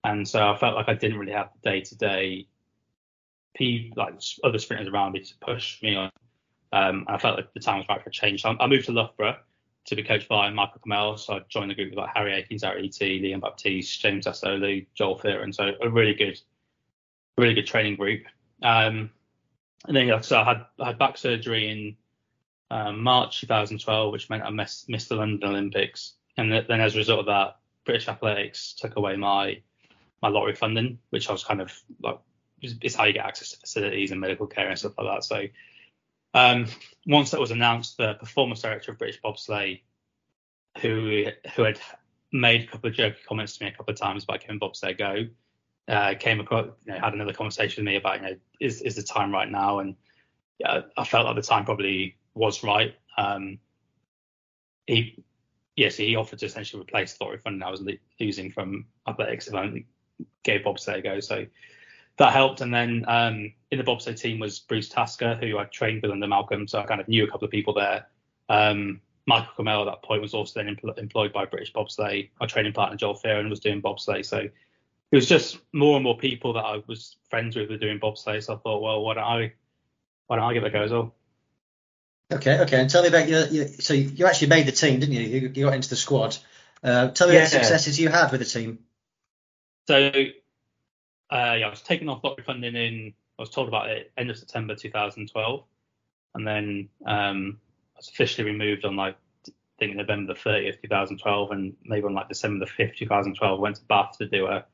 and 0.05 0.27
so 0.27 0.49
I 0.49 0.57
felt 0.57 0.75
like 0.75 0.89
I 0.89 0.95
didn't 0.95 1.19
really 1.19 1.33
have 1.33 1.51
the 1.63 1.71
day 1.71 1.81
to 1.81 1.95
day 1.97 2.47
like 3.97 4.15
other 4.45 4.59
sprinters 4.59 4.89
around 4.89 5.13
me 5.13 5.21
to 5.21 5.35
push 5.41 5.83
me 5.83 5.97
on. 5.97 6.11
Um, 6.73 7.05
I 7.09 7.19
felt 7.19 7.37
like 7.37 7.53
the 7.53 7.61
time 7.61 7.79
was 7.79 7.87
right 7.89 8.03
for 8.03 8.09
a 8.09 8.13
change. 8.13 8.43
So 8.43 8.57
I 8.59 8.67
moved 8.67 8.87
to 8.87 8.93
Loughborough 8.93 9.37
to 9.87 9.97
be 9.97 10.03
coached 10.03 10.29
by 10.29 10.51
Michael 10.51 10.81
Khmel. 10.87 11.19
So 11.19 11.35
I 11.35 11.41
joined 11.49 11.71
the 11.71 11.75
group 11.75 11.91
with 11.91 11.99
like 11.99 12.15
Harry 12.15 12.33
Aikines, 12.33 12.63
Harry 12.63 12.87
E.T., 12.87 13.23
Liam 13.23 13.41
Baptiste, 13.41 14.01
James 14.01 14.27
Asoli, 14.27 14.87
Joel 14.95 15.19
Fear, 15.19 15.43
and 15.43 15.55
so 15.55 15.73
a 15.81 15.89
really 15.89 16.15
good, 16.15 16.41
really 17.37 17.55
good 17.55 17.67
training 17.67 17.97
group. 17.97 18.25
Um, 18.63 19.11
and 19.87 19.97
then 19.97 20.09
yeah, 20.09 20.21
so 20.21 20.41
I 20.41 20.45
had 20.45 20.67
I 20.79 20.87
had 20.89 20.99
back 20.99 21.17
surgery 21.17 21.71
in 21.71 21.97
um, 22.71 23.03
March 23.03 23.41
2012, 23.41 24.13
which 24.13 24.31
meant 24.31 24.43
I 24.43 24.51
missed, 24.51 24.89
missed 24.89 25.09
the 25.09 25.17
London 25.17 25.49
Olympics. 25.49 26.15
And 26.37 26.53
then 26.53 26.81
as 26.81 26.95
a 26.95 26.99
result 26.99 27.21
of 27.21 27.27
that, 27.27 27.57
British 27.85 28.09
Athletics 28.09 28.75
took 28.75 28.97
away 28.97 29.17
my 29.17 29.61
my 30.23 30.29
lottery 30.29 30.55
funding, 30.55 30.99
which 31.11 31.29
I 31.29 31.33
was 31.33 31.45
kind 31.45 31.61
of 31.61 31.73
like 32.03 32.19
is 32.63 32.95
how 32.95 33.05
you 33.05 33.15
get 33.15 33.25
access 33.25 33.51
to 33.53 33.59
facilities 33.59 34.11
and 34.11 34.21
medical 34.21 34.47
care 34.47 34.69
and 34.69 34.79
stuff 34.79 34.93
like 34.99 35.07
that. 35.07 35.25
So 35.25 35.45
um, 36.35 36.67
once 37.07 37.31
that 37.31 37.41
was 37.41 37.51
announced, 37.51 37.97
the 37.97 38.15
performance 38.15 38.63
director 38.63 38.93
of 38.93 38.99
British 38.99 39.21
Bobsleigh, 39.21 39.81
who 40.81 41.25
who 41.55 41.63
had 41.63 41.81
made 42.33 42.63
a 42.63 42.67
couple 42.67 42.91
of 42.91 42.97
jokey 42.97 43.25
comments 43.27 43.57
to 43.57 43.65
me 43.65 43.71
a 43.71 43.77
couple 43.77 43.93
of 43.93 43.99
times 43.99 44.25
about 44.25 44.41
giving 44.41 44.61
Bobsleigh 44.61 44.97
go, 44.97 45.27
uh, 45.89 46.15
came 46.19 46.41
across, 46.41 46.67
you 46.85 46.93
know, 46.93 47.01
had 47.01 47.15
another 47.15 47.33
conversation 47.33 47.85
with 47.85 47.93
me 47.93 47.97
about, 47.97 48.17
you 48.17 48.23
know, 48.23 48.37
is 48.61 48.81
is 48.83 48.97
the 48.97 49.03
time 49.03 49.33
right 49.33 49.51
now? 49.51 49.81
And 49.81 49.97
yeah, 50.59 50.83
I 50.97 51.05
felt 51.05 51.27
like 51.27 51.37
the 51.37 51.43
time 51.43 51.65
probably 51.65 52.17
was 52.35 52.63
right. 52.63 52.95
Um, 53.17 53.59
he, 54.87 55.25
yes, 55.77 55.97
he 55.97 56.17
offered 56.17 56.39
to 56.41 56.47
essentially 56.47 56.83
replace 56.83 57.15
the 57.15 57.25
lottery 57.25 57.39
funding 57.39 57.63
I 57.63 57.71
was 57.71 57.83
losing 58.21 58.53
from 58.53 58.87
athletics 59.09 59.49
if 59.49 59.55
I 59.55 59.85
gave 60.43 60.63
Bobsleigh 60.63 60.99
a 60.99 61.03
go. 61.03 61.21
So 61.21 61.47
that 62.19 62.33
helped. 62.33 62.61
And 62.61 62.73
then 62.73 63.05
um, 63.09 63.53
in 63.71 63.79
the 63.79 63.85
bobsleigh 63.85 64.19
team 64.19 64.39
was 64.39 64.59
Bruce 64.59 64.89
Tasker, 64.89 65.37
who 65.37 65.59
I 65.59 65.65
trained 65.65 66.03
with 66.03 66.11
under 66.11 66.27
Malcolm, 66.27 66.69
so 66.69 66.81
I 66.81 66.85
kind 66.85 67.01
of 67.01 67.09
knew 67.09 67.25
a 67.25 67.31
couple 67.31 67.47
of 67.47 67.51
people 67.51 67.75
there. 67.75 68.07
Um, 68.49 69.01
Michael 69.27 69.65
Khmel 69.65 69.83
at 69.83 69.85
that 69.85 70.03
point 70.03 70.23
was 70.23 70.35
also 70.35 70.61
then 70.61 70.75
empl- 70.75 70.99
employed 70.99 71.33
by 71.33 71.45
British 71.45 71.73
Bobsleigh. 71.73 72.31
Our 72.41 72.47
training 72.47 72.73
partner 72.73 72.97
Joel 72.97 73.15
Fearon 73.15 73.49
was 73.49 73.61
doing 73.61 73.81
bobsleigh, 73.81 74.25
so 74.25 74.39
it 74.39 75.17
was 75.17 75.27
just 75.27 75.59
more 75.73 75.97
and 75.97 76.05
more 76.05 76.17
people 76.17 76.53
that 76.55 76.65
I 76.65 76.83
was 76.87 77.17
friends 77.29 77.57
with 77.57 77.71
were 77.71 77.77
doing 77.77 78.01
bobsleigh. 78.01 78.43
So 78.43 78.55
I 78.55 78.57
thought, 78.59 78.83
well, 78.83 79.03
why 79.03 79.15
don't 79.15 79.25
I, 79.25 79.53
why 80.27 80.37
don't 80.37 80.45
I 80.45 80.55
give 80.55 80.65
it 80.65 80.69
a 80.69 80.71
go 80.71 80.83
as 80.83 80.91
well? 80.91 81.15
Okay, 82.33 82.61
okay. 82.61 82.81
And 82.81 82.89
tell 82.89 83.03
me 83.03 83.09
about 83.09 83.29
your, 83.29 83.47
your 83.49 83.67
so 83.67 83.93
you 83.93 84.27
actually 84.27 84.49
made 84.49 84.67
the 84.67 84.73
team, 84.73 85.01
didn't 85.01 85.15
you? 85.15 85.23
You, 85.23 85.53
you 85.53 85.65
got 85.65 85.75
into 85.75 85.89
the 85.89 85.97
squad. 85.97 86.37
Uh, 86.83 87.09
tell 87.09 87.29
me 87.29 87.35
yeah. 87.35 87.41
about 87.41 87.51
the 87.51 87.59
successes 87.59 87.99
you 87.99 88.09
had 88.09 88.31
with 88.31 88.41
the 88.41 88.47
team. 88.47 88.79
So 89.89 90.13
uh, 91.31 91.57
yeah, 91.59 91.67
I 91.67 91.71
was 91.71 91.83
taken 91.83 92.09
off 92.09 92.25
lottery 92.25 92.45
funding 92.45 92.75
in, 92.75 93.13
I 93.39 93.43
was 93.43 93.51
told 93.51 93.69
about 93.69 93.91
it 93.91 94.13
end 94.17 94.31
of 94.31 94.39
September 94.39 94.75
2012. 94.75 95.65
And 96.35 96.47
then 96.47 96.89
um, 97.07 97.59
I 97.95 97.99
was 97.99 98.09
officially 98.09 98.51
removed 98.51 98.85
on 98.85 98.97
like, 98.97 99.17
I 99.49 99.53
think 99.79 99.97
November 99.97 100.35
the 100.35 100.41
30th, 100.41 100.83
2012. 100.83 101.51
And 101.53 101.77
maybe 101.85 102.07
on 102.07 102.15
like 102.15 102.29
December 102.29 102.65
the 102.65 102.71
5th, 102.71 102.97
2012, 102.97 103.59
I 103.59 103.63
went 103.63 103.77
to 103.77 103.85
Bath 103.85 104.19
to 104.19 104.27
do 104.27 104.47
a, 104.47 104.65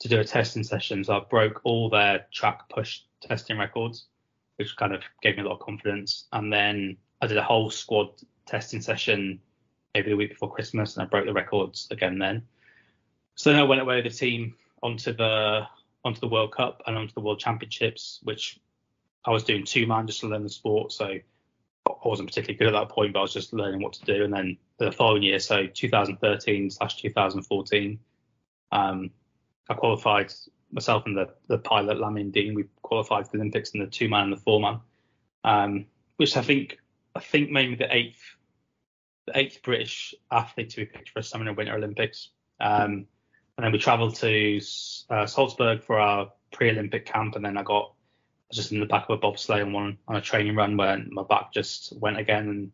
to 0.00 0.08
do 0.08 0.20
a 0.20 0.24
testing 0.24 0.64
session. 0.64 1.04
So 1.04 1.16
I 1.16 1.20
broke 1.30 1.60
all 1.64 1.88
their 1.88 2.26
track 2.32 2.68
push 2.68 3.00
testing 3.20 3.58
records, 3.58 4.06
which 4.56 4.76
kind 4.76 4.94
of 4.94 5.02
gave 5.22 5.36
me 5.36 5.42
a 5.42 5.46
lot 5.46 5.54
of 5.54 5.60
confidence. 5.60 6.26
And 6.32 6.52
then 6.52 6.96
I 7.20 7.26
did 7.28 7.38
a 7.38 7.42
whole 7.42 7.70
squad 7.70 8.08
testing 8.46 8.80
session 8.80 9.40
maybe 9.94 10.10
the 10.10 10.16
week 10.16 10.30
before 10.30 10.52
Christmas, 10.52 10.96
and 10.96 11.02
I 11.02 11.06
broke 11.06 11.26
the 11.26 11.32
records 11.32 11.88
again 11.90 12.18
then. 12.18 12.42
So 13.34 13.50
then 13.50 13.60
I 13.60 13.64
went 13.64 13.80
away 13.80 13.96
with 13.96 14.10
the 14.12 14.18
team 14.18 14.54
onto 14.82 15.12
the 15.12 15.66
onto 16.04 16.20
the 16.20 16.28
World 16.28 16.52
Cup 16.52 16.82
and 16.86 16.96
onto 16.96 17.12
the 17.12 17.20
World 17.20 17.38
Championships, 17.38 18.20
which 18.22 18.58
I 19.24 19.30
was 19.30 19.44
doing 19.44 19.64
two 19.64 19.86
man 19.86 20.06
just 20.06 20.20
to 20.20 20.28
learn 20.28 20.42
the 20.42 20.48
sport. 20.48 20.92
So 20.92 21.06
I 21.06 22.08
wasn't 22.08 22.28
particularly 22.28 22.58
good 22.58 22.74
at 22.74 22.78
that 22.78 22.88
point, 22.88 23.12
but 23.12 23.20
I 23.20 23.22
was 23.22 23.32
just 23.32 23.52
learning 23.52 23.82
what 23.82 23.92
to 23.94 24.04
do. 24.04 24.24
And 24.24 24.32
then 24.32 24.58
the 24.78 24.90
following 24.90 25.22
year, 25.22 25.38
so 25.38 25.66
2013 25.66 26.70
slash 26.70 27.00
2014, 27.00 27.98
um, 28.72 29.10
I 29.68 29.74
qualified 29.74 30.32
myself 30.72 31.06
and 31.06 31.16
the, 31.16 31.28
the 31.48 31.58
pilot 31.58 32.00
Lamin 32.00 32.30
Deen. 32.30 32.54
We 32.54 32.64
qualified 32.82 33.26
for 33.26 33.32
the 33.32 33.38
Olympics 33.38 33.70
in 33.70 33.80
the 33.80 33.86
two 33.86 34.08
man 34.08 34.24
and 34.24 34.32
the 34.32 34.38
four 34.38 34.60
man, 34.60 34.80
um, 35.44 35.86
which 36.16 36.36
I 36.36 36.42
think 36.42 36.78
I 37.14 37.20
think 37.20 37.50
maybe 37.50 37.74
the 37.74 37.94
eighth 37.94 38.20
the 39.26 39.38
eighth 39.38 39.62
British 39.62 40.14
athlete 40.30 40.70
to 40.70 40.76
be 40.78 40.86
picked 40.86 41.10
for 41.10 41.20
a 41.20 41.22
Summer 41.22 41.52
Winter 41.52 41.74
Olympics. 41.74 42.30
Um, 42.58 43.06
and 43.56 43.64
then 43.64 43.72
we 43.72 43.78
travelled 43.78 44.14
to 44.16 44.60
uh, 45.10 45.26
Salzburg 45.26 45.82
for 45.82 45.98
our 45.98 46.32
pre-Olympic 46.52 47.06
camp, 47.06 47.36
and 47.36 47.44
then 47.44 47.56
I 47.56 47.62
got 47.62 47.84
I 47.84 48.48
was 48.48 48.56
just 48.56 48.72
in 48.72 48.80
the 48.80 48.86
back 48.86 49.08
of 49.08 49.18
a 49.18 49.20
bobsleigh 49.20 49.62
on 49.62 49.72
one 49.72 49.98
on 50.08 50.16
a 50.16 50.20
training 50.20 50.56
run 50.56 50.76
where 50.76 50.98
my 51.10 51.22
back 51.22 51.52
just 51.52 51.92
went 51.98 52.18
again, 52.18 52.48
and 52.48 52.72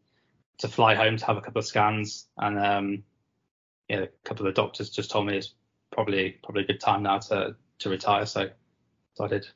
to 0.59 0.69
fly 0.69 0.95
home 0.95 1.17
to 1.17 1.27
have 1.27 1.37
a 1.37 1.41
couple 1.41 1.61
of 1.61 1.67
scans, 1.67 2.27
and 2.37 2.59
um, 2.59 3.03
yeah, 3.89 4.01
a 4.01 4.09
couple 4.25 4.47
of 4.47 4.55
the 4.55 4.61
doctors 4.61 4.91
just 4.91 5.11
told 5.11 5.27
me 5.27 5.37
it's 5.37 5.55
probably 5.91 6.39
probably 6.43 6.65
a 6.65 6.67
good 6.67 6.81
time 6.81 7.03
now 7.03 7.19
to 7.19 7.57
to 7.81 7.91
retire, 7.91 8.27
so 8.27 8.51
so 9.15 9.25
I 9.25 9.29
did. 9.29 9.49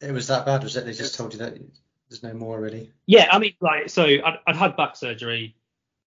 It 0.00 0.12
was 0.12 0.28
that 0.28 0.46
bad, 0.46 0.62
was 0.62 0.76
it? 0.76 0.86
They 0.86 0.92
just 0.92 1.14
told 1.14 1.32
you 1.32 1.38
that 1.40 1.58
there's 2.08 2.22
no 2.22 2.32
more 2.34 2.60
really. 2.60 2.92
Yeah, 3.06 3.28
I 3.30 3.38
mean, 3.38 3.54
like, 3.60 3.88
so 3.90 4.04
I'd, 4.04 4.38
I'd 4.46 4.56
had 4.56 4.76
back 4.76 4.96
surgery. 4.96 5.54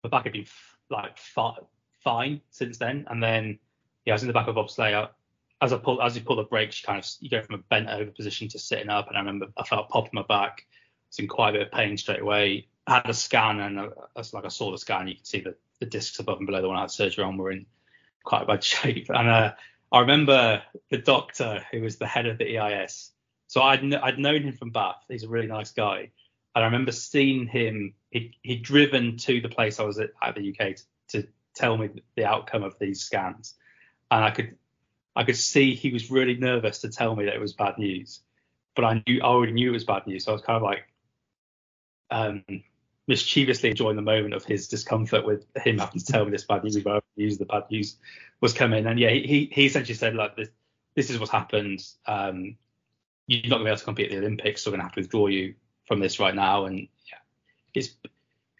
My 0.03 0.09
back 0.09 0.23
had 0.23 0.33
been 0.33 0.43
f- 0.43 0.77
like 0.89 1.17
fi- 1.17 1.57
fine 2.03 2.41
since 2.49 2.77
then, 2.77 3.05
and 3.09 3.21
then 3.21 3.59
yeah, 4.05 4.13
I 4.13 4.15
was 4.15 4.23
in 4.23 4.27
the 4.27 4.33
back 4.33 4.47
of 4.47 4.55
bobsleigh. 4.55 5.09
As 5.61 5.71
I 5.71 5.77
pull, 5.77 6.01
as 6.01 6.15
you 6.15 6.23
pull 6.23 6.35
the 6.35 6.43
brakes, 6.43 6.81
you 6.81 6.85
kind 6.85 6.99
of 6.99 7.09
you 7.21 7.29
go 7.29 7.41
from 7.41 7.55
a 7.55 7.63
bent 7.69 7.89
over 7.89 8.11
position 8.11 8.47
to 8.49 8.59
sitting 8.59 8.89
up, 8.89 9.07
and 9.07 9.17
I 9.17 9.21
remember 9.21 9.47
I 9.57 9.63
felt 9.63 9.89
pop 9.89 10.05
in 10.05 10.11
my 10.13 10.23
back. 10.23 10.65
I 10.65 11.07
was 11.09 11.19
in 11.19 11.27
quite 11.27 11.49
a 11.49 11.53
bit 11.53 11.67
of 11.67 11.71
pain 11.71 11.95
straight 11.97 12.21
away. 12.21 12.67
I 12.85 12.95
had 12.95 13.09
a 13.09 13.13
scan, 13.13 13.61
and 13.61 13.79
I, 13.79 13.87
like 14.15 14.45
I 14.45 14.49
saw 14.49 14.71
the 14.71 14.77
scan, 14.77 15.07
you 15.07 15.15
could 15.15 15.27
see 15.27 15.41
that 15.41 15.57
the 15.79 15.85
discs 15.85 16.19
above 16.19 16.37
and 16.37 16.47
below 16.47 16.61
the 16.61 16.67
one 16.67 16.77
I 16.77 16.81
had 16.81 16.91
surgery 16.91 17.23
on 17.23 17.37
were 17.37 17.51
in 17.51 17.65
quite 18.23 18.43
a 18.43 18.45
bad 18.45 18.63
shape. 18.63 19.09
And 19.09 19.29
uh, 19.29 19.53
I 19.91 19.99
remember 19.99 20.61
the 20.89 20.97
doctor 20.97 21.63
who 21.71 21.81
was 21.81 21.97
the 21.97 22.07
head 22.07 22.25
of 22.25 22.37
the 22.37 22.57
EIS. 22.57 23.11
So 23.47 23.61
I'd 23.61 23.81
kn- 23.81 24.01
I'd 24.01 24.19
known 24.19 24.43
him 24.43 24.57
from 24.57 24.71
Bath. 24.71 25.03
He's 25.07 25.23
a 25.23 25.29
really 25.29 25.47
nice 25.47 25.71
guy. 25.71 26.09
And 26.55 26.63
I 26.63 26.65
remember 26.65 26.91
seeing 26.91 27.47
him. 27.47 27.93
He 28.11 28.35
he'd 28.41 28.63
driven 28.63 29.17
to 29.17 29.39
the 29.39 29.49
place 29.49 29.79
I 29.79 29.83
was 29.83 29.99
at, 29.99 30.09
at 30.21 30.35
the 30.35 30.49
UK 30.49 30.75
to, 30.75 30.83
to 31.09 31.27
tell 31.55 31.77
me 31.77 31.89
the 32.15 32.25
outcome 32.25 32.63
of 32.63 32.77
these 32.79 33.01
scans 33.01 33.55
and 34.13 34.23
I 34.23 34.29
could 34.29 34.55
I 35.15 35.23
could 35.23 35.37
see 35.37 35.75
he 35.75 35.91
was 35.91 36.11
really 36.11 36.35
nervous 36.35 36.79
to 36.79 36.89
tell 36.89 37.15
me 37.15 37.25
that 37.25 37.33
it 37.33 37.41
was 37.41 37.53
bad 37.53 37.77
news, 37.77 38.21
but 38.75 38.85
I 38.85 39.03
knew 39.05 39.21
I 39.21 39.25
already 39.25 39.53
knew 39.53 39.69
it 39.69 39.73
was 39.73 39.83
bad 39.83 40.07
news, 40.07 40.25
so 40.25 40.31
I 40.31 40.33
was 40.33 40.41
kind 40.43 40.57
of 40.57 40.63
like 40.63 40.87
um, 42.11 42.43
mischievously 43.07 43.69
enjoying 43.71 43.95
the 43.95 44.01
moment 44.03 44.35
of 44.35 44.45
his 44.45 44.67
discomfort 44.67 45.25
with 45.25 45.45
him 45.55 45.79
having 45.79 45.99
to 45.99 46.05
tell 46.05 46.25
me 46.25 46.31
this 46.31 46.45
bad 46.45 46.63
news, 46.63 46.77
but 46.77 46.93
I 46.93 47.01
knew 47.17 47.35
the 47.35 47.45
bad 47.45 47.63
news 47.71 47.97
was 48.39 48.53
coming, 48.53 48.85
and 48.85 48.99
yeah, 48.99 49.09
he 49.09 49.49
he 49.51 49.65
essentially 49.65 49.95
said 49.95 50.15
like 50.15 50.35
this 50.35 50.49
this 50.95 51.09
is 51.09 51.19
what's 51.19 51.31
happened. 51.31 51.83
Um, 52.05 52.55
you're 53.25 53.41
not 53.43 53.57
going 53.57 53.61
to 53.61 53.65
be 53.65 53.69
able 53.69 53.79
to 53.79 53.85
compete 53.85 54.11
at 54.11 54.11
the 54.11 54.17
Olympics, 54.19 54.61
so 54.61 54.69
we're 54.69 54.77
going 54.77 54.81
to 54.81 54.85
have 54.85 54.93
to 54.93 55.01
withdraw 55.01 55.27
you 55.27 55.55
from 55.87 55.99
this 55.99 56.19
right 56.19 56.35
now, 56.35 56.65
and 56.65 56.79
yeah, 56.79 57.17
it's 57.73 57.95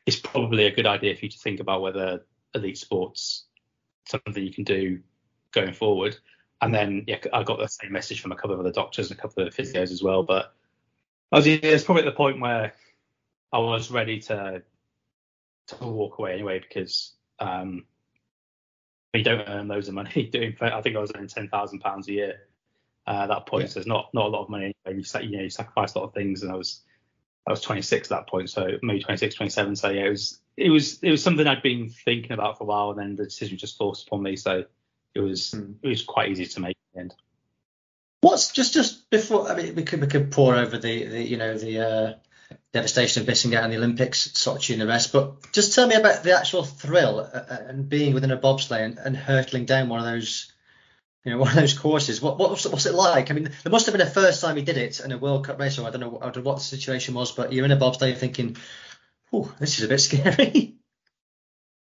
it's 0.08 0.20
probably 0.20 0.66
a 0.66 0.76
good 0.76 0.88
idea 0.88 1.16
for 1.16 1.26
you 1.26 1.30
to 1.30 1.38
think 1.38 1.60
about 1.60 1.82
whether 1.82 2.26
elite 2.56 2.78
sports 2.78 3.46
something 4.06 4.44
you 4.44 4.54
can 4.54 4.66
do 4.66 5.00
going 5.54 5.74
forward. 5.74 6.18
And 6.62 6.74
then 6.74 7.04
yeah, 7.08 7.18
I 7.32 7.44
got 7.44 7.60
the 7.60 7.68
same 7.68 7.92
message 7.92 8.22
from 8.22 8.32
a 8.32 8.36
couple 8.36 8.54
of 8.54 8.60
other 8.60 8.72
doctors 8.72 9.10
and 9.10 9.20
a 9.20 9.22
couple 9.22 9.46
of 9.46 9.54
physios 9.54 9.92
as 9.92 10.02
well. 10.02 10.24
But 10.24 10.54
I 11.32 11.38
was 11.38 11.48
it's 11.48 11.84
probably 11.84 12.04
at 12.04 12.06
the 12.06 12.12
point 12.12 12.40
where 12.40 12.74
I 13.52 13.60
was 13.60 13.92
ready 13.92 14.20
to 14.22 14.64
to 15.68 15.86
walk 15.86 16.20
away 16.20 16.34
anyway 16.34 16.60
because 16.60 17.14
um, 17.40 17.86
you 19.14 19.24
don't 19.24 19.48
earn 19.48 19.68
loads 19.68 19.88
of 19.88 19.94
money 19.94 20.24
doing. 20.32 20.56
I 20.62 20.82
think 20.82 20.96
I 20.96 21.00
was 21.00 21.12
earning 21.16 21.28
ten 21.28 21.50
thousand 21.50 21.80
pounds 21.80 22.08
a 22.08 22.14
year 22.14 22.36
uh, 23.08 23.24
at 23.24 23.28
that 23.28 23.46
point. 23.46 23.64
Yeah. 23.64 23.70
So 23.70 23.80
it's 23.80 23.88
not 23.88 24.14
not 24.14 24.28
a 24.28 24.30
lot 24.30 24.44
of 24.44 24.50
money. 24.50 24.74
Anyway. 24.86 25.04
You, 25.04 25.20
you 25.22 25.38
know 25.38 25.44
you 25.44 25.50
sacrifice 25.50 25.96
a 25.96 26.00
lot 26.00 26.06
of 26.06 26.14
things, 26.14 26.44
and 26.44 26.52
I 26.52 26.56
was 26.56 26.82
I 27.46 27.52
was 27.52 27.62
26 27.62 28.10
at 28.10 28.16
that 28.16 28.30
point, 28.30 28.50
so 28.50 28.68
maybe 28.82 29.02
26, 29.02 29.36
27. 29.36 29.76
So 29.76 29.90
yeah, 29.90 30.06
it 30.06 30.10
was 30.10 30.40
it 30.56 30.70
was 30.70 31.00
it 31.04 31.12
was 31.12 31.22
something 31.22 31.46
I'd 31.46 31.62
been 31.62 31.90
thinking 31.90 32.32
about 32.32 32.58
for 32.58 32.64
a 32.64 32.68
while, 32.68 32.92
and 32.92 33.00
then 33.00 33.16
the 33.16 33.26
decision 33.26 33.58
just 33.58 33.78
forced 33.78 34.08
upon 34.08 34.24
me. 34.24 34.36
So 34.36 34.64
it 35.16 35.20
was 35.20 35.52
mm. 35.52 35.76
it 35.82 35.88
was 35.88 36.04
quite 36.04 36.30
easy 36.32 36.46
to 36.46 36.60
make 36.60 36.78
in 36.78 36.98
the 36.98 37.02
end. 37.02 37.16
What's 38.22 38.52
just 38.52 38.74
just 38.74 39.10
before? 39.10 39.50
I 39.50 39.56
mean, 39.56 39.76
we 39.76 39.84
could 39.84 40.02
we 40.02 40.08
could 40.08 40.32
pour 40.32 40.56
over 40.56 40.78
the, 40.78 41.06
the 41.06 41.22
you 41.22 41.38
know 41.38 41.58
the 41.58 41.80
uh, 41.80 42.14
devastation 42.72 43.22
of 43.22 43.28
missing 43.28 43.56
out 43.56 43.64
on 43.64 43.70
the 43.70 43.78
Olympics, 43.78 44.30
Sochi 44.30 44.74
and 44.74 44.82
the 44.82 44.88
rest, 44.88 45.12
but 45.12 45.52
just 45.52 45.76
tell 45.76 45.88
me 45.88 45.96
about 45.96 46.24
the 46.24 46.38
actual 46.38 46.64
thrill 46.64 47.20
uh, 47.20 47.38
uh, 47.38 47.58
and 47.68 47.90
being 47.90 48.14
within 48.14 48.32
a 48.32 48.38
bobsleigh 48.38 48.84
and, 48.84 48.98
and 48.98 49.16
hurtling 49.16 49.66
down 49.66 49.90
one 49.90 50.00
of 50.00 50.06
those 50.06 50.52
you 51.24 51.32
know, 51.32 51.38
one 51.40 51.50
of 51.50 51.56
those 51.56 51.78
courses. 51.78 52.22
What, 52.22 52.38
what 52.38 52.50
what's, 52.50 52.66
what's, 52.66 52.86
it 52.86 52.94
like? 52.94 53.32
I 53.32 53.34
mean, 53.34 53.52
there 53.64 53.72
must 53.72 53.86
have 53.86 53.94
been 53.94 54.08
a 54.08 54.10
first 54.10 54.42
time 54.42 54.56
he 54.56 54.64
did 54.64 54.78
it 54.78 55.00
in 55.00 55.12
a 55.12 55.18
World 55.18 55.46
Cup 55.46 55.60
race, 55.60 55.78
or 55.80 55.88
I 55.88 55.92
don't 55.92 56.02
know, 56.02 56.18
I 56.22 56.26
don't 56.26 56.38
know 56.38 56.50
what 56.50 56.58
the 56.58 56.64
situation 56.64 57.14
was, 57.14 57.32
but 57.32 57.54
you're 57.54 57.66
in 57.66 57.72
a 57.72 57.78
bobsleigh 57.78 58.18
thinking, 58.18 58.58
oh, 59.32 59.54
this 59.60 59.78
is 59.78 59.86
a 59.86 59.88
bit 59.88 60.00
scary. 60.00 60.76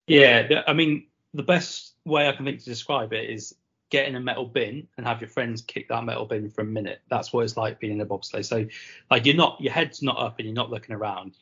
Yeah, 0.10 0.64
I 0.66 0.74
mean, 0.74 1.06
the 1.34 1.44
best 1.44 1.96
way 2.06 2.28
I 2.28 2.32
can 2.32 2.46
think 2.46 2.60
to 2.60 2.66
describe 2.66 3.14
it 3.14 3.30
is 3.30 3.56
get 3.90 4.08
in 4.08 4.16
a 4.16 4.20
metal 4.20 4.46
bin 4.46 4.88
and 4.98 5.06
have 5.06 5.22
your 5.22 5.30
friends 5.30 5.62
kick 5.62 5.90
that 5.90 6.04
metal 6.04 6.26
bin 6.26 6.50
for 6.50 6.62
a 6.62 6.66
minute. 6.66 7.02
That's 7.10 7.34
what 7.34 7.44
it's 7.44 7.58
like 7.58 7.80
being 7.80 7.94
in 7.94 8.02
a 8.02 8.06
bobsleigh. 8.06 8.46
So, 8.46 8.66
like, 9.10 9.26
you're 9.26 9.36
not, 9.36 9.60
your 9.60 9.74
head's 9.74 10.02
not 10.02 10.20
up 10.20 10.38
and 10.38 10.48
you're 10.48 10.56
not 10.56 10.70
looking 10.70 10.96
around. 10.96 11.38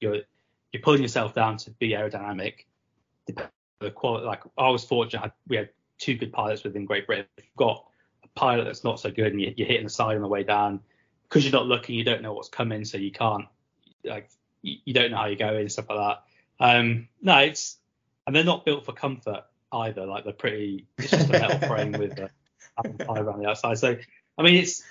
You're 0.00 0.20
you're 0.72 0.82
pulling 0.82 1.02
yourself 1.02 1.34
down 1.34 1.58
to 1.58 1.70
be 1.72 1.90
aerodynamic. 1.90 2.64
The 3.26 3.90
quality, 3.90 4.26
like, 4.26 4.42
I 4.56 4.70
was 4.70 4.84
fortunate, 4.84 5.32
we 5.46 5.56
had 5.56 5.68
two 5.98 6.16
good 6.16 6.32
pilots 6.32 6.64
within 6.64 6.86
Great 6.86 7.06
Britain. 7.06 7.26
If 7.36 7.44
you've 7.44 7.56
got 7.56 7.84
a 8.24 8.28
pilot 8.28 8.64
that's 8.64 8.82
not 8.82 8.98
so 8.98 9.10
good 9.10 9.32
and 9.32 9.40
you're, 9.40 9.50
hitting 9.50 9.84
the 9.84 9.90
side 9.90 10.16
on 10.16 10.22
the 10.22 10.28
way 10.28 10.44
down, 10.44 10.80
because 11.24 11.44
you're 11.44 11.52
not 11.52 11.66
looking, 11.66 11.94
you 11.94 12.04
don't 12.04 12.22
know 12.22 12.32
what's 12.32 12.48
coming, 12.48 12.84
so 12.84 12.96
you 12.96 13.10
can't 13.10 13.46
like 14.04 14.30
you, 14.62 14.94
don't 14.94 15.10
know 15.10 15.16
how 15.16 15.26
you're 15.26 15.36
going 15.36 15.68
stuff 15.68 15.90
like 15.90 15.98
that. 15.98 16.22
Um, 16.64 17.08
no, 17.20 17.38
it's 17.38 17.78
and 18.26 18.34
they're 18.34 18.44
not 18.44 18.64
built 18.64 18.84
for 18.84 18.92
comfort 18.92 19.44
either. 19.72 20.06
Like 20.06 20.24
they're 20.24 20.32
pretty. 20.32 20.86
It's 20.98 21.10
just 21.10 21.28
a 21.28 21.32
metal 21.32 21.68
frame 21.68 21.92
with 21.92 22.18
a 22.18 22.30
pie 22.82 23.20
around 23.20 23.40
the 23.40 23.48
outside. 23.48 23.78
So 23.78 23.96
I 24.38 24.42
mean, 24.42 24.56
it's. 24.56 24.82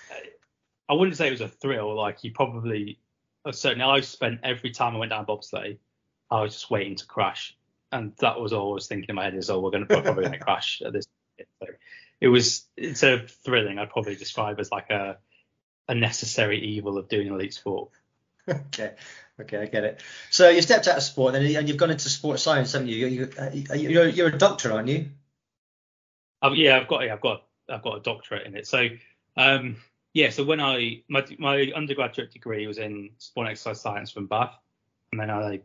I 0.90 0.94
wouldn't 0.94 1.16
say 1.16 1.28
it 1.28 1.32
was 1.32 1.42
a 1.42 1.48
thrill. 1.48 1.96
Like 1.96 2.24
you 2.24 2.32
probably, 2.32 3.00
uh, 3.46 3.54
certainly, 3.54 3.86
I 3.86 4.02
spent 4.02 4.42
every 4.44 4.72
time 4.72 4.96
I 4.96 5.00
went 5.00 5.12
down 5.12 5.26
bobsleigh, 5.26 5.78
I 6.30 6.42
was 6.42 6.54
just 6.54 6.70
waiting 6.70 6.96
to 6.98 7.06
crash 7.06 7.56
and 7.92 8.14
that 8.20 8.40
was 8.40 8.54
all 8.54 8.72
I 8.72 8.76
was 8.76 8.88
thinking 8.88 9.10
in 9.10 9.16
my 9.16 9.26
head 9.26 9.36
is, 9.36 9.50
oh, 9.50 9.60
we're 9.60 9.72
going 9.72 9.86
to 9.86 10.02
probably 10.02 10.24
going 10.24 10.32
to 10.40 10.40
crash 10.40 10.82
at 10.86 10.94
this. 10.94 11.06
So 11.62 11.68
it 12.20 12.28
was 12.28 12.66
instead 12.78 13.14
of 13.14 13.32
thrilling, 13.32 13.80
I'd 13.80 13.90
probably 13.90 14.16
describe 14.16 14.60
as 14.60 14.72
like 14.72 14.90
a 14.90 15.18
a 15.88 15.96
necessary 15.96 16.60
evil 16.60 16.98
of 16.98 17.10
doing 17.10 17.28
elite 17.28 17.54
sport. 17.54 17.90
Okay, 18.48 18.94
okay, 19.40 19.58
I 19.58 19.66
get 19.66 19.84
it. 19.84 20.02
So 20.30 20.50
you 20.50 20.62
stepped 20.62 20.88
out 20.88 20.98
of 20.98 21.04
sport 21.04 21.36
and 21.36 21.68
you've 21.68 21.78
gone 21.78 21.92
into 21.92 22.10
sports 22.10 22.44
science, 22.44 22.74
haven't 22.74 22.88
you? 22.88 23.08
You, 23.08 23.30
you 23.54 23.64
you're, 23.76 24.08
you're 24.08 24.28
a 24.28 24.38
doctor, 24.38 24.72
aren't 24.72 24.88
you? 24.88 25.10
Um, 26.42 26.56
yeah, 26.56 26.78
I've 26.78 26.88
got 26.88 27.06
yeah, 27.06 27.14
I've 27.14 27.22
got 27.22 27.44
I've 27.70 27.84
got 27.84 27.98
a 27.98 28.00
doctorate 28.02 28.48
in 28.48 28.56
it. 28.56 28.68
So 28.68 28.88
um, 29.38 29.78
yeah, 30.14 30.30
so 30.30 30.44
when 30.44 30.60
I 30.60 31.04
my 31.08 31.26
my 31.38 31.72
undergraduate 31.76 32.32
degree 32.32 32.68
was 32.68 32.78
in 32.78 33.12
sport 33.18 33.48
and 33.48 33.52
exercise 33.52 33.82
science 33.82 34.12
from 34.12 34.28
Bath, 34.28 34.56
and 35.12 35.22
then 35.22 35.30
I 35.30 35.62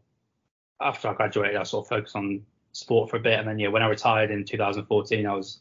after 0.80 1.08
I 1.08 1.14
graduated, 1.14 1.56
I 1.56 1.62
sort 1.62 1.86
of 1.86 1.88
focused 1.88 2.16
on 2.16 2.42
sport 2.72 3.10
for 3.10 3.16
a 3.16 3.20
bit, 3.20 3.38
and 3.38 3.48
then 3.48 3.58
yeah, 3.58 3.68
when 3.68 3.82
I 3.82 3.88
retired 3.88 4.30
in 4.30 4.44
2014, 4.44 5.26
I 5.26 5.32
was 5.32 5.60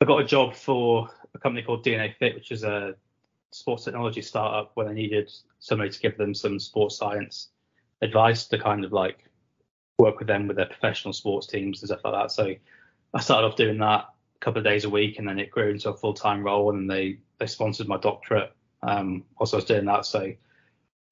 I 0.00 0.04
got 0.04 0.18
a 0.18 0.24
job 0.24 0.54
for 0.54 1.08
a 1.34 1.38
company 1.38 1.62
called 1.62 1.84
DNA 1.84 2.14
Fit, 2.16 2.34
which 2.34 2.52
is 2.52 2.64
a 2.64 2.94
sports 3.52 3.84
technology 3.84 4.22
startup 4.22 4.72
where 4.74 4.86
they 4.86 4.94
needed 4.94 5.30
somebody 5.58 5.90
to 5.90 6.00
give 6.00 6.16
them 6.16 6.34
some 6.34 6.58
sports 6.58 6.96
science 6.96 7.48
advice 8.02 8.46
to 8.46 8.58
kind 8.58 8.84
of 8.84 8.92
like 8.92 9.24
work 9.98 10.18
with 10.18 10.28
them 10.28 10.46
with 10.46 10.56
their 10.56 10.66
professional 10.66 11.12
sports 11.12 11.46
teams 11.46 11.82
and 11.82 11.88
stuff 11.88 12.00
like 12.04 12.14
that. 12.14 12.32
So 12.32 12.54
I 13.12 13.20
started 13.20 13.46
off 13.46 13.56
doing 13.56 13.78
that 13.78 14.06
a 14.36 14.38
couple 14.40 14.58
of 14.58 14.64
days 14.64 14.84
a 14.84 14.90
week, 14.90 15.18
and 15.18 15.28
then 15.28 15.38
it 15.38 15.50
grew 15.50 15.70
into 15.70 15.90
a 15.90 15.96
full 15.96 16.14
time 16.14 16.42
role, 16.42 16.70
and 16.70 16.90
they 16.90 17.18
they 17.38 17.46
sponsored 17.46 17.88
my 17.88 17.98
doctorate 17.98 18.52
um, 18.82 19.24
whilst 19.38 19.54
I 19.54 19.58
was 19.58 19.64
doing 19.64 19.84
that. 19.86 20.06
So 20.06 20.32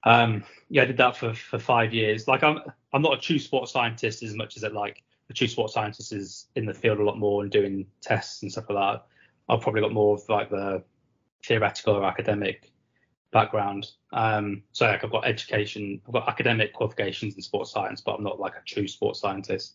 um, 0.05 0.45
yeah, 0.69 0.83
I 0.83 0.87
did 0.87 0.97
that 0.99 1.17
for, 1.17 1.35
for 1.35 1.59
five 1.59 1.93
years. 1.93 2.29
Like 2.29 2.43
I'm 2.43 2.61
I'm 2.93 3.03
not 3.03 3.15
a 3.15 3.21
true 3.21 3.39
sports 3.39 3.73
scientist 3.73 4.23
as 4.23 4.35
much 4.35 4.57
as 4.57 4.63
it 4.63 4.73
like 4.73 5.03
a 5.31 5.35
true 5.35 5.49
sports 5.49 5.75
scientist 5.75 6.13
is 6.13 6.47
in 6.57 6.65
the 6.65 6.75
field 6.75 6.99
a 6.99 7.05
lot 7.05 7.19
more 7.19 7.43
and 7.43 7.51
doing 7.51 7.87
tests 8.01 8.43
and 8.43 8.51
stuff 8.51 8.71
like 8.71 8.79
that. 8.79 9.07
I've 9.49 9.61
probably 9.61 9.81
got 9.81 9.93
more 9.93 10.15
of 10.15 10.29
like 10.29 10.51
the 10.51 10.83
theoretical 11.45 11.97
or 11.97 12.05
academic 12.05 12.71
background. 13.31 13.87
Um, 14.13 14.63
so 14.73 14.87
like 14.87 15.05
I've 15.05 15.11
got 15.11 15.27
education, 15.27 16.01
I've 16.07 16.13
got 16.13 16.29
academic 16.29 16.73
qualifications 16.73 17.35
in 17.35 17.43
sports 17.43 17.71
science, 17.71 18.01
but 18.01 18.13
I'm 18.13 18.25
not 18.25 18.41
like 18.41 18.55
a 18.55 18.63
true 18.65 18.89
sports 18.89 19.21
scientist. 19.21 19.75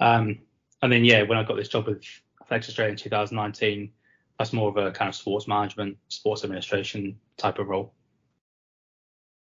Um, 0.00 0.38
and 0.82 0.92
then 0.92 1.04
yeah, 1.04 1.22
when 1.22 1.38
I 1.38 1.44
got 1.44 1.56
this 1.56 1.68
job 1.68 1.86
with 1.86 2.02
Athletics 2.40 2.68
Australia 2.68 2.92
in 2.92 2.98
2019, 2.98 3.92
that's 4.38 4.52
more 4.52 4.70
of 4.70 4.76
a 4.76 4.90
kind 4.90 5.08
of 5.08 5.14
sports 5.14 5.46
management, 5.46 5.98
sports 6.08 6.44
administration 6.44 7.20
type 7.36 7.58
of 7.58 7.68
role. 7.68 7.92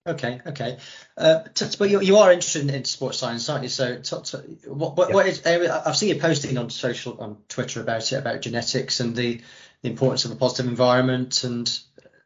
Okay, 0.06 0.42
okay. 0.46 0.78
Uh, 1.16 1.44
t- 1.54 1.66
but 1.80 1.90
you, 1.90 2.02
you 2.02 2.18
are 2.18 2.34
interested 2.34 2.64
in, 2.64 2.70
in, 2.70 2.84
sports 2.84 3.18
science, 3.18 3.48
aren't 3.48 3.64
you? 3.64 3.70
So, 3.70 4.02
t- 4.02 4.18
t- 4.22 4.38
what, 4.68 4.98
what, 4.98 5.10
yeah. 5.10 5.16
what 5.16 5.28
is, 5.28 5.46
I've 5.46 5.96
seen 5.96 6.10
you 6.14 6.20
posting 6.20 6.58
on 6.58 6.70
social, 6.70 7.22
on 7.22 7.38
Twitter 7.48 7.80
about 7.80 8.12
it, 8.12 8.18
about 8.18 8.42
genetics 8.42 9.00
and 9.00 9.16
the, 9.16 9.42
the 9.84 9.90
importance 9.90 10.26
of 10.26 10.32
a 10.32 10.36
positive 10.36 10.68
environment 10.68 11.44
and 11.44 11.80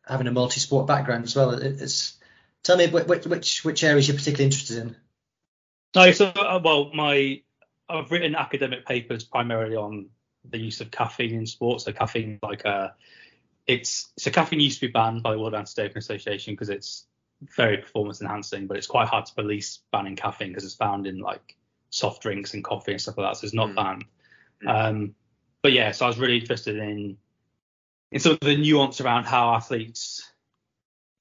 having 0.07 0.27
a 0.27 0.31
multi-sport 0.31 0.87
background 0.87 1.25
as 1.25 1.35
well. 1.35 1.51
It, 1.51 1.81
it's 1.81 2.17
tell 2.63 2.77
me 2.77 2.87
which, 2.87 3.25
which 3.25 3.65
which 3.65 3.83
areas 3.83 4.07
you're 4.07 4.17
particularly 4.17 4.45
interested 4.45 4.77
in. 4.77 4.95
No, 5.95 6.11
so 6.11 6.27
uh, 6.27 6.61
well, 6.63 6.91
my 6.93 7.41
I've 7.89 8.11
written 8.11 8.35
academic 8.35 8.85
papers 8.85 9.23
primarily 9.23 9.75
on 9.75 10.09
the 10.49 10.59
use 10.59 10.81
of 10.81 10.91
caffeine 10.91 11.33
in 11.33 11.45
sports. 11.45 11.85
So 11.85 11.91
caffeine, 11.91 12.39
like 12.43 12.65
uh, 12.65 12.89
it's 13.65 14.11
so 14.17 14.31
caffeine 14.31 14.59
used 14.59 14.79
to 14.79 14.87
be 14.87 14.91
banned 14.91 15.23
by 15.23 15.31
the 15.31 15.39
World 15.39 15.55
Anti-Doping 15.55 15.97
Association 15.97 16.53
because 16.53 16.69
it's 16.69 17.05
very 17.55 17.77
performance 17.77 18.21
enhancing, 18.21 18.67
but 18.67 18.77
it's 18.77 18.87
quite 18.87 19.07
hard 19.07 19.25
to 19.25 19.33
police 19.33 19.79
banning 19.91 20.15
caffeine 20.15 20.49
because 20.49 20.63
it's 20.63 20.75
found 20.75 21.07
in 21.07 21.19
like 21.19 21.55
soft 21.89 22.21
drinks 22.21 22.53
and 22.53 22.63
coffee 22.63 22.91
and 22.91 23.01
stuff 23.01 23.17
like 23.17 23.29
that. 23.29 23.37
So 23.37 23.45
it's 23.45 23.53
not 23.53 23.69
mm. 23.69 23.75
banned. 23.75 24.05
Mm. 24.63 24.89
Um, 24.89 25.15
but 25.61 25.71
yeah, 25.71 25.91
so 25.91 26.05
I 26.05 26.07
was 26.07 26.19
really 26.19 26.37
interested 26.37 26.77
in 26.77 27.17
in 28.11 28.19
sort 28.19 28.41
of 28.41 28.47
the 28.47 28.57
nuance 28.57 29.01
around 29.01 29.25
how 29.25 29.53
athletes 29.53 30.31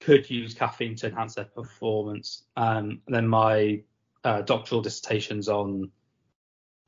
could 0.01 0.28
use 0.30 0.55
caffeine 0.55 0.95
to 0.97 1.09
enhance 1.09 1.34
their 1.34 1.45
performance. 1.45 2.45
Um, 2.57 3.01
then 3.09 3.26
my 3.26 3.82
uh, 4.24 4.43
doctoral 4.43 4.82
dissertations 4.82 5.49
on 5.49 5.91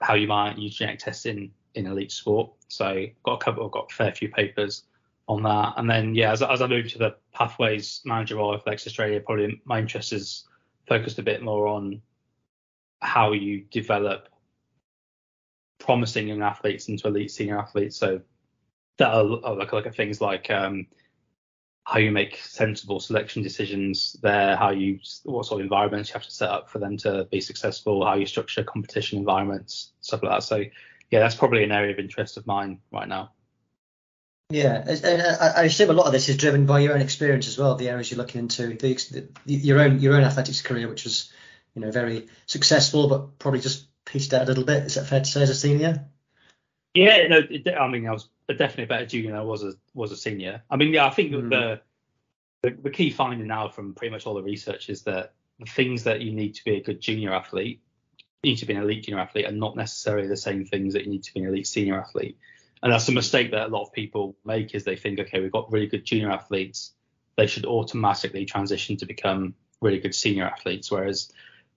how 0.00 0.14
you 0.14 0.28
might 0.28 0.58
use 0.58 0.76
genetic 0.76 1.00
testing 1.00 1.50
in 1.74 1.86
elite 1.86 2.12
sport. 2.12 2.50
So 2.68 3.06
got 3.24 3.34
a 3.34 3.44
couple, 3.44 3.64
I've 3.64 3.72
got 3.72 3.90
a 3.90 3.94
fair 3.94 4.12
few 4.12 4.28
papers 4.28 4.84
on 5.26 5.42
that. 5.42 5.74
And 5.76 5.88
then 5.88 6.14
yeah, 6.14 6.32
as, 6.32 6.42
as 6.42 6.62
I 6.62 6.66
move 6.66 6.88
to 6.92 6.98
the 6.98 7.16
pathways 7.32 8.00
manager 8.04 8.36
role 8.36 8.54
at 8.54 8.60
Athletics 8.60 8.86
Australia, 8.86 9.20
probably 9.20 9.60
my 9.64 9.80
interest 9.80 10.12
is 10.12 10.44
focused 10.86 11.18
a 11.18 11.22
bit 11.22 11.42
more 11.42 11.66
on 11.66 12.00
how 13.00 13.32
you 13.32 13.64
develop 13.70 14.28
promising 15.78 16.28
young 16.28 16.42
athletes 16.42 16.88
into 16.88 17.08
elite 17.08 17.30
senior 17.30 17.58
athletes. 17.58 17.96
So 17.96 18.20
that 18.98 19.08
are, 19.08 19.22
look, 19.22 19.72
look 19.72 19.86
at 19.86 19.96
things 19.96 20.20
like 20.20 20.50
um, 20.50 20.86
how 21.84 21.98
you 21.98 22.10
make 22.10 22.36
sensible 22.36 23.00
selection 23.00 23.42
decisions 23.42 24.16
there, 24.22 24.56
how 24.56 24.70
you 24.70 24.98
what 25.24 25.46
sort 25.46 25.60
of 25.60 25.64
environments 25.64 26.10
you 26.10 26.12
have 26.14 26.24
to 26.24 26.30
set 26.30 26.50
up 26.50 26.68
for 26.68 26.78
them 26.78 26.96
to 26.98 27.26
be 27.30 27.40
successful, 27.40 28.04
how 28.04 28.14
you 28.14 28.26
structure 28.26 28.62
competition 28.62 29.18
environments, 29.18 29.92
stuff 30.00 30.22
like 30.22 30.32
that. 30.32 30.42
So 30.42 30.64
yeah, 31.10 31.20
that's 31.20 31.34
probably 31.34 31.64
an 31.64 31.72
area 31.72 31.92
of 31.92 31.98
interest 31.98 32.36
of 32.36 32.46
mine 32.46 32.80
right 32.92 33.08
now. 33.08 33.32
Yeah, 34.50 34.82
and 34.86 35.22
I 35.42 35.64
assume 35.64 35.90
a 35.90 35.92
lot 35.92 36.06
of 36.06 36.12
this 36.12 36.28
is 36.30 36.38
driven 36.38 36.64
by 36.64 36.80
your 36.80 36.94
own 36.94 37.02
experience 37.02 37.48
as 37.48 37.58
well. 37.58 37.74
The 37.74 37.90
areas 37.90 38.10
you're 38.10 38.18
looking 38.18 38.40
into, 38.40 38.66
the, 38.66 39.28
your 39.44 39.80
own 39.80 40.00
your 40.00 40.14
own 40.14 40.24
athletics 40.24 40.62
career, 40.62 40.88
which 40.88 41.04
was, 41.04 41.30
you 41.74 41.82
know, 41.82 41.90
very 41.90 42.28
successful, 42.46 43.08
but 43.08 43.38
probably 43.38 43.60
just 43.60 43.86
pieced 44.06 44.32
out 44.32 44.42
a 44.42 44.46
little 44.46 44.64
bit. 44.64 44.84
Is 44.84 44.94
that 44.94 45.06
fair 45.06 45.20
to 45.20 45.26
say 45.26 45.42
as 45.42 45.50
a 45.50 45.54
senior? 45.54 46.06
Yeah, 46.94 47.28
no, 47.28 47.40
I 47.78 47.88
mean, 47.88 48.06
I 48.06 48.12
was 48.12 48.30
definitely 48.56 48.84
a 48.84 48.88
better 48.88 49.06
junior 49.06 49.30
than 49.30 49.40
I 49.40 49.44
was 49.44 49.62
a 49.62 49.74
was 49.94 50.12
a 50.12 50.16
senior. 50.16 50.62
I 50.70 50.76
mean, 50.76 50.92
yeah, 50.92 51.06
I 51.06 51.10
think 51.10 51.32
mm. 51.32 51.50
the, 51.50 51.80
the 52.62 52.76
the 52.82 52.90
key 52.90 53.10
finding 53.10 53.46
now 53.46 53.68
from 53.68 53.94
pretty 53.94 54.12
much 54.12 54.26
all 54.26 54.34
the 54.34 54.42
research 54.42 54.88
is 54.88 55.02
that 55.02 55.34
the 55.58 55.66
things 55.66 56.04
that 56.04 56.20
you 56.20 56.32
need 56.32 56.54
to 56.54 56.64
be 56.64 56.76
a 56.76 56.82
good 56.82 57.00
junior 57.00 57.34
athlete 57.34 57.82
you 58.42 58.52
need 58.52 58.58
to 58.58 58.66
be 58.66 58.74
an 58.74 58.82
elite 58.82 59.04
junior 59.04 59.20
athlete 59.20 59.46
are 59.46 59.52
not 59.52 59.76
necessarily 59.76 60.28
the 60.28 60.36
same 60.36 60.64
things 60.64 60.94
that 60.94 61.04
you 61.04 61.10
need 61.10 61.24
to 61.24 61.34
be 61.34 61.40
an 61.40 61.48
elite 61.48 61.66
senior 61.66 62.00
athlete. 62.00 62.38
And 62.82 62.92
that's 62.92 63.08
a 63.08 63.12
mistake 63.12 63.50
that 63.50 63.66
a 63.66 63.68
lot 63.68 63.82
of 63.82 63.92
people 63.92 64.36
make 64.44 64.74
is 64.74 64.84
they 64.84 64.94
think, 64.94 65.18
okay, 65.18 65.40
we've 65.40 65.50
got 65.50 65.72
really 65.72 65.88
good 65.88 66.04
junior 66.04 66.30
athletes, 66.30 66.92
they 67.36 67.48
should 67.48 67.66
automatically 67.66 68.44
transition 68.44 68.96
to 68.98 69.06
become 69.06 69.54
really 69.80 69.98
good 69.98 70.14
senior 70.14 70.44
athletes. 70.44 70.90
Whereas, 70.90 71.32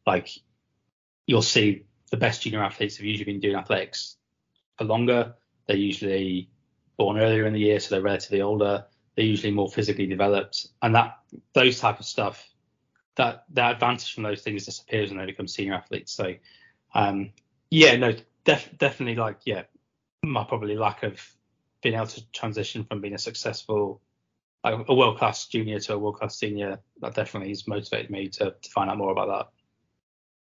like, 0.05 0.29
you'll 1.25 1.41
see 1.41 1.85
the 2.11 2.17
best 2.17 2.43
junior 2.43 2.63
athletes 2.63 2.97
have 2.97 3.05
usually 3.05 3.25
been 3.25 3.39
doing 3.39 3.55
athletics 3.55 4.17
for 4.77 4.83
longer. 4.83 5.33
They're 5.65 5.77
usually 5.77 6.50
born 7.01 7.17
earlier 7.17 7.47
in 7.47 7.53
the 7.53 7.59
year, 7.59 7.79
so 7.79 7.95
they're 7.95 8.03
relatively 8.03 8.41
older. 8.41 8.85
They're 9.15 9.25
usually 9.25 9.51
more 9.51 9.69
physically 9.69 10.05
developed, 10.05 10.67
and 10.81 10.93
that 10.93 11.17
those 11.53 11.79
type 11.79 11.99
of 11.99 12.05
stuff, 12.05 12.47
that 13.15 13.45
that 13.53 13.73
advantage 13.73 14.13
from 14.13 14.23
those 14.23 14.43
things 14.43 14.65
disappears 14.65 15.09
when 15.09 15.17
they 15.17 15.25
become 15.25 15.47
senior 15.47 15.73
athletes. 15.73 16.11
So, 16.11 16.35
um, 16.93 17.31
yeah, 17.71 17.95
no, 17.97 18.13
def- 18.43 18.77
definitely, 18.77 19.15
like, 19.15 19.39
yeah, 19.45 19.63
my 20.23 20.43
probably 20.43 20.77
lack 20.77 21.01
of 21.01 21.19
being 21.81 21.95
able 21.95 22.05
to 22.05 22.31
transition 22.31 22.83
from 22.83 23.01
being 23.01 23.15
a 23.15 23.17
successful 23.17 24.01
a 24.63 24.93
world 24.93 25.17
class 25.17 25.47
junior 25.47 25.79
to 25.79 25.93
a 25.95 25.97
world 25.97 26.17
class 26.17 26.37
senior 26.37 26.79
that 27.01 27.15
definitely 27.15 27.49
has 27.49 27.67
motivated 27.67 28.11
me 28.11 28.29
to, 28.29 28.53
to 28.61 28.69
find 28.69 28.91
out 28.91 28.97
more 28.99 29.11
about 29.11 29.27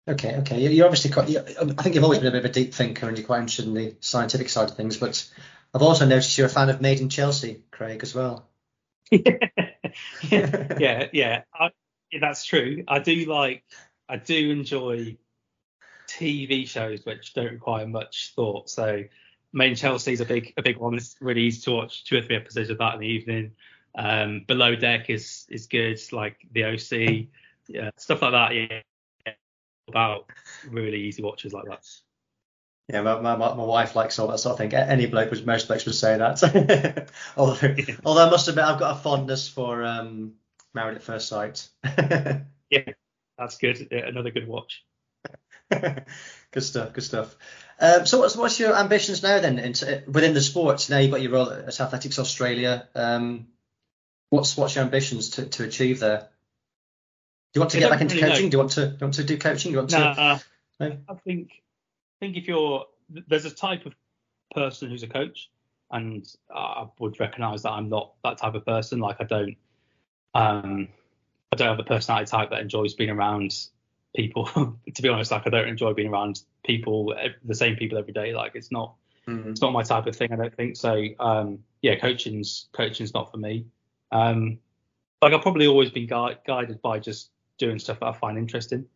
that. 0.06 0.12
Okay, 0.14 0.36
okay. 0.38 0.66
You're 0.66 0.86
obviously 0.86 1.12
quite. 1.12 1.28
I 1.36 1.82
think 1.82 1.94
you've 1.94 2.02
always 2.02 2.18
been 2.18 2.28
a 2.28 2.32
bit 2.32 2.44
of 2.44 2.50
a 2.50 2.52
deep 2.52 2.72
thinker, 2.72 3.06
and 3.06 3.16
you're 3.16 3.26
quite 3.26 3.40
interested 3.40 3.66
in 3.66 3.74
the 3.74 3.94
scientific 4.00 4.48
side 4.48 4.70
of 4.70 4.76
things. 4.76 4.96
But 4.96 5.30
I've 5.74 5.82
also 5.82 6.06
noticed 6.06 6.36
you're 6.38 6.46
a 6.46 6.50
fan 6.50 6.70
of 6.70 6.80
Made 6.80 7.00
in 7.00 7.08
Chelsea, 7.08 7.62
Craig, 7.70 8.00
as 8.02 8.14
well. 8.14 8.48
yeah, 9.10 9.28
yeah, 10.30 11.08
yeah. 11.12 11.42
That's 12.20 12.44
true. 12.44 12.84
I 12.88 12.98
do 12.98 13.24
like. 13.26 13.64
I 14.08 14.16
do 14.16 14.50
enjoy 14.50 15.18
TV 16.08 16.66
shows 16.66 17.04
which 17.04 17.34
don't 17.34 17.52
require 17.52 17.86
much 17.86 18.32
thought. 18.34 18.70
So 18.70 19.04
main 19.52 19.74
Chelsea's 19.74 20.20
a 20.20 20.24
big 20.24 20.54
a 20.56 20.62
big 20.62 20.78
one. 20.78 20.94
It's 20.94 21.16
really 21.20 21.42
easy 21.42 21.60
to 21.62 21.72
watch 21.72 22.04
two 22.04 22.16
or 22.16 22.22
three 22.22 22.36
episodes 22.36 22.70
of 22.70 22.78
that 22.78 22.94
in 22.94 23.00
the 23.00 23.06
evening. 23.06 23.52
Um, 23.94 24.44
Below 24.46 24.76
Deck 24.76 25.10
is 25.10 25.46
is 25.50 25.66
good, 25.66 26.00
like 26.12 26.36
the 26.52 26.64
OC, 26.64 27.28
yeah, 27.68 27.90
stuff 27.96 28.22
like 28.22 28.32
that. 28.32 28.54
Yeah, 28.54 29.32
about 29.88 30.30
really 30.70 31.00
easy 31.02 31.22
watches 31.22 31.52
like 31.52 31.64
that. 31.66 31.84
Yeah, 32.90 33.02
my, 33.02 33.20
my, 33.20 33.36
my 33.36 33.52
wife 33.54 33.94
likes 33.94 34.18
all 34.18 34.28
that 34.28 34.38
sort 34.38 34.52
of 34.52 34.58
thing. 34.58 34.72
Any 34.72 35.06
bloke 35.06 35.30
was 35.30 35.44
most 35.44 35.68
blokes 35.68 35.84
would 35.84 35.94
say 35.94 36.16
that. 36.16 37.10
although, 37.36 37.76
although 38.02 38.26
I 38.26 38.30
must 38.30 38.48
admit 38.48 38.64
I've 38.64 38.80
got 38.80 38.96
a 38.96 39.00
fondness 39.00 39.46
for 39.46 39.84
um, 39.84 40.32
Married 40.72 40.96
at 40.96 41.02
First 41.02 41.28
Sight. 41.28 41.68
yeah, 41.84 42.92
that's 43.36 43.58
good. 43.58 43.92
Another 43.92 44.30
good 44.30 44.48
watch. 44.48 44.84
good 45.70 46.62
stuff. 46.62 46.94
Good 46.94 47.04
stuff. 47.04 47.36
Um, 47.78 48.06
so 48.06 48.20
what's 48.20 48.36
what's 48.36 48.58
your 48.58 48.74
ambitions 48.74 49.22
now 49.22 49.38
then 49.38 49.58
into, 49.58 50.02
within 50.06 50.32
the 50.32 50.40
sports? 50.40 50.88
Now 50.88 50.98
you've 50.98 51.10
got 51.10 51.20
your 51.20 51.32
role 51.32 51.50
at 51.50 51.80
Athletics 51.80 52.18
Australia. 52.18 52.88
Um, 52.94 53.48
what's 54.30 54.56
what's 54.56 54.74
your 54.74 54.84
ambitions 54.84 55.30
to, 55.30 55.44
to 55.44 55.64
achieve 55.64 56.00
there? 56.00 56.28
Do 57.52 57.58
you 57.58 57.60
want 57.60 57.72
to 57.72 57.76
I 57.78 57.80
get 57.80 57.90
back 57.90 58.00
into 58.00 58.14
really 58.14 58.28
coaching? 58.28 58.46
Know. 58.46 58.50
Do 58.50 58.54
you 58.54 58.58
want 58.60 58.72
to 58.72 58.86
do 58.86 58.92
you 58.92 58.98
want 59.02 59.14
to 59.14 59.24
do 59.24 59.38
coaching? 59.38 59.70
Do 59.70 59.72
you 59.72 59.78
want 59.78 59.90
to? 59.90 59.98
Nah, 59.98 60.38
no? 60.80 60.96
I 61.08 61.14
think 61.14 61.50
think 62.20 62.36
if 62.36 62.46
you're 62.46 62.86
there's 63.28 63.44
a 63.44 63.50
type 63.50 63.86
of 63.86 63.94
person 64.54 64.90
who's 64.90 65.02
a 65.02 65.08
coach, 65.08 65.50
and 65.90 66.26
I 66.54 66.86
would 66.98 67.18
recognise 67.20 67.62
that 67.62 67.70
I'm 67.70 67.88
not 67.88 68.12
that 68.24 68.38
type 68.38 68.54
of 68.54 68.64
person. 68.64 68.98
Like 68.98 69.16
I 69.20 69.24
don't 69.24 69.56
um 70.34 70.88
I 71.52 71.56
don't 71.56 71.68
have 71.68 71.78
a 71.78 71.84
personality 71.84 72.30
type 72.30 72.50
that 72.50 72.60
enjoys 72.60 72.94
being 72.94 73.10
around 73.10 73.54
people. 74.14 74.46
to 74.94 75.02
be 75.02 75.08
honest, 75.08 75.30
like 75.30 75.46
I 75.46 75.50
don't 75.50 75.68
enjoy 75.68 75.94
being 75.94 76.08
around 76.08 76.42
people, 76.64 77.14
the 77.44 77.54
same 77.54 77.76
people 77.76 77.98
every 77.98 78.12
day. 78.12 78.34
Like 78.34 78.52
it's 78.54 78.70
not, 78.70 78.94
mm-hmm. 79.26 79.50
it's 79.50 79.60
not 79.60 79.72
my 79.72 79.82
type 79.82 80.06
of 80.06 80.16
thing. 80.16 80.32
I 80.32 80.36
don't 80.36 80.54
think 80.54 80.76
so. 80.76 81.02
Um, 81.18 81.60
yeah, 81.82 81.98
coaching's 81.98 82.68
coaching's 82.72 83.14
not 83.14 83.30
for 83.30 83.38
me. 83.38 83.66
Um, 84.12 84.58
like 85.22 85.32
I've 85.32 85.42
probably 85.42 85.66
always 85.66 85.90
been 85.90 86.06
gui- 86.06 86.38
guided 86.46 86.80
by 86.82 86.98
just 86.98 87.30
doing 87.58 87.78
stuff 87.78 88.00
that 88.00 88.06
I 88.06 88.12
find 88.12 88.38
interesting. 88.38 88.86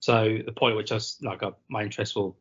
So 0.00 0.38
the 0.44 0.52
point 0.52 0.72
at 0.72 0.76
which 0.76 0.92
I 0.92 0.96
was, 0.96 1.18
like 1.22 1.42
I, 1.42 1.50
my 1.68 1.82
interest 1.82 2.16
will 2.16 2.36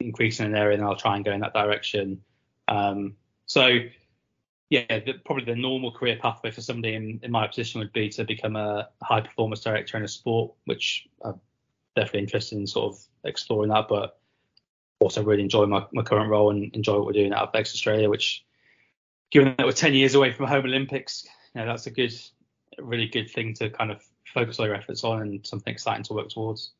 increase 0.00 0.40
in 0.40 0.46
an 0.46 0.56
area, 0.56 0.76
and 0.76 0.84
I'll 0.84 0.96
try 0.96 1.16
and 1.16 1.24
go 1.24 1.32
in 1.32 1.40
that 1.40 1.54
direction. 1.54 2.22
Um, 2.68 3.16
so 3.46 3.80
yeah, 4.70 5.00
the, 5.00 5.14
probably 5.24 5.44
the 5.44 5.56
normal 5.56 5.90
career 5.90 6.16
pathway 6.20 6.52
for 6.52 6.60
somebody 6.60 6.94
in, 6.94 7.20
in 7.24 7.32
my 7.32 7.46
position 7.48 7.80
would 7.80 7.92
be 7.92 8.08
to 8.10 8.24
become 8.24 8.54
a 8.54 8.88
high 9.02 9.20
performance 9.20 9.60
director 9.60 9.96
in 9.96 10.04
a 10.04 10.08
sport, 10.08 10.52
which 10.64 11.08
I'm 11.24 11.40
definitely 11.96 12.20
interested 12.20 12.56
in 12.56 12.68
sort 12.68 12.94
of 12.94 13.00
exploring 13.24 13.70
that, 13.70 13.88
but 13.88 14.20
also 15.00 15.24
really 15.24 15.42
enjoy 15.42 15.66
my, 15.66 15.84
my 15.92 16.02
current 16.02 16.30
role 16.30 16.50
and 16.50 16.74
enjoy 16.76 16.94
what 16.94 17.06
we're 17.06 17.12
doing 17.12 17.32
at 17.32 17.42
Athletics 17.42 17.74
Australia, 17.74 18.08
which 18.08 18.44
given 19.32 19.54
that 19.58 19.66
we're 19.66 19.72
10 19.72 19.94
years 19.94 20.14
away 20.14 20.32
from 20.32 20.46
home 20.46 20.64
Olympics, 20.64 21.26
you 21.54 21.60
know, 21.60 21.66
that's 21.66 21.86
a 21.86 21.90
good, 21.90 22.12
really 22.78 23.08
good 23.08 23.28
thing 23.28 23.54
to 23.54 23.70
kind 23.70 23.90
of 23.90 24.04
focus 24.24 24.60
all 24.60 24.66
your 24.66 24.76
efforts 24.76 25.02
on 25.02 25.20
and 25.20 25.44
something 25.44 25.72
exciting 25.72 26.04
to 26.04 26.12
work 26.12 26.28
towards. 26.28 26.70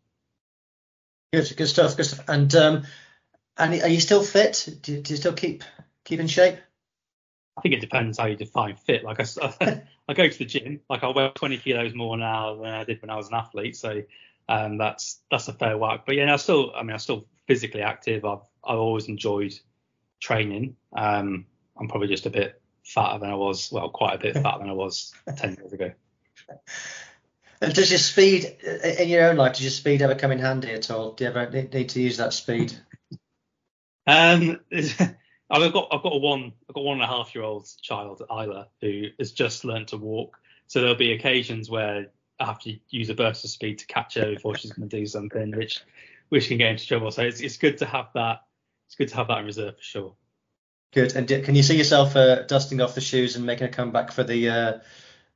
Good, 1.32 1.52
good 1.56 1.66
stuff, 1.66 1.96
good 1.96 2.06
stuff. 2.06 2.28
And 2.28 2.54
um, 2.54 2.82
and 3.60 3.82
are 3.82 3.88
you 3.88 4.00
still 4.00 4.22
fit? 4.22 4.68
Do 4.82 4.92
you, 4.92 5.02
do 5.02 5.12
you 5.12 5.16
still 5.16 5.32
keep 5.32 5.64
keep 6.04 6.20
in 6.20 6.26
shape? 6.26 6.58
I 7.56 7.60
think 7.60 7.74
it 7.74 7.80
depends 7.80 8.18
how 8.18 8.26
you 8.26 8.36
define 8.36 8.76
fit. 8.76 9.04
Like 9.04 9.20
I, 9.20 9.82
I 10.08 10.14
go 10.14 10.28
to 10.28 10.38
the 10.38 10.44
gym, 10.46 10.80
like 10.88 11.02
I 11.02 11.10
weigh 11.10 11.30
20 11.34 11.58
kilos 11.58 11.94
more 11.94 12.16
now 12.16 12.56
than 12.56 12.72
I 12.72 12.84
did 12.84 13.02
when 13.02 13.10
I 13.10 13.16
was 13.16 13.28
an 13.28 13.34
athlete, 13.34 13.76
so 13.76 14.02
um, 14.48 14.78
that's 14.78 15.20
that's 15.30 15.48
a 15.48 15.52
fair 15.52 15.76
whack. 15.76 16.02
But 16.06 16.16
yeah, 16.16 16.32
I 16.32 16.36
still, 16.36 16.72
I 16.74 16.82
mean, 16.82 16.92
I'm 16.92 16.98
still 16.98 17.26
physically 17.46 17.82
active. 17.82 18.24
I've 18.24 18.40
I've 18.64 18.78
always 18.78 19.08
enjoyed 19.08 19.52
training. 20.20 20.76
Um, 20.96 21.46
I'm 21.78 21.88
probably 21.88 22.08
just 22.08 22.26
a 22.26 22.30
bit 22.30 22.60
fatter 22.84 23.18
than 23.18 23.30
I 23.30 23.34
was, 23.34 23.70
well, 23.72 23.88
quite 23.88 24.14
a 24.14 24.18
bit 24.18 24.34
fatter 24.34 24.58
than 24.58 24.70
I 24.70 24.74
was 24.74 25.12
10 25.36 25.56
years 25.56 25.72
ago. 25.72 25.92
And 27.62 27.74
does 27.74 27.90
your 27.90 27.98
speed 27.98 28.56
in 28.98 29.08
your 29.08 29.28
own 29.28 29.36
life, 29.36 29.54
does 29.54 29.62
your 29.62 29.70
speed 29.70 30.02
ever 30.02 30.14
come 30.14 30.32
in 30.32 30.38
handy 30.38 30.70
at 30.72 30.90
all? 30.90 31.12
Do 31.12 31.24
you 31.24 31.30
ever 31.30 31.50
need 31.50 31.90
to 31.90 32.00
use 32.00 32.16
that 32.16 32.32
speed? 32.32 32.74
Um, 34.10 34.58
I've 35.50 35.72
got 35.72 35.88
I've 35.92 36.02
got 36.02 36.12
a 36.14 36.18
one 36.18 36.52
I've 36.68 36.74
got 36.74 36.84
one 36.84 37.00
and 37.00 37.04
a 37.04 37.06
half 37.06 37.34
year 37.34 37.44
old 37.44 37.68
child 37.80 38.22
Isla 38.28 38.68
who 38.80 39.06
has 39.18 39.32
just 39.32 39.64
learned 39.64 39.88
to 39.88 39.96
walk. 39.96 40.36
So 40.66 40.80
there'll 40.80 40.96
be 40.96 41.12
occasions 41.12 41.70
where 41.70 42.06
I 42.40 42.44
have 42.44 42.60
to 42.60 42.76
use 42.88 43.10
a 43.10 43.14
burst 43.14 43.44
of 43.44 43.50
speed 43.50 43.78
to 43.78 43.86
catch 43.86 44.14
her 44.14 44.34
before 44.34 44.56
she's 44.56 44.72
going 44.72 44.88
to 44.88 44.96
do 44.96 45.06
something, 45.06 45.56
which 45.56 45.80
which 46.28 46.48
can 46.48 46.58
get 46.58 46.72
into 46.72 46.86
trouble. 46.86 47.10
So 47.12 47.22
it's 47.22 47.40
it's 47.40 47.56
good 47.56 47.78
to 47.78 47.86
have 47.86 48.08
that. 48.14 48.40
It's 48.86 48.96
good 48.96 49.08
to 49.08 49.16
have 49.16 49.28
that 49.28 49.38
in 49.38 49.46
reserve 49.46 49.76
for 49.76 49.82
sure. 49.82 50.14
Good. 50.92 51.14
And 51.14 51.28
can 51.28 51.54
you 51.54 51.62
see 51.62 51.76
yourself 51.76 52.16
uh, 52.16 52.42
dusting 52.42 52.80
off 52.80 52.96
the 52.96 53.00
shoes 53.00 53.36
and 53.36 53.46
making 53.46 53.68
a 53.68 53.70
comeback 53.70 54.10
for 54.10 54.24
the 54.24 54.48
uh, 54.48 54.78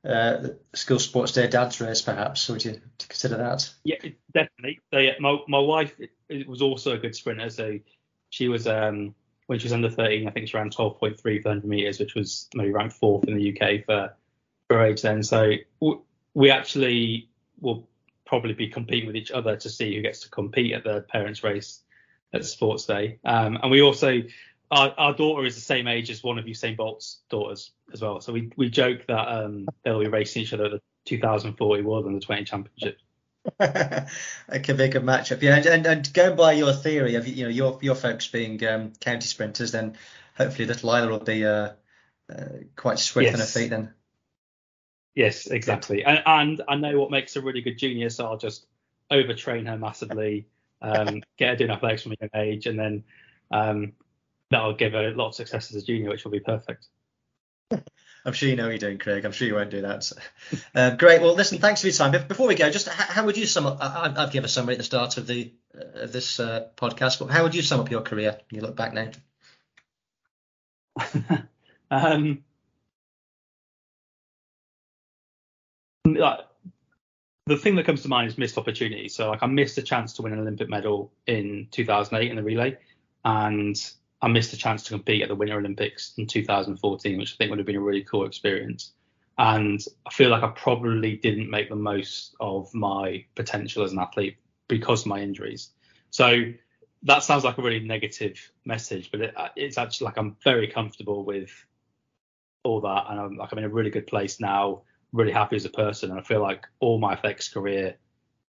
uh, 0.05 0.47
school 0.73 0.99
sports 0.99 1.31
day 1.31 1.47
dad's 1.47 1.79
race, 1.79 2.01
perhaps? 2.01 2.49
Would 2.49 2.65
you 2.65 2.81
consider 2.99 3.37
that? 3.37 3.69
Yeah, 3.85 4.09
definitely. 4.33 4.81
So 4.93 4.99
yeah, 4.99 5.13
my 5.21 5.37
my 5.47 5.59
wife 5.59 5.95
was 6.45 6.61
also 6.61 6.93
a 6.93 6.97
good 6.97 7.15
sprinter, 7.15 7.49
so 7.49 7.79
she 8.35 8.49
was 8.49 8.67
um 8.67 9.15
when 9.47 9.59
she 9.59 9.65
was 9.65 9.73
under 9.73 9.89
13, 9.89 10.27
I 10.27 10.31
think 10.31 10.49
she 10.49 10.57
ran 10.57 10.71
12.3 10.71 11.21
for 11.21 11.29
100 11.49 11.63
meters, 11.65 11.99
which 11.99 12.15
was 12.15 12.49
maybe 12.55 12.71
ranked 12.71 12.95
fourth 12.95 13.27
in 13.27 13.37
the 13.37 13.55
UK 13.55 13.85
for 13.85 14.13
for 14.67 14.83
age 14.83 15.01
then. 15.03 15.23
So 15.23 15.53
we 16.33 16.49
actually 16.49 17.29
will 17.61 17.87
probably 18.25 18.53
be 18.53 18.67
competing 18.67 19.07
with 19.07 19.15
each 19.15 19.31
other 19.31 19.55
to 19.55 19.69
see 19.69 19.95
who 19.95 20.01
gets 20.01 20.21
to 20.21 20.29
compete 20.29 20.73
at 20.73 20.83
the 20.83 21.01
parents' 21.01 21.43
race 21.43 21.81
at 22.33 22.41
the 22.41 22.47
sports 22.47 22.85
day. 22.85 23.19
Um, 23.23 23.57
and 23.61 23.71
we 23.71 23.81
also 23.81 24.23
our, 24.71 24.93
our, 24.97 25.13
daughter 25.13 25.45
is 25.45 25.55
the 25.55 25.61
same 25.61 25.87
age 25.87 26.09
as 26.09 26.23
one 26.23 26.39
of 26.39 26.45
Usain 26.45 26.75
Bolt's 26.75 27.19
daughters 27.29 27.71
as 27.93 28.01
well. 28.01 28.19
So 28.19 28.33
we, 28.33 28.51
we 28.57 28.67
joke 28.67 29.05
that 29.07 29.27
um, 29.27 29.67
they'll 29.83 29.99
be 29.99 30.07
racing 30.07 30.41
each 30.41 30.53
other 30.53 30.65
at 30.65 30.71
the 30.71 30.81
2040 31.05 31.83
World 31.83 32.07
Under 32.07 32.19
20 32.19 32.43
Championship. 32.43 32.97
It 33.59 34.63
could 34.63 34.77
be 34.77 34.83
a 34.83 34.89
good 34.89 35.03
matchup. 35.03 35.41
Yeah, 35.41 35.57
and, 35.57 35.65
and, 35.65 35.85
and 35.85 36.13
going 36.13 36.35
by 36.35 36.53
your 36.53 36.73
theory 36.73 37.15
of 37.15 37.27
you 37.27 37.43
know 37.43 37.49
your 37.49 37.79
your 37.81 37.95
folks 37.95 38.27
being 38.27 38.65
um, 38.65 38.93
county 38.99 39.27
sprinters, 39.27 39.71
then 39.71 39.97
hopefully 40.37 40.67
little 40.67 40.91
Lila 40.91 41.07
will 41.09 41.19
be 41.19 41.45
uh, 41.45 41.69
uh, 42.31 42.45
quite 42.75 42.99
swift 42.99 43.25
yes. 43.25 43.33
on 43.33 43.39
her 43.39 43.45
feet 43.45 43.69
then. 43.69 43.93
Yes, 45.15 45.47
exactly. 45.47 46.03
And, 46.03 46.21
and, 46.25 46.61
I 46.67 46.75
know 46.75 46.99
what 46.99 47.09
makes 47.09 47.37
a 47.37 47.41
really 47.41 47.61
good 47.61 47.77
junior, 47.77 48.09
so 48.09 48.25
I'll 48.25 48.37
just 48.37 48.67
overtrain 49.09 49.65
her 49.67 49.77
massively, 49.77 50.47
um, 50.81 51.23
get 51.37 51.49
her 51.49 51.55
doing 51.55 51.71
athletics 51.71 52.03
from 52.03 52.13
a 52.13 52.15
young 52.19 52.29
age, 52.35 52.67
and 52.67 52.77
then 52.77 53.03
um, 53.49 53.93
that'll 54.49 54.73
give 54.73 54.91
her 54.91 55.07
a 55.07 55.11
lot 55.11 55.29
of 55.29 55.35
success 55.35 55.73
as 55.73 55.81
a 55.81 55.85
junior, 55.85 56.09
which 56.09 56.25
will 56.25 56.31
be 56.31 56.41
perfect. 56.41 56.89
I'm 58.25 58.33
sure 58.33 58.49
you 58.49 58.55
know 58.55 58.69
you're 58.69 58.79
doing, 58.79 58.97
Craig. 58.97 59.23
I'm 59.23 59.31
sure 59.31 59.47
you 59.47 59.53
won't 59.53 59.69
do 59.69 59.81
that. 59.83 60.11
Uh, 60.73 60.89
great. 60.95 61.21
Well, 61.21 61.35
listen, 61.35 61.59
thanks 61.59 61.81
for 61.81 61.87
your 61.87 61.93
time. 61.93 62.11
Before 62.27 62.47
we 62.47 62.55
go, 62.55 62.71
just 62.71 62.87
how, 62.87 63.23
would 63.23 63.37
you 63.37 63.45
sum 63.45 63.67
up? 63.67 63.77
I, 63.79 64.11
have 64.19 64.31
given 64.31 64.45
a 64.45 64.49
summary 64.49 64.73
at 64.73 64.79
the 64.79 64.83
start 64.83 65.17
of 65.17 65.27
the 65.27 65.53
uh, 65.77 66.07
this 66.07 66.39
uh, 66.39 66.67
podcast, 66.75 67.19
but 67.19 67.27
how 67.27 67.43
would 67.43 67.53
you 67.53 67.61
sum 67.61 67.79
up 67.79 67.91
your 67.91 68.01
career 68.01 68.39
you 68.49 68.61
look 68.61 68.75
back 68.75 68.93
now? 68.93 69.11
um, 71.91 72.43
like, 76.05 76.39
the 77.45 77.57
thing 77.57 77.75
that 77.75 77.85
comes 77.85 78.01
to 78.01 78.07
mind 78.07 78.27
is 78.27 78.39
missed 78.39 78.57
opportunities. 78.57 79.13
So 79.13 79.29
like 79.29 79.43
I 79.43 79.45
missed 79.45 79.77
a 79.77 79.83
chance 79.83 80.13
to 80.13 80.23
win 80.23 80.33
an 80.33 80.39
Olympic 80.39 80.67
medal 80.67 81.11
in 81.27 81.67
2008 81.69 82.31
in 82.31 82.37
the 82.37 82.43
relay, 82.43 82.77
and 83.23 83.75
I 84.21 84.27
missed 84.27 84.53
a 84.53 84.57
chance 84.57 84.83
to 84.83 84.91
compete 84.91 85.21
at 85.21 85.29
the 85.29 85.35
Winter 85.35 85.57
Olympics 85.57 86.13
in 86.17 86.25
2014, 86.25 87.17
which 87.17 87.33
I 87.33 87.35
think 87.35 87.49
would 87.49 87.59
have 87.59 87.65
been 87.65 87.75
a 87.75 87.81
really 87.81 88.03
cool 88.03 88.25
experience. 88.25 88.93
And 89.37 89.83
I 90.05 90.11
feel 90.11 90.29
like 90.29 90.43
I 90.43 90.47
probably 90.47 91.17
didn't 91.17 91.49
make 91.49 91.69
the 91.69 91.75
most 91.75 92.35
of 92.39 92.73
my 92.73 93.25
potential 93.35 93.83
as 93.83 93.91
an 93.91 93.99
athlete 93.99 94.37
because 94.67 95.01
of 95.01 95.07
my 95.07 95.19
injuries. 95.19 95.71
So 96.09 96.53
that 97.03 97.23
sounds 97.23 97.43
like 97.43 97.57
a 97.57 97.61
really 97.61 97.81
negative 97.81 98.51
message, 98.65 99.11
but 99.11 99.21
it, 99.21 99.35
it's 99.55 99.77
actually 99.77 100.05
like 100.05 100.17
I'm 100.17 100.37
very 100.43 100.67
comfortable 100.67 101.23
with 101.23 101.51
all 102.63 102.81
that, 102.81 103.05
and 103.09 103.19
I'm 103.19 103.37
like 103.37 103.51
I'm 103.51 103.59
in 103.59 103.65
a 103.65 103.69
really 103.69 103.91
good 103.91 104.07
place 104.07 104.39
now. 104.39 104.81
Really 105.13 105.31
happy 105.31 105.55
as 105.55 105.65
a 105.65 105.69
person, 105.69 106.09
and 106.09 106.19
I 106.19 106.23
feel 106.23 106.41
like 106.41 106.65
all 106.79 106.97
my 106.97 107.13
athletics 107.13 107.47
career, 107.47 107.97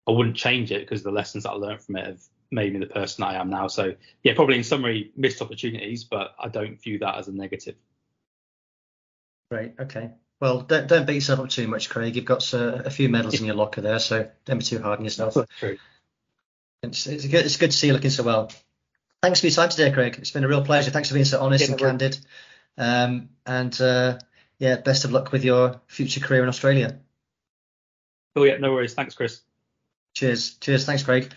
I 0.08 0.12
wouldn't 0.12 0.36
change 0.36 0.72
it 0.72 0.82
because 0.82 1.04
the 1.04 1.12
lessons 1.12 1.44
that 1.44 1.52
I 1.52 1.56
learned 1.56 1.82
from 1.82 1.98
it 1.98 2.06
have 2.08 2.22
made 2.52 2.74
me 2.74 2.80
the 2.80 2.88
person 2.88 3.24
I 3.24 3.36
am 3.36 3.50
now. 3.50 3.68
So 3.68 3.96
yeah, 4.24 4.34
probably 4.34 4.58
in 4.58 4.64
summary, 4.64 5.12
missed 5.16 5.42
opportunities, 5.42 6.04
but 6.04 6.34
I 6.40 6.48
don't 6.50 6.82
view 6.82 7.00
that 7.00 7.18
as 7.18 7.28
a 7.28 7.32
negative. 7.32 7.76
Great. 9.52 9.74
Okay. 9.80 10.12
Well, 10.40 10.62
don't 10.62 10.88
don't 10.88 11.06
beat 11.06 11.16
yourself 11.16 11.40
up 11.40 11.50
too 11.50 11.68
much, 11.68 11.90
Craig. 11.90 12.16
You've 12.16 12.26
got 12.26 12.54
uh, 12.54 12.82
a 12.86 12.90
few 12.90 13.10
medals 13.10 13.40
in 13.40 13.46
your 13.46 13.56
locker 13.56 13.82
there, 13.82 14.00
so 14.00 14.30
don't 14.46 14.60
be 14.60 14.64
too 14.64 14.80
hard 14.82 15.00
on 15.00 15.06
yourself. 15.06 15.34
That's 15.34 15.52
true. 15.60 15.78
It's, 16.82 17.08
it's 17.08 17.28
good. 17.28 17.46
It's 17.46 17.58
good 17.58 17.72
to 17.72 17.78
see 17.78 17.88
you 17.88 17.94
looking 17.94 18.10
so 18.10 18.24
well. 18.24 18.52
Thanks 19.22 19.42
for 19.42 19.48
your 19.48 19.56
time 19.56 19.70
today, 19.70 19.92
Craig. 19.92 20.16
It's 20.18 20.32
been 20.32 20.46
a 20.46 20.48
real 20.48 20.64
pleasure. 20.64 20.92
Thanks 20.92 21.10
for 21.10 21.16
being 21.16 21.26
so 21.26 21.42
honest 21.42 21.66
yeah, 21.66 21.72
and 21.72 21.80
candid. 21.80 22.18
Um, 22.78 23.30
and 23.46 23.82
uh, 23.82 24.20
yeah, 24.60 24.78
best 24.78 25.04
of 25.04 25.12
luck 25.12 25.34
with 25.34 25.44
your 25.44 25.82
future 25.88 26.22
career 26.22 26.42
in 26.44 26.48
Australia. 26.48 27.00
Oh 28.38 28.44
yeah, 28.44 28.58
no 28.58 28.72
worries. 28.72 28.94
Thanks, 28.94 29.16
Chris. 29.16 29.42
Cheers. 30.14 30.56
Cheers. 30.56 30.86
Thanks, 30.86 31.04
Craig. 31.04 31.34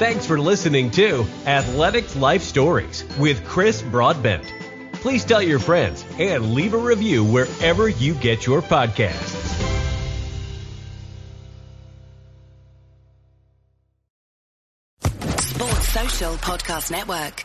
Thanks 0.00 0.24
for 0.24 0.40
listening 0.40 0.90
to 0.92 1.26
Athletics 1.44 2.16
Life 2.16 2.40
Stories 2.40 3.04
with 3.18 3.44
Chris 3.44 3.82
Broadbent. 3.82 4.50
Please 4.94 5.26
tell 5.26 5.42
your 5.42 5.58
friends 5.58 6.06
and 6.18 6.54
leave 6.54 6.72
a 6.72 6.78
review 6.78 7.22
wherever 7.22 7.86
you 7.86 8.14
get 8.14 8.46
your 8.46 8.62
podcasts. 8.62 9.36
Sports 15.38 15.88
Social 15.88 16.32
Podcast 16.36 16.90
Network. 16.90 17.44